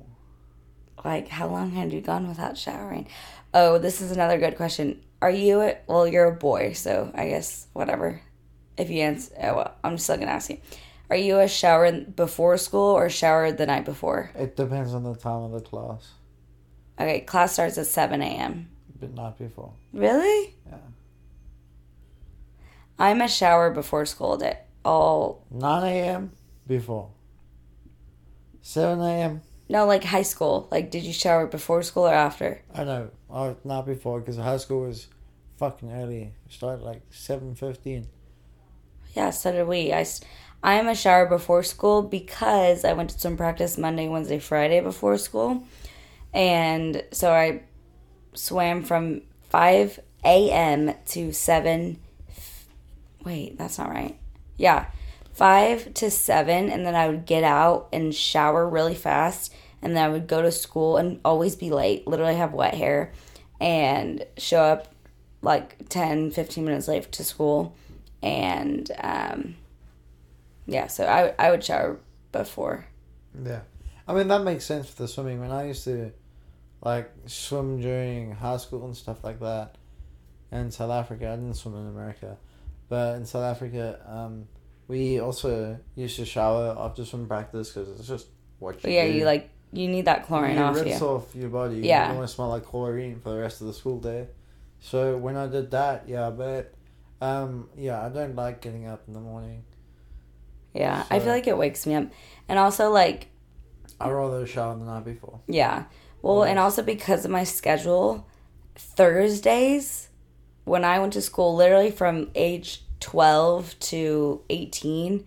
Like 1.04 1.28
how 1.28 1.48
long 1.48 1.70
had 1.70 1.92
you 1.92 2.00
gone 2.00 2.28
without 2.28 2.58
showering? 2.58 3.08
Oh, 3.54 3.78
this 3.78 4.00
is 4.00 4.10
another 4.10 4.38
good 4.38 4.56
question. 4.56 5.02
Are 5.22 5.30
you 5.30 5.60
a, 5.60 5.76
well, 5.86 6.06
you're 6.06 6.28
a 6.28 6.34
boy, 6.34 6.72
so 6.72 7.10
I 7.14 7.28
guess 7.28 7.66
whatever. 7.72 8.20
If 8.76 8.90
you 8.90 9.02
answer, 9.02 9.34
oh, 9.42 9.56
well, 9.56 9.74
I'm 9.84 9.98
still 9.98 10.16
going 10.16 10.28
to 10.28 10.34
ask 10.34 10.48
you. 10.50 10.58
Are 11.10 11.16
you 11.16 11.40
a 11.40 11.48
shower 11.48 11.90
before 11.92 12.56
school 12.56 12.92
or 12.96 13.10
shower 13.10 13.50
the 13.52 13.66
night 13.66 13.84
before? 13.84 14.30
It 14.34 14.56
depends 14.56 14.94
on 14.94 15.02
the 15.02 15.14
time 15.14 15.42
of 15.42 15.52
the 15.52 15.60
class, 15.60 16.12
Okay, 17.00 17.20
class 17.20 17.54
starts 17.54 17.78
at 17.78 17.86
7 17.86 18.20
a.m. 18.20 18.68
but 19.00 19.14
not 19.14 19.38
before. 19.38 19.72
Really? 19.92 20.54
Yeah. 20.68 20.76
I'm 22.98 23.22
a 23.22 23.28
shower 23.28 23.70
before 23.70 24.04
school 24.04 24.36
day. 24.36 24.58
All 24.84 25.44
9 25.50 25.82
a.m. 25.84 26.32
before. 26.66 27.08
7 28.60 29.00
a.m. 29.00 29.40
no, 29.70 29.86
like 29.86 30.02
high 30.02 30.22
school. 30.22 30.66
Like, 30.72 30.90
did 30.90 31.04
you 31.04 31.12
shower 31.12 31.46
before 31.46 31.84
school 31.84 32.08
or 32.08 32.12
after? 32.12 32.60
I 32.74 32.82
know. 32.82 33.10
Oh, 33.30 33.56
not 33.62 33.86
before 33.86 34.18
because 34.18 34.36
high 34.36 34.56
school 34.56 34.80
was 34.80 35.06
fucking 35.58 35.92
early. 35.92 36.32
It 36.46 36.52
started 36.52 36.82
like 36.82 37.08
7.15. 37.10 38.06
Yeah, 39.14 39.30
so 39.30 39.52
did 39.52 39.68
we. 39.68 39.92
I, 39.92 40.04
I 40.60 40.74
am 40.74 40.88
a 40.88 40.96
shower 40.96 41.26
before 41.26 41.62
school 41.62 42.02
because 42.02 42.84
I 42.84 42.94
went 42.94 43.10
to 43.10 43.20
swim 43.20 43.36
practice 43.36 43.78
Monday, 43.78 44.08
Wednesday, 44.08 44.40
Friday 44.40 44.80
before 44.80 45.16
school. 45.18 45.62
And 46.34 47.04
so 47.12 47.32
I 47.32 47.62
swam 48.34 48.82
from 48.82 49.22
5 49.50 50.00
a.m. 50.24 50.94
to 51.06 51.32
7. 51.32 51.96
Wait, 53.24 53.56
that's 53.56 53.78
not 53.78 53.90
right. 53.90 54.18
Yeah, 54.56 54.86
5 55.40 55.94
to 55.94 56.10
7. 56.10 56.68
And 56.68 56.84
then 56.84 56.94
I 56.94 57.08
would 57.08 57.24
get 57.24 57.44
out 57.44 57.88
and 57.94 58.14
shower 58.14 58.68
really 58.68 58.94
fast. 58.94 59.54
And 59.80 59.96
then 59.96 60.04
I 60.04 60.08
would 60.08 60.26
go 60.26 60.42
to 60.42 60.52
school 60.52 60.98
and 60.98 61.18
always 61.24 61.56
be 61.56 61.70
late, 61.70 62.06
literally 62.06 62.34
have 62.34 62.52
wet 62.52 62.74
hair, 62.74 63.14
and 63.58 64.22
show 64.36 64.60
up 64.60 64.94
like 65.40 65.88
10, 65.88 66.32
15 66.32 66.62
minutes 66.62 66.88
late 66.88 67.10
to 67.12 67.24
school. 67.24 67.74
And 68.22 68.90
um, 69.00 69.56
yeah, 70.66 70.88
so 70.88 71.06
I, 71.06 71.32
I 71.38 71.50
would 71.50 71.64
shower 71.64 71.98
before. 72.32 72.84
Yeah. 73.42 73.60
I 74.06 74.12
mean, 74.12 74.28
that 74.28 74.42
makes 74.42 74.66
sense 74.66 74.90
for 74.90 75.04
the 75.04 75.08
swimming. 75.08 75.40
When 75.40 75.52
I 75.52 75.68
used 75.68 75.84
to, 75.84 76.12
like, 76.82 77.10
swim 77.24 77.80
during 77.80 78.32
high 78.32 78.58
school 78.58 78.84
and 78.84 78.94
stuff 78.94 79.24
like 79.24 79.40
that, 79.40 79.76
in 80.52 80.70
South 80.70 80.90
Africa, 80.90 81.28
I 81.28 81.36
didn't 81.36 81.54
swim 81.54 81.76
in 81.76 81.86
America, 81.86 82.36
but 82.90 83.16
in 83.16 83.24
South 83.24 83.44
Africa, 83.44 84.04
um, 84.06 84.46
we 84.90 85.20
also 85.20 85.78
used 85.94 86.16
to 86.16 86.24
shower 86.24 86.74
after 86.78 87.04
swim 87.04 87.26
practice 87.28 87.70
because 87.70 87.88
it's 87.98 88.08
just 88.08 88.26
what 88.58 88.74
you 88.74 88.80
But 88.82 88.90
yeah, 88.90 89.06
do. 89.06 89.12
you 89.12 89.24
like, 89.24 89.48
you 89.72 89.86
need 89.86 90.06
that 90.06 90.26
chlorine 90.26 90.56
you 90.56 90.62
off 90.62 90.74
rinse 90.74 91.00
you. 91.00 91.06
off 91.06 91.34
your 91.34 91.48
body. 91.48 91.76
Yeah. 91.76 92.02
You 92.02 92.08
don't 92.08 92.16
want 92.18 92.28
to 92.28 92.34
smell 92.34 92.48
like 92.48 92.64
chlorine 92.64 93.20
for 93.20 93.30
the 93.30 93.38
rest 93.38 93.60
of 93.60 93.68
the 93.68 93.72
school 93.72 94.00
day. 94.00 94.26
So 94.80 95.16
when 95.16 95.36
I 95.36 95.46
did 95.46 95.70
that, 95.70 96.08
yeah, 96.08 96.30
but 96.30 96.74
um, 97.20 97.68
yeah, 97.76 98.04
I 98.04 98.08
don't 98.08 98.34
like 98.34 98.60
getting 98.60 98.86
up 98.88 99.02
in 99.06 99.14
the 99.14 99.20
morning. 99.20 99.62
Yeah, 100.74 101.04
I 101.10 101.18
feel 101.20 101.28
like 101.32 101.46
it 101.46 101.56
wakes 101.56 101.86
me 101.86 101.94
up. 101.94 102.06
And 102.48 102.58
also, 102.58 102.90
like, 102.90 103.28
I'd 104.00 104.10
rather 104.10 104.46
shower 104.46 104.76
the 104.76 104.84
night 104.84 105.04
before. 105.04 105.40
Yeah. 105.48 105.84
Well, 106.22 106.44
and 106.44 106.58
also 106.58 106.82
because 106.82 107.24
of 107.24 107.30
my 107.30 107.44
schedule, 107.44 108.26
Thursdays, 108.76 110.08
when 110.64 110.84
I 110.84 110.98
went 110.98 111.12
to 111.14 111.20
school, 111.22 111.54
literally 111.56 111.90
from 111.90 112.30
age 112.34 112.84
12 113.00 113.78
to 113.80 114.42
18, 114.50 115.26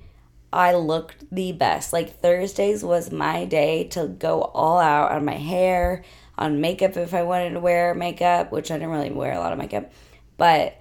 I 0.52 0.74
looked 0.76 1.26
the 1.32 1.52
best. 1.52 1.92
Like, 1.92 2.20
Thursdays 2.20 2.84
was 2.84 3.12
my 3.12 3.46
day 3.46 3.86
to 3.90 4.08
go 4.08 4.42
all 4.42 4.80
out 4.80 5.12
on 5.12 5.26
my 5.26 5.38
hair, 5.38 6.04
on 6.38 6.62
makeup 6.62 6.96
if 6.98 7.14
I 7.14 7.24
wanted 7.24 7.52
to 7.52 7.60
wear 7.60 7.94
makeup, 7.94 8.52
which 8.52 8.72
I 8.72 8.76
didn't 8.76 8.92
really 8.92 9.12
wear 9.12 9.34
a 9.34 9.40
lot 9.40 9.52
of 9.52 9.60
makeup. 9.60 9.92
But, 10.38 10.80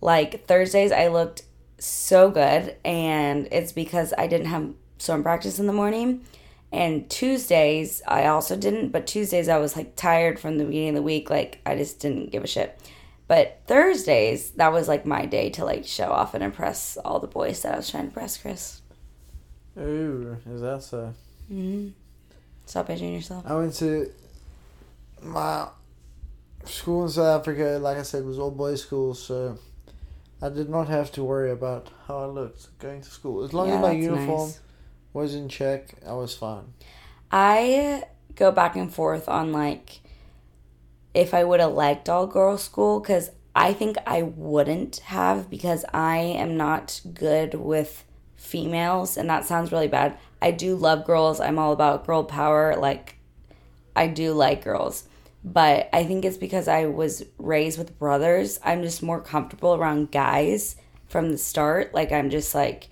like, 0.00 0.46
Thursdays, 0.46 0.92
I 0.92 1.08
looked 1.08 1.42
so 1.78 2.30
good, 2.30 2.76
and 2.84 3.48
it's 3.50 3.72
because 3.72 4.12
I 4.16 4.26
didn't 4.26 4.48
have 4.48 4.72
swim 4.98 5.22
practice 5.22 5.58
in 5.58 5.66
the 5.66 5.72
morning. 5.72 6.24
And 6.70 7.08
Tuesdays, 7.08 8.02
I 8.06 8.26
also 8.26 8.56
didn't, 8.56 8.90
but 8.90 9.06
Tuesdays 9.06 9.48
I 9.48 9.58
was 9.58 9.74
like 9.74 9.96
tired 9.96 10.38
from 10.38 10.58
the 10.58 10.64
beginning 10.64 10.90
of 10.90 10.94
the 10.96 11.02
week. 11.02 11.30
Like, 11.30 11.60
I 11.64 11.76
just 11.76 11.98
didn't 12.00 12.30
give 12.30 12.44
a 12.44 12.46
shit. 12.46 12.78
But 13.28 13.60
Thursdays, 13.66 14.52
that 14.52 14.72
was 14.72 14.88
like 14.88 15.04
my 15.06 15.26
day 15.26 15.50
to 15.50 15.64
like 15.64 15.84
show 15.86 16.10
off 16.10 16.34
and 16.34 16.42
impress 16.42 16.96
all 17.04 17.20
the 17.20 17.26
boys 17.26 17.62
that 17.62 17.74
I 17.74 17.76
was 17.76 17.90
trying 17.90 18.04
to 18.04 18.08
impress, 18.08 18.38
Chris. 18.38 18.80
Ooh, 19.78 20.36
is 20.50 20.60
that 20.62 20.82
so? 20.82 21.14
Mm-hmm. 21.52 21.90
Stop 22.66 22.90
edging 22.90 23.14
yourself. 23.14 23.44
I 23.46 23.54
went 23.54 23.74
to 23.74 24.10
my 25.22 25.68
school 26.64 27.04
in 27.04 27.10
South 27.10 27.40
Africa, 27.40 27.78
like 27.80 27.98
I 27.98 28.02
said, 28.02 28.24
was 28.24 28.38
all 28.38 28.50
boys' 28.50 28.82
school, 28.82 29.14
so 29.14 29.58
I 30.42 30.48
did 30.48 30.68
not 30.68 30.88
have 30.88 31.12
to 31.12 31.24
worry 31.24 31.50
about 31.50 31.90
how 32.06 32.18
I 32.18 32.26
looked 32.26 32.78
going 32.78 33.02
to 33.02 33.10
school. 33.10 33.44
As 33.44 33.52
long 33.52 33.68
Yeah, 33.68 33.76
as 33.76 33.82
my 33.82 33.92
uniform 33.92 34.48
nice. 34.48 34.60
was 35.12 35.34
in 35.34 35.48
check, 35.48 35.94
I 36.06 36.14
was 36.14 36.34
fine. 36.34 36.72
I 37.30 38.04
go 38.34 38.50
back 38.52 38.76
and 38.76 38.92
forth 38.92 39.28
on 39.28 39.52
like 39.52 40.00
if 41.18 41.34
I 41.34 41.42
would 41.42 41.58
have 41.58 41.72
liked 41.72 42.08
all 42.08 42.28
girls 42.28 42.62
school 42.62 43.00
because 43.00 43.32
I 43.52 43.72
think 43.72 43.96
I 44.06 44.22
wouldn't 44.22 44.98
have 44.98 45.50
because 45.50 45.84
I 45.92 46.18
am 46.18 46.56
not 46.56 47.00
good 47.12 47.54
with 47.54 48.04
females, 48.36 49.16
and 49.16 49.28
that 49.28 49.44
sounds 49.44 49.72
really 49.72 49.88
bad. 49.88 50.16
I 50.40 50.52
do 50.52 50.76
love 50.76 51.04
girls. 51.04 51.40
I'm 51.40 51.58
all 51.58 51.72
about 51.72 52.06
girl 52.06 52.22
power. 52.22 52.76
Like, 52.76 53.16
I 53.96 54.06
do 54.06 54.32
like 54.32 54.62
girls. 54.62 55.08
But 55.42 55.88
I 55.92 56.04
think 56.04 56.24
it's 56.24 56.36
because 56.36 56.68
I 56.68 56.86
was 56.86 57.24
raised 57.36 57.78
with 57.78 57.98
brothers. 57.98 58.60
I'm 58.62 58.82
just 58.82 59.02
more 59.02 59.20
comfortable 59.20 59.74
around 59.74 60.12
guys 60.12 60.76
from 61.08 61.32
the 61.32 61.38
start. 61.38 61.92
Like, 61.92 62.12
I'm 62.12 62.30
just 62.30 62.54
like, 62.54 62.90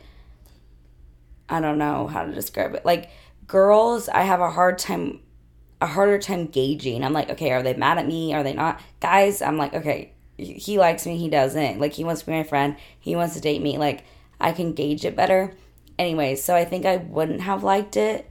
I 1.49 1.61
don't 1.61 1.79
know 1.79 2.09
how 2.09 2.25
to 2.25 2.33
describe 2.33 2.75
it. 2.75 2.85
Like, 2.85 3.11
girls, 3.47 4.09
I 4.09 4.23
have 4.23 4.41
a 4.41 4.51
hard 4.51 4.79
time, 4.79 5.21
a 5.81 5.87
harder 5.87 6.19
time 6.19 6.47
gauging. 6.47 7.05
I'm 7.05 7.13
like, 7.13 7.31
okay, 7.31 7.51
are 7.53 7.63
they 7.63 7.75
mad 7.75 7.99
at 7.99 8.07
me? 8.07 8.35
Are 8.35 8.43
they 8.43 8.55
not? 8.55 8.81
Guys, 9.01 9.43
I'm 9.43 9.59
like, 9.59 9.75
okay, 9.75 10.13
he 10.37 10.79
likes 10.79 11.07
me, 11.07 11.19
he 11.19 11.29
doesn't. 11.29 11.81
Like, 11.81 11.93
he 11.93 12.05
wants 12.05 12.23
to 12.23 12.27
be 12.27 12.33
my 12.33 12.43
friend, 12.43 12.77
he 12.99 13.17
wants 13.17 13.35
to 13.35 13.41
date 13.41 13.63
me. 13.63 13.79
Like, 13.79 14.05
I 14.41 14.53
can 14.53 14.73
gauge 14.73 15.05
it 15.05 15.17
better. 15.17 15.55
Anyways, 15.99 16.43
so 16.43 16.55
I 16.55 16.65
think 16.65 16.85
I 16.85 16.97
wouldn't 16.97 17.41
have 17.43 17.63
liked 17.63 17.97
it. 17.97 18.31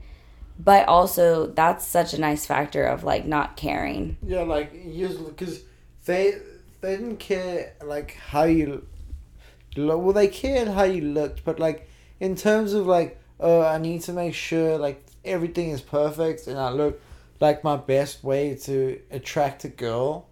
But 0.58 0.88
also, 0.88 1.46
that's 1.48 1.84
such 1.84 2.14
a 2.14 2.20
nice 2.20 2.46
factor 2.46 2.84
of 2.86 3.04
like 3.04 3.26
not 3.26 3.56
caring. 3.56 4.16
Yeah, 4.22 4.40
like 4.42 4.72
because 4.72 5.62
they 6.06 6.38
they 6.80 6.96
didn't 6.96 7.18
care 7.18 7.74
like 7.84 8.14
how 8.14 8.44
you 8.44 8.86
look. 9.76 10.02
Well, 10.02 10.14
they 10.14 10.28
cared 10.28 10.68
how 10.68 10.84
you 10.84 11.02
looked, 11.02 11.44
but 11.44 11.58
like 11.58 11.90
in 12.20 12.36
terms 12.36 12.72
of 12.72 12.86
like, 12.86 13.20
oh, 13.38 13.62
I 13.62 13.76
need 13.76 14.00
to 14.02 14.14
make 14.14 14.34
sure 14.34 14.78
like 14.78 15.04
everything 15.24 15.70
is 15.70 15.82
perfect 15.82 16.46
and 16.46 16.58
I 16.58 16.70
look 16.70 17.00
like 17.40 17.62
my 17.64 17.76
best 17.76 18.24
way 18.24 18.54
to 18.54 19.00
attract 19.10 19.64
a 19.64 19.68
girl. 19.68 20.28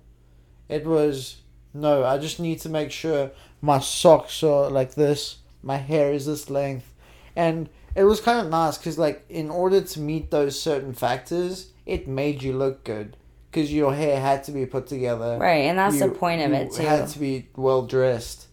It 0.69 0.87
was 0.87 1.43
no, 1.73 2.05
I 2.05 2.19
just 2.19 2.39
need 2.41 2.61
to 2.61 2.69
make 2.69 2.91
sure 2.91 3.31
my 3.61 3.81
socks 3.81 4.43
are 4.43 4.71
like 4.71 4.95
this, 4.95 5.39
my 5.63 5.77
hair 5.77 6.13
is 6.13 6.27
this 6.27 6.49
length, 6.49 6.93
and 7.35 7.69
it 7.95 8.05
was 8.05 8.21
kind 8.21 8.45
of 8.45 8.51
nice 8.51 8.79
because 8.79 8.99
like 8.99 9.25
in 9.29 9.51
order 9.51 9.81
to 9.81 10.01
meet 10.01 10.31
those 10.31 10.61
certain 10.61 10.93
factors 10.93 11.71
it 11.87 12.09
made 12.09 12.43
you 12.43 12.57
look 12.57 12.83
good 12.85 13.17
because 13.51 13.73
your 13.73 13.95
hair 13.95 14.21
had 14.21 14.43
to 14.45 14.51
be 14.53 14.67
put 14.67 14.87
together 14.87 15.39
Right, 15.39 15.65
and 15.67 15.79
that's 15.79 15.95
you, 15.97 16.09
the 16.09 16.15
point 16.15 16.43
of 16.43 16.53
it 16.53 16.73
too. 16.73 16.83
had 16.83 17.09
to 17.09 17.19
be 17.19 17.49
well 17.57 17.83
dressed 17.83 18.44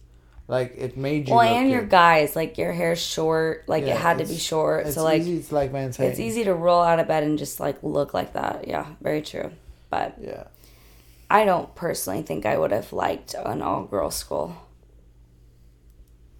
like 0.48 0.74
it 0.76 0.96
made 0.96 1.28
you 1.28 1.34
well, 1.34 1.54
and 1.56 1.70
your 1.70 1.80
good. 1.82 1.90
guys, 1.90 2.36
like 2.36 2.58
your 2.58 2.72
hair's 2.72 3.00
short, 3.00 3.64
like 3.68 3.84
Yeah, 3.84 3.94
it 3.94 4.00
had 4.00 4.18
to 4.18 4.24
be 4.26 4.36
short. 4.36 4.86
it's 4.86 4.94
So 4.96 5.04
like 5.04 5.22
easy 5.22 5.42
to 5.42 5.54
like 5.54 5.72
maintain 5.72 6.10
it's 6.10 6.20
easy 6.20 6.44
to 6.44 6.54
roll 6.54 6.82
out 6.82 6.98
of 7.00 7.08
bed 7.08 7.22
and 7.22 7.38
just 7.38 7.60
like 7.60 7.82
look 7.82 8.12
like 8.14 8.32
that. 8.34 8.66
Yeah, 8.68 8.86
very 9.00 9.22
true. 9.22 9.50
But 9.90 10.16
yeah 10.20 10.44
I 11.30 11.44
don't 11.46 11.74
personally 11.74 12.22
think 12.22 12.44
I 12.44 12.58
would 12.58 12.72
have 12.72 12.92
liked 12.92 13.34
an 13.34 13.62
all 13.62 13.84
girls 13.84 14.16
school 14.16 14.56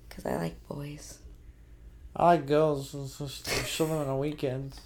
because 0.08 0.26
I 0.26 0.36
like 0.36 0.56
boys. 0.68 1.18
I 2.14 2.26
like 2.26 2.46
girls 2.46 2.94
it's 2.94 3.66
show 3.66 3.86
them 3.86 3.96
on 3.98 4.06
the 4.06 4.14
weekends 4.16 4.78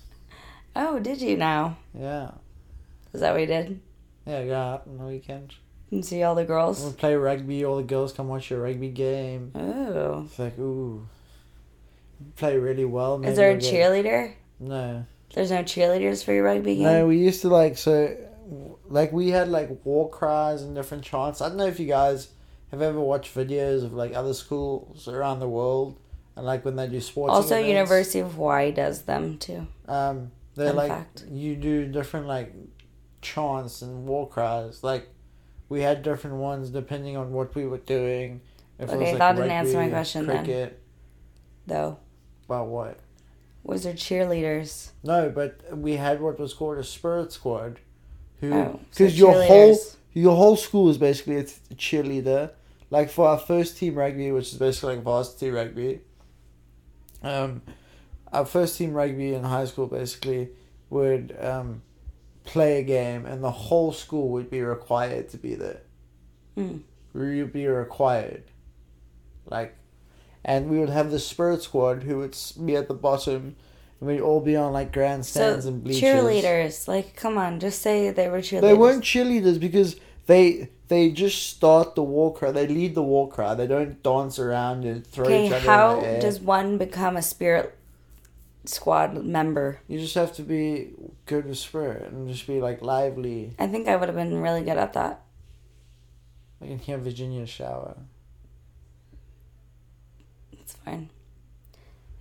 Oh, 0.76 1.00
did 1.00 1.20
you 1.20 1.36
now? 1.36 1.78
yeah 1.98 2.32
Is 3.12 3.20
that 3.20 3.32
what 3.32 3.40
you 3.40 3.46
did? 3.46 3.80
yeah 4.26 4.44
go 4.44 4.54
out 4.54 4.82
on 4.86 4.98
the 4.98 5.04
weekend 5.04 5.54
And 5.90 6.04
see 6.04 6.22
all 6.22 6.34
the 6.34 6.42
we 6.42 6.46
girls? 6.48 6.92
play 6.94 7.14
rugby 7.14 7.64
all 7.64 7.76
the 7.76 7.82
girls 7.82 8.12
come 8.12 8.28
watch 8.28 8.50
your 8.50 8.60
rugby 8.60 8.88
game 8.90 9.52
Oh. 9.54 10.24
it's 10.26 10.38
like 10.38 10.58
ooh 10.58 11.06
play 12.36 12.56
really 12.56 12.84
well 12.84 13.22
Is 13.24 13.36
there 13.36 13.50
a 13.50 13.54
we'll 13.54 13.60
cheerleader? 13.62 14.32
no 14.58 15.04
There's 15.34 15.50
no 15.50 15.62
cheerleaders 15.62 16.24
for 16.24 16.32
your 16.32 16.44
rugby 16.44 16.76
game? 16.76 16.84
No, 16.84 17.06
we 17.06 17.18
used 17.18 17.42
to 17.42 17.48
like 17.48 17.76
so, 17.76 18.16
like 18.88 19.12
we 19.12 19.30
had 19.30 19.48
like 19.48 19.84
war 19.84 20.08
cries 20.08 20.62
and 20.62 20.74
different 20.74 21.04
chants. 21.04 21.40
I 21.40 21.48
don't 21.48 21.56
know 21.58 21.66
if 21.66 21.78
you 21.80 21.86
guys 21.86 22.28
have 22.70 22.80
ever 22.82 22.98
watched 23.00 23.34
videos 23.34 23.84
of 23.84 23.92
like 23.92 24.14
other 24.14 24.32
schools 24.34 25.08
around 25.08 25.40
the 25.40 25.48
world 25.48 25.98
and 26.36 26.46
like 26.46 26.64
when 26.64 26.76
they 26.76 26.86
do 26.88 27.00
sports. 27.00 27.32
also, 27.34 27.54
events, 27.56 27.68
University 27.68 28.18
of 28.20 28.32
Hawaii 28.34 28.70
does 28.72 29.02
them 29.02 29.36
too. 29.38 29.66
Um, 29.88 30.30
they're 30.54 30.68
Fun 30.68 30.76
like 30.76 30.88
fact. 30.90 31.24
you 31.30 31.54
do 31.56 31.86
different 31.86 32.26
like 32.28 32.52
chants 33.20 33.82
and 33.82 34.06
war 34.06 34.28
cries. 34.28 34.82
Like 34.82 35.08
we 35.68 35.80
had 35.82 36.02
different 36.02 36.36
ones 36.36 36.70
depending 36.70 37.16
on 37.16 37.32
what 37.32 37.54
we 37.54 37.66
were 37.66 37.78
doing. 37.78 38.40
If 38.78 38.90
Okay, 38.90 39.16
that 39.16 39.36
didn't 39.36 39.50
answer 39.50 39.78
my 39.78 39.88
question 39.88 40.26
then. 40.26 40.44
cricket, 40.44 40.80
Though, 41.66 41.98
About 42.44 42.68
what? 42.68 43.00
was 43.64 43.82
there 43.82 43.94
cheerleaders? 43.94 44.90
No, 45.02 45.28
but 45.30 45.76
we 45.76 45.96
had 45.96 46.20
what 46.20 46.38
was 46.38 46.54
called 46.54 46.78
a 46.78 46.84
spirit 46.84 47.32
squad, 47.32 47.80
who 48.40 48.52
Oh, 48.54 48.80
because 48.90 49.12
so 49.12 49.18
your 49.18 49.42
whole 49.42 49.78
your 50.12 50.36
whole 50.36 50.56
school 50.56 50.88
is 50.88 50.98
basically 50.98 51.38
a 51.38 51.44
cheerleader. 51.74 52.50
Like 52.90 53.10
for 53.10 53.26
our 53.28 53.38
first 53.38 53.76
team 53.78 53.96
rugby, 53.96 54.30
which 54.30 54.52
is 54.52 54.58
basically 54.58 54.94
like 54.96 55.04
varsity 55.04 55.50
rugby. 55.50 56.00
Um, 57.22 57.62
our 58.32 58.44
first 58.44 58.78
team 58.78 58.92
rugby 58.92 59.34
in 59.34 59.42
high 59.42 59.64
school 59.64 59.86
basically 59.88 60.50
would 60.90 61.36
um, 61.40 61.82
play 62.46 62.78
a 62.78 62.82
game, 62.82 63.26
and 63.26 63.42
the 63.44 63.50
whole 63.50 63.92
school 63.92 64.28
would 64.30 64.50
be 64.50 64.62
required 64.62 65.28
to 65.30 65.36
be 65.36 65.54
there. 65.54 65.82
Mm. 66.56 66.80
We 67.12 67.42
would 67.42 67.52
be 67.52 67.66
required, 67.66 68.44
like, 69.46 69.74
and 70.44 70.70
we 70.70 70.78
would 70.78 70.90
have 70.90 71.10
the 71.10 71.18
spirit 71.18 71.62
squad 71.62 72.02
who 72.04 72.18
would 72.18 72.36
be 72.64 72.76
at 72.76 72.88
the 72.88 72.94
bottom, 72.94 73.56
and 74.00 74.08
we'd 74.08 74.20
all 74.20 74.40
be 74.40 74.56
on 74.56 74.72
like 74.72 74.88
So 74.88 74.92
grandstands 74.94 75.66
and 75.66 75.82
bleachers. 75.84 76.02
cheerleaders, 76.02 76.88
like, 76.88 77.16
come 77.16 77.38
on, 77.38 77.60
just 77.60 77.82
say 77.82 78.10
they 78.10 78.28
were 78.28 78.40
cheerleaders. 78.40 78.60
They 78.62 78.74
weren't 78.74 79.04
cheerleaders 79.04 79.58
because 79.60 79.96
they 80.26 80.70
they 80.88 81.10
just 81.10 81.48
start 81.48 81.94
the 81.94 82.02
war 82.02 82.32
cry. 82.32 82.52
They 82.52 82.66
lead 82.66 82.94
the 82.94 83.02
war 83.02 83.28
cry. 83.28 83.54
They 83.54 83.66
don't 83.66 84.02
dance 84.02 84.38
around 84.38 84.84
and 84.84 85.06
throw 85.06 85.24
Okay, 85.24 85.46
each 85.46 85.52
other 85.52 85.66
how 85.66 85.96
in 85.96 86.00
the 86.02 86.08
air. 86.08 86.20
does 86.20 86.40
one 86.40 86.78
become 86.78 87.16
a 87.16 87.22
spirit 87.22 87.74
squad 88.68 89.24
member? 89.24 89.80
you 89.88 89.98
just 89.98 90.14
have 90.14 90.34
to 90.36 90.42
be 90.42 90.92
good 91.26 91.46
with 91.46 91.58
spirit 91.58 92.10
and 92.10 92.28
just 92.28 92.46
be 92.46 92.60
like 92.60 92.82
lively. 92.82 93.54
I 93.58 93.66
think 93.66 93.88
I 93.88 93.96
would 93.96 94.08
have 94.08 94.16
been 94.16 94.40
really 94.40 94.62
good 94.62 94.78
at 94.78 94.92
that. 94.94 95.22
I 96.60 96.66
can 96.66 96.78
hear 96.78 96.98
Virginia 96.98 97.46
shower. 97.46 97.96
It's 100.52 100.74
fine. 100.74 101.10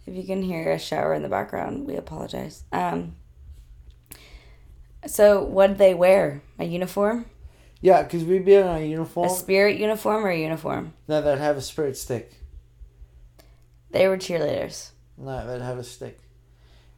If 0.05 0.13
you 0.13 0.23
can 0.23 0.43
hear 0.43 0.71
a 0.71 0.79
shower 0.79 1.13
in 1.13 1.23
the 1.23 1.29
background, 1.29 1.87
we 1.87 1.95
apologize. 1.95 2.63
Um. 2.71 3.15
So, 5.07 5.43
what 5.43 5.67
did 5.67 5.77
they 5.77 5.93
wear? 5.93 6.41
A 6.59 6.65
uniform? 6.65 7.25
Yeah, 7.81 8.01
because 8.03 8.23
we'd 8.23 8.45
be 8.45 8.55
in 8.55 8.65
a 8.65 8.79
uniform. 8.79 9.27
A 9.27 9.29
spirit 9.29 9.77
uniform 9.77 10.25
or 10.25 10.29
a 10.29 10.39
uniform? 10.39 10.93
no, 11.07 11.21
they'd 11.21 11.37
have 11.37 11.57
a 11.57 11.61
spirit 11.61 11.97
stick. 11.97 12.33
They 13.91 14.07
were 14.07 14.17
cheerleaders. 14.17 14.91
No, 15.17 15.45
they'd 15.47 15.63
have 15.63 15.77
a 15.77 15.83
stick. 15.83 16.19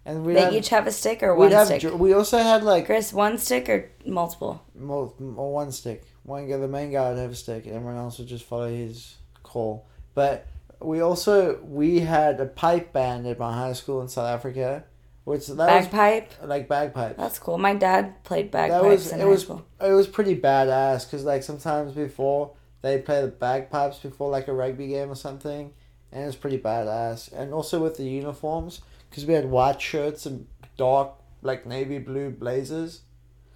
And 0.08 0.26
we'd 0.26 0.38
they 0.38 0.42
have, 0.44 0.54
each 0.54 0.70
have 0.70 0.88
a 0.88 0.92
stick 0.92 1.22
or 1.22 1.36
one 1.36 1.52
have 1.52 1.68
stick? 1.68 1.94
we 1.94 2.14
also 2.14 2.38
had 2.38 2.64
like 2.64 2.86
Chris, 2.86 3.12
one 3.12 3.38
stick 3.38 3.68
or 3.68 3.92
multiple? 4.06 4.64
More 4.74 5.08
one 5.10 5.74
stick. 5.74 6.06
One 6.24 6.48
guy, 6.48 6.56
the 6.56 6.68
main 6.68 6.94
guy 6.94 7.10
would 7.10 7.18
have 7.18 7.32
a 7.32 7.36
stick, 7.36 7.66
and 7.66 7.76
everyone 7.76 7.98
else 7.98 8.18
would 8.18 8.30
just 8.30 8.46
follow 8.46 8.70
his 8.70 9.18
call. 9.44 9.86
But 10.16 10.48
we 10.80 11.02
also 11.02 11.60
we 11.62 12.00
had 12.00 12.40
a 12.40 12.46
pipe 12.46 12.94
band 12.94 13.28
at 13.28 13.38
my 13.38 13.54
high 13.54 13.74
school 13.74 14.02
in 14.02 14.08
South 14.08 14.30
Africa, 14.30 14.86
which 15.26 15.48
that 15.48 15.58
Bagpipe? 15.58 16.40
was 16.40 16.50
like 16.50 16.70
bagpipes. 16.70 17.18
That's 17.18 17.38
cool. 17.38 17.58
My 17.58 17.76
dad 17.76 18.24
played 18.24 18.54
that 18.54 18.82
was 18.82 19.12
in 19.12 19.20
it 19.20 19.24
high 19.24 19.30
was 19.30 19.42
school. 19.42 19.66
it 19.82 19.92
was 19.92 20.08
pretty 20.08 20.40
badass 20.40 21.04
because 21.06 21.26
like 21.26 21.44
sometimes 21.44 21.92
before 21.92 22.54
they 22.82 23.00
play 23.00 23.22
the 23.22 23.28
bagpipes 23.28 24.00
before 24.00 24.30
like 24.30 24.48
a 24.48 24.54
rugby 24.54 24.88
game 24.88 25.12
or 25.12 25.16
something, 25.16 25.74
and 26.14 26.24
it 26.24 26.26
was 26.28 26.38
pretty 26.38 26.60
badass. 26.60 27.30
And 27.34 27.54
also 27.54 27.84
with 27.84 27.98
the 27.98 28.06
uniforms 28.06 28.80
because 29.10 29.26
we 29.26 29.34
had 29.34 29.46
white 29.50 29.82
shirts 29.82 30.26
and 30.26 30.48
dark 30.78 31.12
like 31.42 31.66
navy 31.66 31.98
blue 32.00 32.30
blazers 32.30 33.02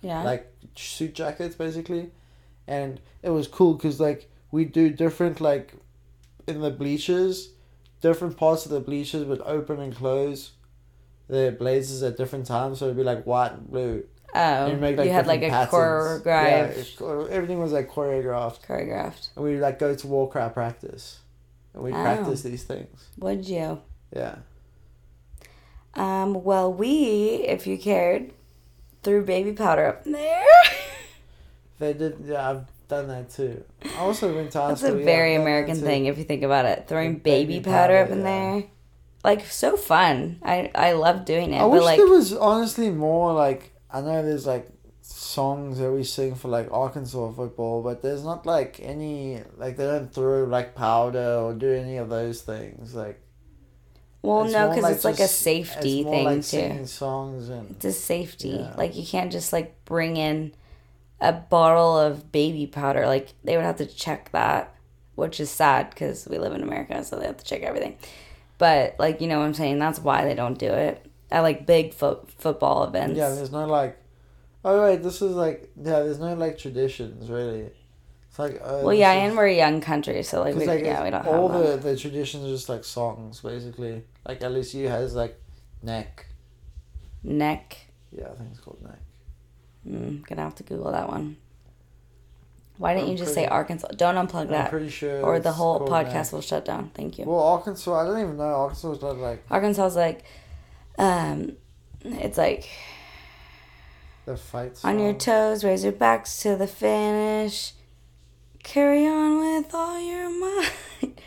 Yeah. 0.02 0.24
like 0.24 0.52
suit 0.76 1.14
jackets 1.14 1.56
basically 1.56 2.12
and 2.68 3.00
it 3.24 3.30
was 3.32 3.48
cool 3.48 3.74
because 3.74 4.00
like 4.00 4.30
we 4.52 4.66
do 4.66 4.90
different 4.90 5.42
like 5.42 5.74
in 6.48 6.62
the 6.62 6.72
bleachers 6.72 7.50
different 8.02 8.38
parts 8.38 8.66
of 8.66 8.72
the 8.72 8.80
bleachers 8.80 9.26
would 9.26 9.42
open 9.42 9.80
and 9.80 9.96
close 9.96 10.52
their 11.28 11.52
blazers 11.52 12.02
at 12.04 12.18
different 12.18 12.46
times 12.46 12.80
so 12.80 12.86
it'd 12.86 12.98
be 12.98 13.04
like 13.04 13.24
white 13.26 13.52
and 13.54 13.70
blue 13.70 14.04
oh, 14.34 14.40
and 14.40 14.82
you'd 14.82 15.06
you 15.06 15.12
had 15.12 15.28
like 15.28 15.42
a 15.44 15.50
patterns. 15.50 16.24
yeah, 16.26 16.68
choreographed, 16.68 16.98
cho- 16.98 17.26
everything 17.26 17.60
was 17.60 17.72
like 17.72 17.90
choreographed 17.90 18.62
choreographed. 18.66 19.30
and 19.36 19.46
we'd 19.46 19.60
like 19.60 19.80
go 19.80 19.94
to 19.96 20.08
war 20.08 20.30
cry 20.30 20.50
practice 20.50 21.20
and 21.74 21.84
we'd 21.84 21.94
Oh. 21.94 22.02
practice 22.02 22.42
these 22.42 22.64
things 22.64 23.08
Would 23.20 23.48
you? 23.48 23.80
yeah 24.16 24.36
Um, 25.94 26.44
well, 26.44 26.72
we, 26.72 27.44
if 27.48 27.68
you 27.68 27.78
cared, 27.78 28.32
threw 29.04 29.24
baby 29.24 29.54
powder 29.54 29.88
up 29.88 30.06
in 30.06 30.14
there. 30.14 30.44
they 31.80 31.94
did 31.94 32.18
yeah 32.26 32.50
i've 32.50 32.66
done 32.88 33.08
that 33.08 33.30
too 33.30 33.64
i 33.84 34.00
also 34.00 34.36
went 34.36 34.52
to 34.52 34.58
That's 34.68 34.84
a 34.84 34.98
yeah, 34.98 35.06
very 35.06 35.36
that 35.36 35.42
American 35.42 35.76
thing 35.78 36.06
if 36.06 36.18
you 36.18 36.24
think 36.24 36.44
about 36.44 36.66
it. 36.66 36.88
Throwing 36.88 37.16
baby, 37.16 37.60
baby 37.60 37.64
powder, 37.64 37.98
up 37.98 38.10
in 38.10 38.20
yeah. 38.20 38.24
there. 38.24 38.64
Like, 39.24 39.46
so 39.46 39.78
fun. 39.78 40.40
I, 40.44 40.72
I 40.76 40.94
love 40.94 41.26
doing 41.26 41.54
it. 41.54 41.58
I 41.58 41.62
but, 41.62 41.70
wish 41.70 41.84
like, 41.84 41.98
there 41.98 42.08
was 42.08 42.34
honestly 42.34 42.90
more 42.90 43.34
like 43.34 43.74
I 43.90 44.02
know 44.02 44.24
there's 44.24 44.46
like 44.46 44.68
songs 45.02 45.80
that 45.80 45.92
we 45.92 46.04
sing 46.04 46.36
for 46.36 46.48
like 46.48 46.70
Arkansas 46.72 47.32
football, 47.32 47.82
but 47.82 48.02
there's 48.02 48.24
not 48.24 48.46
like 48.46 48.80
any 48.82 49.42
like 49.58 49.78
they 49.78 49.86
don't 49.86 50.14
throw 50.14 50.44
like 50.44 50.76
powder 50.76 51.36
or 51.36 51.54
do 51.54 51.72
any 51.72 51.98
of 51.98 52.10
those 52.10 52.42
things. 52.42 52.94
Like 52.94 53.22
Well, 54.24 54.46
no, 54.46 54.68
more 54.68 54.76
because 54.76 54.96
it's 54.96 55.06
like 55.06 55.20
a 55.20 55.28
safety 55.28 56.02
it's 56.02 56.10
thing 56.10 56.26
like 56.26 56.36
too. 56.38 56.42
singing 56.42 56.86
songs 56.86 57.50
and 57.50 57.72
It's 57.72 57.86
a 57.86 57.92
safety. 57.92 58.50
Yeah. 58.50 58.74
Like 58.78 58.96
you 58.96 59.06
can't 59.06 59.32
just 59.32 59.52
like 59.52 59.84
bring 59.86 60.18
in 60.18 60.54
a 61.20 61.34
bottle 61.34 61.98
of 61.98 62.32
baby 62.32 62.68
powder. 62.68 63.08
Like 63.08 63.34
they 63.44 63.56
would 63.56 63.66
have 63.66 63.78
to 63.78 63.86
check 63.88 64.32
that, 64.32 64.76
which 65.16 65.40
is 65.40 65.50
sad 65.50 65.90
because 65.90 66.28
we 66.30 66.38
live 66.38 66.54
in 66.54 66.62
America, 66.62 67.04
so 67.04 67.18
they 67.18 67.26
have 67.26 67.38
to 67.38 67.46
check 67.46 67.62
everything. 67.62 67.98
But 68.60 68.96
like 69.00 69.22
you 69.22 69.28
know 69.28 69.40
what 69.40 69.46
I'm 69.46 69.54
saying, 69.56 69.80
that's 69.80 70.00
why 70.00 70.24
they 70.26 70.36
don't 70.36 70.58
do 70.60 70.68
it 70.68 71.04
at 71.32 71.42
like 71.42 71.66
big 71.66 71.94
fo- 71.94 72.28
football 72.38 72.84
events. 72.84 73.18
yeah, 73.18 73.30
there's 73.30 73.52
no 73.52 73.66
like. 73.66 73.98
Oh 74.64 74.84
wait, 74.84 75.02
this 75.02 75.24
is 75.24 75.32
like 75.32 75.72
yeah. 75.78 76.02
There's 76.02 76.20
no 76.20 76.36
like 76.36 76.60
traditions 76.60 77.28
really. 77.30 77.72
It's 78.30 78.38
like 78.40 78.62
oh, 78.64 78.86
well, 78.86 78.94
yeah, 78.94 79.14
is- 79.14 79.30
and 79.30 79.38
we're 79.38 79.48
a 79.48 79.56
young 79.56 79.82
country, 79.82 80.22
so 80.22 80.42
like, 80.42 80.56
we, 80.56 80.66
like, 80.66 80.86
yeah, 80.86 81.04
we 81.04 81.10
don't 81.10 81.26
all 81.26 81.50
have 81.50 81.62
all 81.62 81.72
the 81.72 81.78
the 81.78 81.98
traditions 81.98 82.46
are 82.46 82.50
just 82.50 82.70
like 82.70 82.84
songs 82.84 83.42
basically. 83.42 84.04
Like 84.28 84.40
LSU 84.42 84.88
has 84.88 85.16
like 85.16 85.40
neck. 85.82 86.28
neck. 87.24 87.78
Yeah, 88.12 88.28
I 88.32 88.36
think 88.36 88.50
it's 88.52 88.60
called 88.60 88.82
neck. 88.84 89.00
Mm, 89.88 90.28
gonna 90.28 90.42
have 90.44 90.56
to 90.56 90.64
Google 90.64 90.92
that 90.92 91.08
one. 91.08 91.38
Why 92.78 92.94
didn't 92.94 93.06
I'm 93.08 93.12
you 93.12 93.18
just 93.18 93.34
pretty- 93.34 93.48
say 93.48 93.52
Arkansas? 93.52 93.88
Don't 93.96 94.16
unplug 94.16 94.42
I'm 94.42 94.48
that, 94.50 94.70
pretty 94.70 94.90
sure. 94.90 95.22
or 95.24 95.40
the 95.40 95.52
whole 95.52 95.80
podcast 95.88 96.14
neck. 96.14 96.32
will 96.34 96.42
shut 96.42 96.66
down. 96.66 96.90
Thank 96.94 97.18
you. 97.20 97.26
Well, 97.26 97.40
Arkansas, 97.40 97.94
I 97.94 98.06
don't 98.06 98.20
even 98.20 98.38
know. 98.38 98.44
Arkansas 98.44 98.92
is 98.92 99.02
not 99.02 99.18
like 99.18 99.44
Arkansas's 99.52 99.96
like, 99.96 100.24
um, 100.98 101.54
it's 102.04 102.38
like 102.38 102.68
the 104.26 104.36
fight. 104.38 104.80
on 104.84 105.00
your 105.00 105.14
toes, 105.14 105.64
raise 105.64 105.84
your 105.84 105.94
backs 105.94 106.42
to 106.42 106.56
the 106.56 106.68
finish, 106.68 107.74
carry 108.64 109.06
on 109.06 109.40
with 109.40 109.74
all 109.74 110.00
your 110.00 110.30
might. 110.40 111.20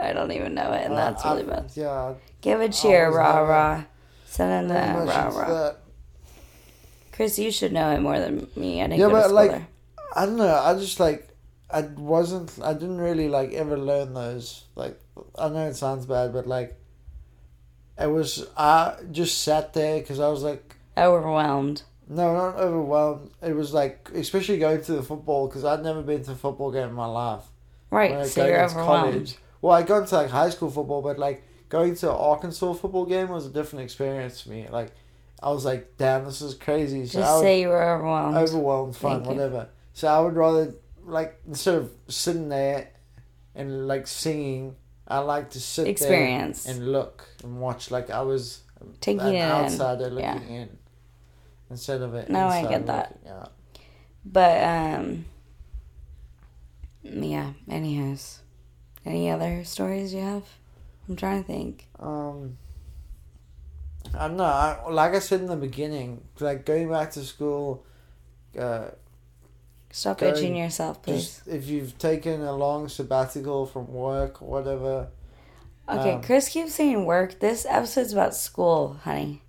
I 0.00 0.12
don't 0.12 0.32
even 0.32 0.54
know 0.54 0.72
it, 0.72 0.84
and 0.84 0.94
Uh, 0.94 0.96
that's 0.96 1.24
really 1.24 1.42
I- 1.44 1.46
bad. 1.46 1.70
Yeah, 1.74 2.14
Give 2.40 2.60
a 2.60 2.68
cheer, 2.68 3.10
rah 3.10 3.38
rah. 3.40 3.84
Send 4.26 4.52
in 4.52 4.68
the 4.68 5.04
rah 5.04 5.28
rah. 5.28 5.70
Chris, 7.12 7.38
you 7.38 7.50
should 7.50 7.72
know 7.72 7.90
it 7.92 8.00
more 8.00 8.18
than 8.18 8.46
me. 8.56 8.82
I 8.82 8.86
didn't 8.88 9.00
Yeah, 9.00 9.08
but, 9.08 9.30
like, 9.32 9.50
there. 9.52 9.66
I 10.14 10.26
don't 10.26 10.36
know. 10.36 10.54
I 10.54 10.74
just 10.74 11.00
like 11.00 11.28
I 11.70 11.80
wasn't. 11.82 12.52
I 12.62 12.74
didn't 12.74 12.98
really 13.00 13.28
like 13.28 13.52
ever 13.52 13.76
learn 13.76 14.14
those. 14.14 14.64
Like 14.76 15.00
I 15.38 15.48
know 15.48 15.66
it 15.66 15.74
sounds 15.76 16.06
bad, 16.06 16.32
but 16.32 16.46
like 16.46 16.78
it 17.98 18.06
was. 18.06 18.46
I 18.56 18.96
just 19.10 19.42
sat 19.42 19.72
there 19.72 19.98
because 20.00 20.20
I 20.20 20.28
was 20.28 20.42
like, 20.42 20.76
Overwhelmed. 20.96 21.82
no, 22.08 22.34
not 22.34 22.56
overwhelmed. 22.56 23.30
It 23.42 23.54
was 23.56 23.72
like, 23.74 24.10
especially 24.14 24.58
going 24.58 24.82
to 24.82 24.92
the 24.92 25.02
football 25.02 25.48
because 25.48 25.64
I'd 25.64 25.82
never 25.82 26.02
been 26.02 26.22
to 26.24 26.32
a 26.32 26.34
football 26.36 26.70
game 26.70 26.88
in 26.90 26.94
my 26.94 27.06
life. 27.06 27.44
Right, 27.90 28.26
so 28.26 28.46
you're 28.46 28.62
overwhelmed. 28.64 29.36
Well, 29.62 29.72
I 29.74 29.82
got 29.82 29.98
into 30.02 30.14
like 30.16 30.30
high 30.30 30.50
school 30.50 30.70
football, 30.70 31.02
but 31.02 31.18
like 31.18 31.42
going 31.68 31.94
to 31.96 32.10
an 32.10 32.16
Arkansas 32.16 32.72
football 32.74 33.06
game 33.06 33.28
was 33.28 33.46
a 33.46 33.50
different 33.50 33.84
experience 33.84 34.40
for 34.42 34.50
me. 34.50 34.66
Like 34.70 34.92
I 35.42 35.50
was 35.50 35.64
like, 35.64 35.96
damn, 35.96 36.24
this 36.24 36.40
is 36.40 36.54
crazy. 36.54 37.06
So 37.06 37.20
Just 37.20 37.34
would- 37.36 37.42
say 37.42 37.60
you 37.60 37.68
were 37.68 37.82
overwhelmed. 37.82 38.36
overwhelmed, 38.36 38.96
fine, 38.96 39.16
Thank 39.16 39.24
you. 39.24 39.30
whatever. 39.42 39.68
So 39.94 40.08
I 40.08 40.20
would 40.20 40.34
rather 40.36 40.74
like 41.04 41.40
instead 41.46 41.74
of 41.76 41.90
sitting 42.08 42.48
there 42.48 42.90
and 43.54 43.86
like 43.88 44.06
singing, 44.06 44.76
I 45.08 45.18
like 45.20 45.50
to 45.50 45.60
sit 45.60 45.86
Experience. 45.86 46.64
there 46.64 46.74
and 46.74 46.92
look 46.92 47.28
and 47.42 47.60
watch 47.60 47.90
like 47.90 48.10
I 48.10 48.22
was 48.22 48.60
Taking 49.00 49.20
an 49.20 49.34
it 49.34 49.36
in. 49.38 49.42
outsider 49.42 50.10
looking 50.10 50.22
Yeah. 50.22 50.60
in 50.62 50.78
instead 51.70 52.02
of 52.02 52.14
it. 52.14 52.28
No, 52.28 52.46
I 52.46 52.66
get 52.66 52.86
that. 52.86 53.18
Yeah. 53.24 53.46
But 54.24 54.62
um 54.62 55.24
yeah, 57.02 57.52
anyways. 57.68 58.40
Any 59.06 59.30
other 59.30 59.64
stories 59.64 60.12
you 60.12 60.20
have? 60.20 60.42
I'm 61.08 61.16
trying 61.16 61.42
to 61.42 61.46
think. 61.46 61.86
Um. 61.98 62.58
I 64.14 64.28
don't 64.28 64.36
know. 64.36 64.44
I, 64.44 64.88
like 64.90 65.14
I 65.14 65.18
said 65.18 65.40
in 65.40 65.46
the 65.46 65.56
beginning, 65.56 66.22
like 66.40 66.64
going 66.64 66.88
back 66.88 67.10
to 67.12 67.24
school, 67.24 67.84
uh, 68.58 68.86
Stop 69.90 70.18
Going- 70.18 70.34
itching 70.34 70.56
yourself, 70.56 71.02
please. 71.02 71.24
just 71.36 71.48
if 71.48 71.68
you've 71.68 71.96
taken 71.98 72.42
a 72.42 72.52
long 72.52 72.88
sabbatical 72.88 73.66
from 73.66 73.92
work 73.92 74.42
or 74.42 74.48
whatever, 74.48 75.08
Okay, 75.88 76.12
um, 76.14 76.22
Chris 76.22 76.48
keeps 76.48 76.74
saying 76.74 77.04
work. 77.06 77.38
This 77.40 77.64
episode's 77.68 78.12
about 78.12 78.34
school, 78.34 78.96
honey. 79.04 79.42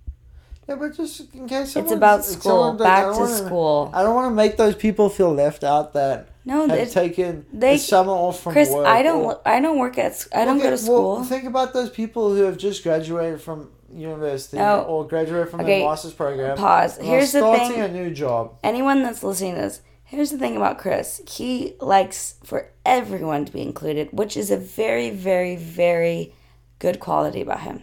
yeah, 0.68 0.76
but 0.76 0.96
just 0.96 1.34
in 1.34 1.46
case 1.48 1.76
It's 1.76 1.92
about 1.92 2.24
school. 2.24 2.40
someone- 2.74 2.76
like, 2.78 2.88
I 2.88 3.02
Back 3.04 3.14
to 3.14 3.20
wanna- 3.20 3.36
school. 3.36 3.90
I 3.92 4.02
don't 4.02 4.14
want 4.14 4.30
to 4.30 4.34
make 4.34 4.56
those 4.56 4.74
people 4.76 5.08
feel 5.08 5.32
left 5.32 5.64
out 5.64 5.92
that 5.94 6.28
No, 6.48 6.66
have 6.66 6.90
taken 6.90 7.44
they- 7.52 7.74
the 7.74 7.78
summer 7.78 8.12
off 8.12 8.40
from 8.42 8.52
Chris, 8.54 8.70
work. 8.70 8.86
I 8.86 9.02
don't. 9.02 9.22
or- 9.24 9.40
I 9.44 9.60
don't 9.60 9.78
work 9.78 9.98
at. 9.98 10.26
I 10.34 10.44
don't 10.44 10.56
Okay, 10.58 10.70
go 10.70 10.76
to 10.76 10.90
well, 10.90 11.16
school. 11.16 11.24
think 11.24 11.44
about 11.44 11.72
those 11.74 11.90
people 11.90 12.34
who 12.34 12.42
have 12.44 12.56
just 12.56 12.82
graduated 12.82 13.40
from 13.40 13.70
university 13.92 14.58
or 14.60 15.06
graduated 15.06 15.48
from 15.50 15.60
Okay, 15.60 15.80
their 15.80 15.88
master's 15.88 16.12
program. 16.14 16.56
Pause. 16.56 16.98
Here's 17.02 17.32
the 17.32 17.40
starting 17.40 17.68
thing. 17.72 17.80
a 17.82 17.88
new 17.88 18.10
job. 18.10 18.54
anyone 18.62 19.02
that's 19.02 19.22
listening 19.22 19.54
to 19.56 19.60
this, 19.62 19.80
here's 20.04 20.30
the 20.30 20.38
thing 20.38 20.56
about 20.56 20.78
Chris. 20.78 21.20
He 21.28 21.74
likes 21.80 22.34
for 22.44 22.70
everyone 22.86 23.44
to 23.44 23.52
be 23.52 23.60
included, 23.62 24.08
which 24.12 24.36
is 24.36 24.50
a 24.50 24.56
very, 24.56 25.10
very, 25.10 25.54
very 25.56 26.34
good 26.78 26.98
quality 27.00 27.40
about 27.42 27.60
him. 27.60 27.82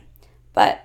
But 0.54 0.82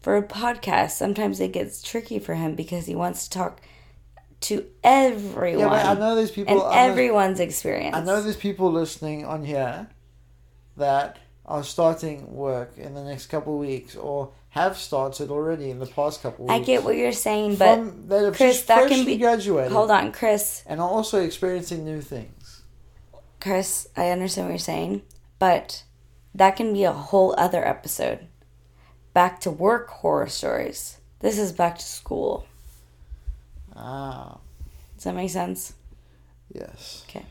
for 0.00 0.16
a 0.16 0.22
podcast, 0.22 0.92
sometimes 0.92 1.38
it 1.40 1.52
gets 1.52 1.82
tricky 1.82 2.18
for 2.18 2.34
him 2.34 2.54
because 2.54 2.86
he 2.86 2.94
wants 2.96 3.28
to 3.28 3.38
talk 3.38 3.60
to 4.40 4.64
everyone 4.82 5.58
Yeah, 5.60 5.68
but 5.68 5.84
I 5.86 5.94
know 5.94 6.14
there's 6.16 6.30
people. 6.30 6.52
and 6.54 6.62
I 6.62 6.86
know- 6.86 6.92
everyone's 6.92 7.40
experience. 7.40 7.94
I 7.96 8.00
know 8.00 8.20
there's 8.22 8.36
people 8.36 8.70
listening 8.72 9.24
on 9.24 9.44
here 9.44 9.88
that 10.76 11.18
are 11.44 11.62
starting 11.64 12.34
work 12.34 12.78
in 12.78 12.94
the 12.94 13.02
next 13.02 13.26
couple 13.26 13.54
of 13.54 13.60
weeks 13.60 13.96
or 13.96 14.30
have 14.50 14.76
started 14.76 15.30
already 15.30 15.70
in 15.70 15.78
the 15.78 15.86
past 15.86 16.22
couple 16.22 16.46
of 16.46 16.50
I 16.50 16.58
get 16.60 16.84
what 16.84 16.96
you're 16.96 17.12
saying, 17.12 17.56
but 17.56 17.76
From, 17.76 18.08
that 18.08 18.24
have 18.24 18.36
Chris, 18.36 18.62
that 18.62 18.88
can 18.88 19.04
be- 19.04 19.16
graduated 19.16 19.72
hold 19.72 19.90
on, 19.90 20.10
Chris. 20.12 20.62
and 20.66 20.80
are 20.80 20.88
also 20.88 21.20
experiencing 21.22 21.84
new 21.84 22.00
things. 22.00 22.62
Chris, 23.40 23.88
I 23.96 24.10
understand 24.10 24.46
what 24.48 24.52
you're 24.52 24.58
saying, 24.58 25.02
but 25.38 25.82
that 26.34 26.56
can 26.56 26.72
be 26.72 26.84
a 26.84 26.92
whole 26.92 27.34
other 27.38 27.66
episode. 27.66 28.26
Back 29.12 29.40
to 29.40 29.50
work 29.50 29.88
horror 29.88 30.28
stories. 30.28 30.98
This 31.20 31.38
is 31.38 31.52
back 31.52 31.78
to 31.78 31.84
school. 31.84 32.46
Ah, 33.76 34.38
Does 34.96 35.04
that 35.04 35.14
make 35.14 35.30
sense? 35.30 35.74
yes. 36.52 37.04
Okay. 37.08 37.24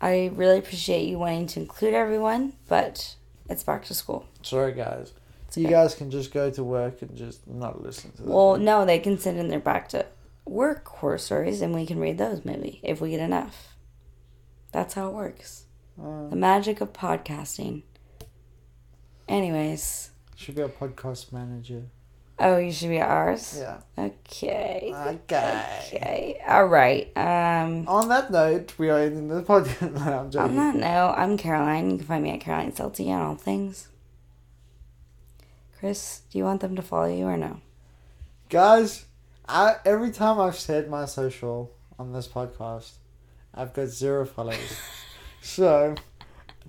I 0.00 0.30
really 0.34 0.58
appreciate 0.58 1.08
you 1.08 1.18
wanting 1.18 1.46
to 1.48 1.60
include 1.60 1.94
everyone, 1.94 2.52
but 2.68 3.16
it's 3.48 3.64
back 3.64 3.84
to 3.86 3.94
school. 3.94 4.26
Sorry, 4.42 4.72
guys. 4.72 5.12
So 5.50 5.60
you 5.60 5.66
okay. 5.66 5.74
guys 5.74 5.94
can 5.94 6.10
just 6.10 6.32
go 6.32 6.50
to 6.50 6.62
work 6.62 7.02
and 7.02 7.16
just 7.16 7.48
not 7.48 7.82
listen 7.82 8.12
to 8.12 8.18
this. 8.18 8.26
Well, 8.26 8.58
no, 8.58 8.84
they 8.84 8.98
can 8.98 9.18
send 9.18 9.38
in 9.38 9.48
their 9.48 9.58
back 9.58 9.88
to 9.90 10.06
work 10.44 10.86
horror 10.86 11.18
stories 11.18 11.60
and 11.62 11.74
we 11.74 11.84
can 11.86 11.98
read 11.98 12.18
those 12.18 12.44
maybe 12.44 12.80
if 12.82 13.00
we 13.00 13.10
get 13.10 13.20
enough. 13.20 13.74
That's 14.72 14.94
how 14.94 15.08
it 15.08 15.14
works. 15.14 15.64
Uh, 16.00 16.28
The 16.28 16.36
magic 16.36 16.80
of 16.80 16.92
podcasting. 16.92 17.82
Anyways. 19.28 20.10
should 20.36 20.54
be 20.54 20.62
a 20.62 20.68
podcast 20.68 21.32
manager. 21.32 21.84
Oh, 22.40 22.56
you 22.58 22.70
should 22.70 22.90
be 22.90 23.00
ours? 23.00 23.56
Yeah. 23.58 23.78
Okay. 23.98 24.92
Okay. 24.94 25.64
Okay. 25.94 26.40
All 26.46 26.66
right. 26.66 27.10
Um, 27.16 27.88
On 27.88 28.08
that 28.08 28.30
note, 28.30 28.74
we 28.78 28.90
are 28.90 28.98
ending 29.00 29.26
the 29.28 29.42
podcast. 29.42 29.92
No, 29.94 30.00
I'm 30.00 30.18
on 30.18 30.30
joking. 30.30 30.56
that 30.56 30.74
note, 30.76 31.14
I'm 31.16 31.36
Caroline. 31.36 31.90
You 31.90 31.96
can 31.96 32.06
find 32.06 32.22
me 32.22 32.30
at 32.30 32.40
Caroline 32.40 32.72
Celti 32.72 33.08
on 33.08 33.20
all 33.20 33.34
things. 33.34 33.88
Chris, 35.78 36.22
do 36.30 36.38
you 36.38 36.44
want 36.44 36.60
them 36.60 36.76
to 36.76 36.82
follow 36.82 37.06
you 37.12 37.24
or 37.24 37.36
no? 37.36 37.60
Guys, 38.48 39.04
I 39.48 39.76
every 39.84 40.10
time 40.10 40.40
I've 40.40 40.56
said 40.58 40.88
my 40.88 41.04
social 41.06 41.72
on 41.98 42.12
this 42.12 42.26
podcast, 42.28 42.92
I've 43.54 43.72
got 43.74 43.88
zero 43.88 44.24
followers. 44.26 44.76
so, 45.42 45.94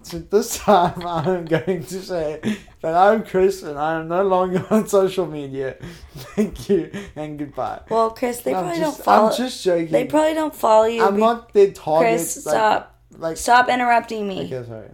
so 0.02 0.20
this 0.20 0.58
time 0.64 1.06
I'm 1.06 1.46
going 1.46 1.84
to 1.84 2.02
say 2.02 2.58
that 2.82 2.96
I'm 2.96 3.24
Chris 3.24 3.64
and 3.64 3.78
I 3.78 4.00
am 4.00 4.08
no 4.08 4.24
longer 4.24 4.66
on 4.70 4.88
social 4.88 5.26
media. 5.26 5.78
Thank 6.16 6.70
you 6.70 6.92
and 7.16 7.38
goodbye. 7.38 7.82
Well, 7.90 8.12
Chris, 8.12 8.42
they 8.42 8.54
I'm 8.54 8.64
probably 8.64 8.80
just, 8.80 8.98
don't 8.98 9.06
follow. 9.06 9.30
I'm 9.30 9.38
just 9.38 9.64
joking. 9.64 9.92
they 9.92 10.06
probably 10.06 10.34
don't 10.34 10.56
follow 10.56 10.86
you. 10.86 11.04
I'm 11.04 11.16
be- 11.16 11.22
not 11.22 11.54
their 11.54 11.72
target. 11.72 12.10
Chris, 12.10 12.46
like, 12.46 12.54
stop. 12.54 12.96
Like, 13.18 13.38
Stop 13.38 13.70
interrupting 13.70 14.28
me. 14.28 14.46
Okay, 14.46 14.68
sorry. 14.68 14.90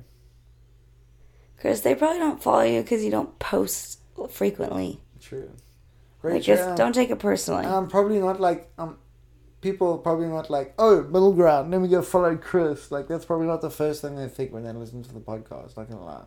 Chris, 1.60 1.82
they 1.82 1.96
probably 1.96 2.20
don't 2.20 2.42
follow 2.42 2.64
you 2.64 2.82
because 2.82 3.04
you 3.04 3.12
don't 3.12 3.38
post 3.40 4.00
frequently. 4.30 5.02
True. 5.20 5.52
Like, 6.24 6.32
Great 6.34 6.44
just 6.44 6.76
don't 6.76 6.94
take 6.94 7.12
it 7.12 7.20
personally. 7.20 7.66
I'm 7.66 7.88
probably 7.88 8.20
not 8.20 8.40
like 8.40 8.72
um, 8.80 8.98
people 9.66 9.94
are 9.94 9.98
probably 9.98 10.28
not 10.28 10.52
like 10.52 10.76
oh 10.78 11.02
middle 11.04 11.34
ground. 11.34 11.72
Let 11.72 11.82
me 11.82 11.88
go 11.88 12.04
follow 12.04 12.38
Chris. 12.38 12.92
Like 12.92 13.08
that's 13.08 13.26
probably 13.26 13.48
not 13.48 13.62
the 13.62 13.72
first 13.72 14.00
thing 14.02 14.16
they 14.16 14.28
think 14.28 14.54
when 14.54 14.64
they 14.64 14.72
listen 14.72 15.02
to 15.04 15.12
the 15.14 15.20
podcast. 15.20 15.76
Not 15.76 15.90
gonna 15.90 16.06
lie, 16.06 16.26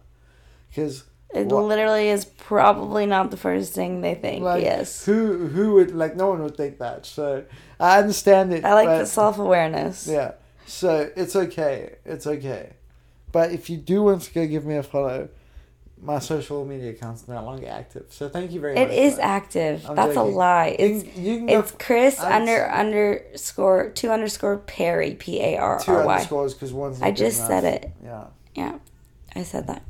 because 0.68 1.04
it 1.32 1.46
what- 1.46 1.64
literally 1.64 2.08
is 2.08 2.24
probably 2.24 3.06
not 3.06 3.30
the 3.30 3.36
first 3.36 3.74
thing 3.74 4.00
they 4.00 4.16
think. 4.16 4.42
like 4.42 4.64
yes. 4.64 5.04
who 5.04 5.46
who 5.46 5.74
would 5.74 5.94
like 5.94 6.16
no 6.16 6.28
one 6.30 6.42
would 6.42 6.56
think 6.56 6.78
that. 6.78 7.06
So 7.06 7.44
I 7.78 8.00
understand 8.00 8.52
it. 8.52 8.64
I 8.64 8.74
like 8.74 8.88
but, 8.88 8.98
the 8.98 9.06
self 9.06 9.38
awareness. 9.38 10.08
Yeah. 10.08 10.32
So 10.66 11.10
it's 11.16 11.36
okay. 11.36 11.94
It's 12.04 12.26
okay. 12.26 12.72
But 13.30 13.52
if 13.52 13.70
you 13.70 13.76
do 13.76 14.02
want 14.02 14.22
to 14.22 14.34
go 14.34 14.46
give 14.48 14.66
me 14.66 14.74
a 14.76 14.82
follow, 14.82 15.28
my 16.00 16.18
social 16.18 16.64
media 16.64 16.90
account's 16.90 17.26
no 17.28 17.42
longer 17.44 17.66
active. 17.68 18.06
So 18.10 18.28
thank 18.28 18.52
you 18.52 18.60
very 18.60 18.76
It 18.76 18.88
much. 18.88 18.96
is 18.96 19.12
for 19.14 19.16
that. 19.18 19.26
active. 19.26 19.86
I'm 19.88 19.96
That's 19.96 20.14
joking. 20.14 20.32
a 20.32 20.36
lie. 20.36 20.76
You 20.78 20.84
It's 20.86 21.02
can- 21.14 21.24
you 21.24 21.36
can 21.38 21.46
go 21.46 21.58
it's 21.58 21.72
Chris 21.72 22.20
I'd 22.20 22.32
under 22.32 22.70
underscore 22.70 23.90
two 23.90 24.10
underscore 24.10 24.58
Perry 24.58 25.14
P 25.14 25.40
A 25.40 25.56
R 25.56 25.80
two 25.80 25.92
underscores 25.96 26.54
because 26.54 26.72
one's. 26.72 27.02
I 27.02 27.10
just 27.10 27.46
said 27.46 27.64
it. 27.64 27.90
Yeah. 28.04 28.24
Yeah, 28.54 28.78
I 29.36 29.42
said 29.42 29.66
that. 29.68 29.82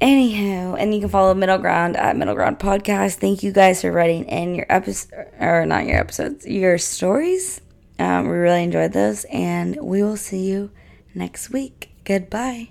Anyhow, 0.00 0.76
and 0.76 0.94
you 0.94 1.00
can 1.00 1.08
follow 1.08 1.34
Middle 1.34 1.58
Ground 1.58 1.96
at 1.96 2.16
Middle 2.16 2.34
Ground 2.34 2.60
Podcast. 2.60 3.16
Thank 3.16 3.42
you 3.42 3.50
guys 3.50 3.80
for 3.82 3.90
writing 3.90 4.26
in 4.26 4.54
your 4.54 4.66
episode, 4.68 5.26
or 5.40 5.66
not 5.66 5.86
your 5.86 5.98
episodes, 5.98 6.46
your 6.46 6.78
stories. 6.78 7.60
Um, 7.98 8.28
we 8.28 8.34
really 8.36 8.62
enjoyed 8.62 8.92
those, 8.92 9.24
and 9.24 9.76
we 9.82 10.04
will 10.04 10.16
see 10.16 10.46
you 10.46 10.70
next 11.16 11.50
week. 11.50 11.90
Goodbye. 12.04 12.68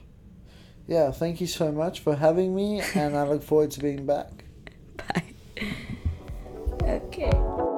Yeah. 0.88 1.12
Thank 1.12 1.42
you 1.42 1.48
so 1.48 1.72
much 1.72 2.00
for 2.00 2.16
having 2.16 2.56
me, 2.56 2.82
and 2.96 3.16
I 3.16 3.24
look 3.28 3.44
forward 3.44 3.72
to 3.72 3.80
being 3.80 4.06
back. 4.06 4.46
Bye. 4.98 5.24
Okay. 6.84 7.77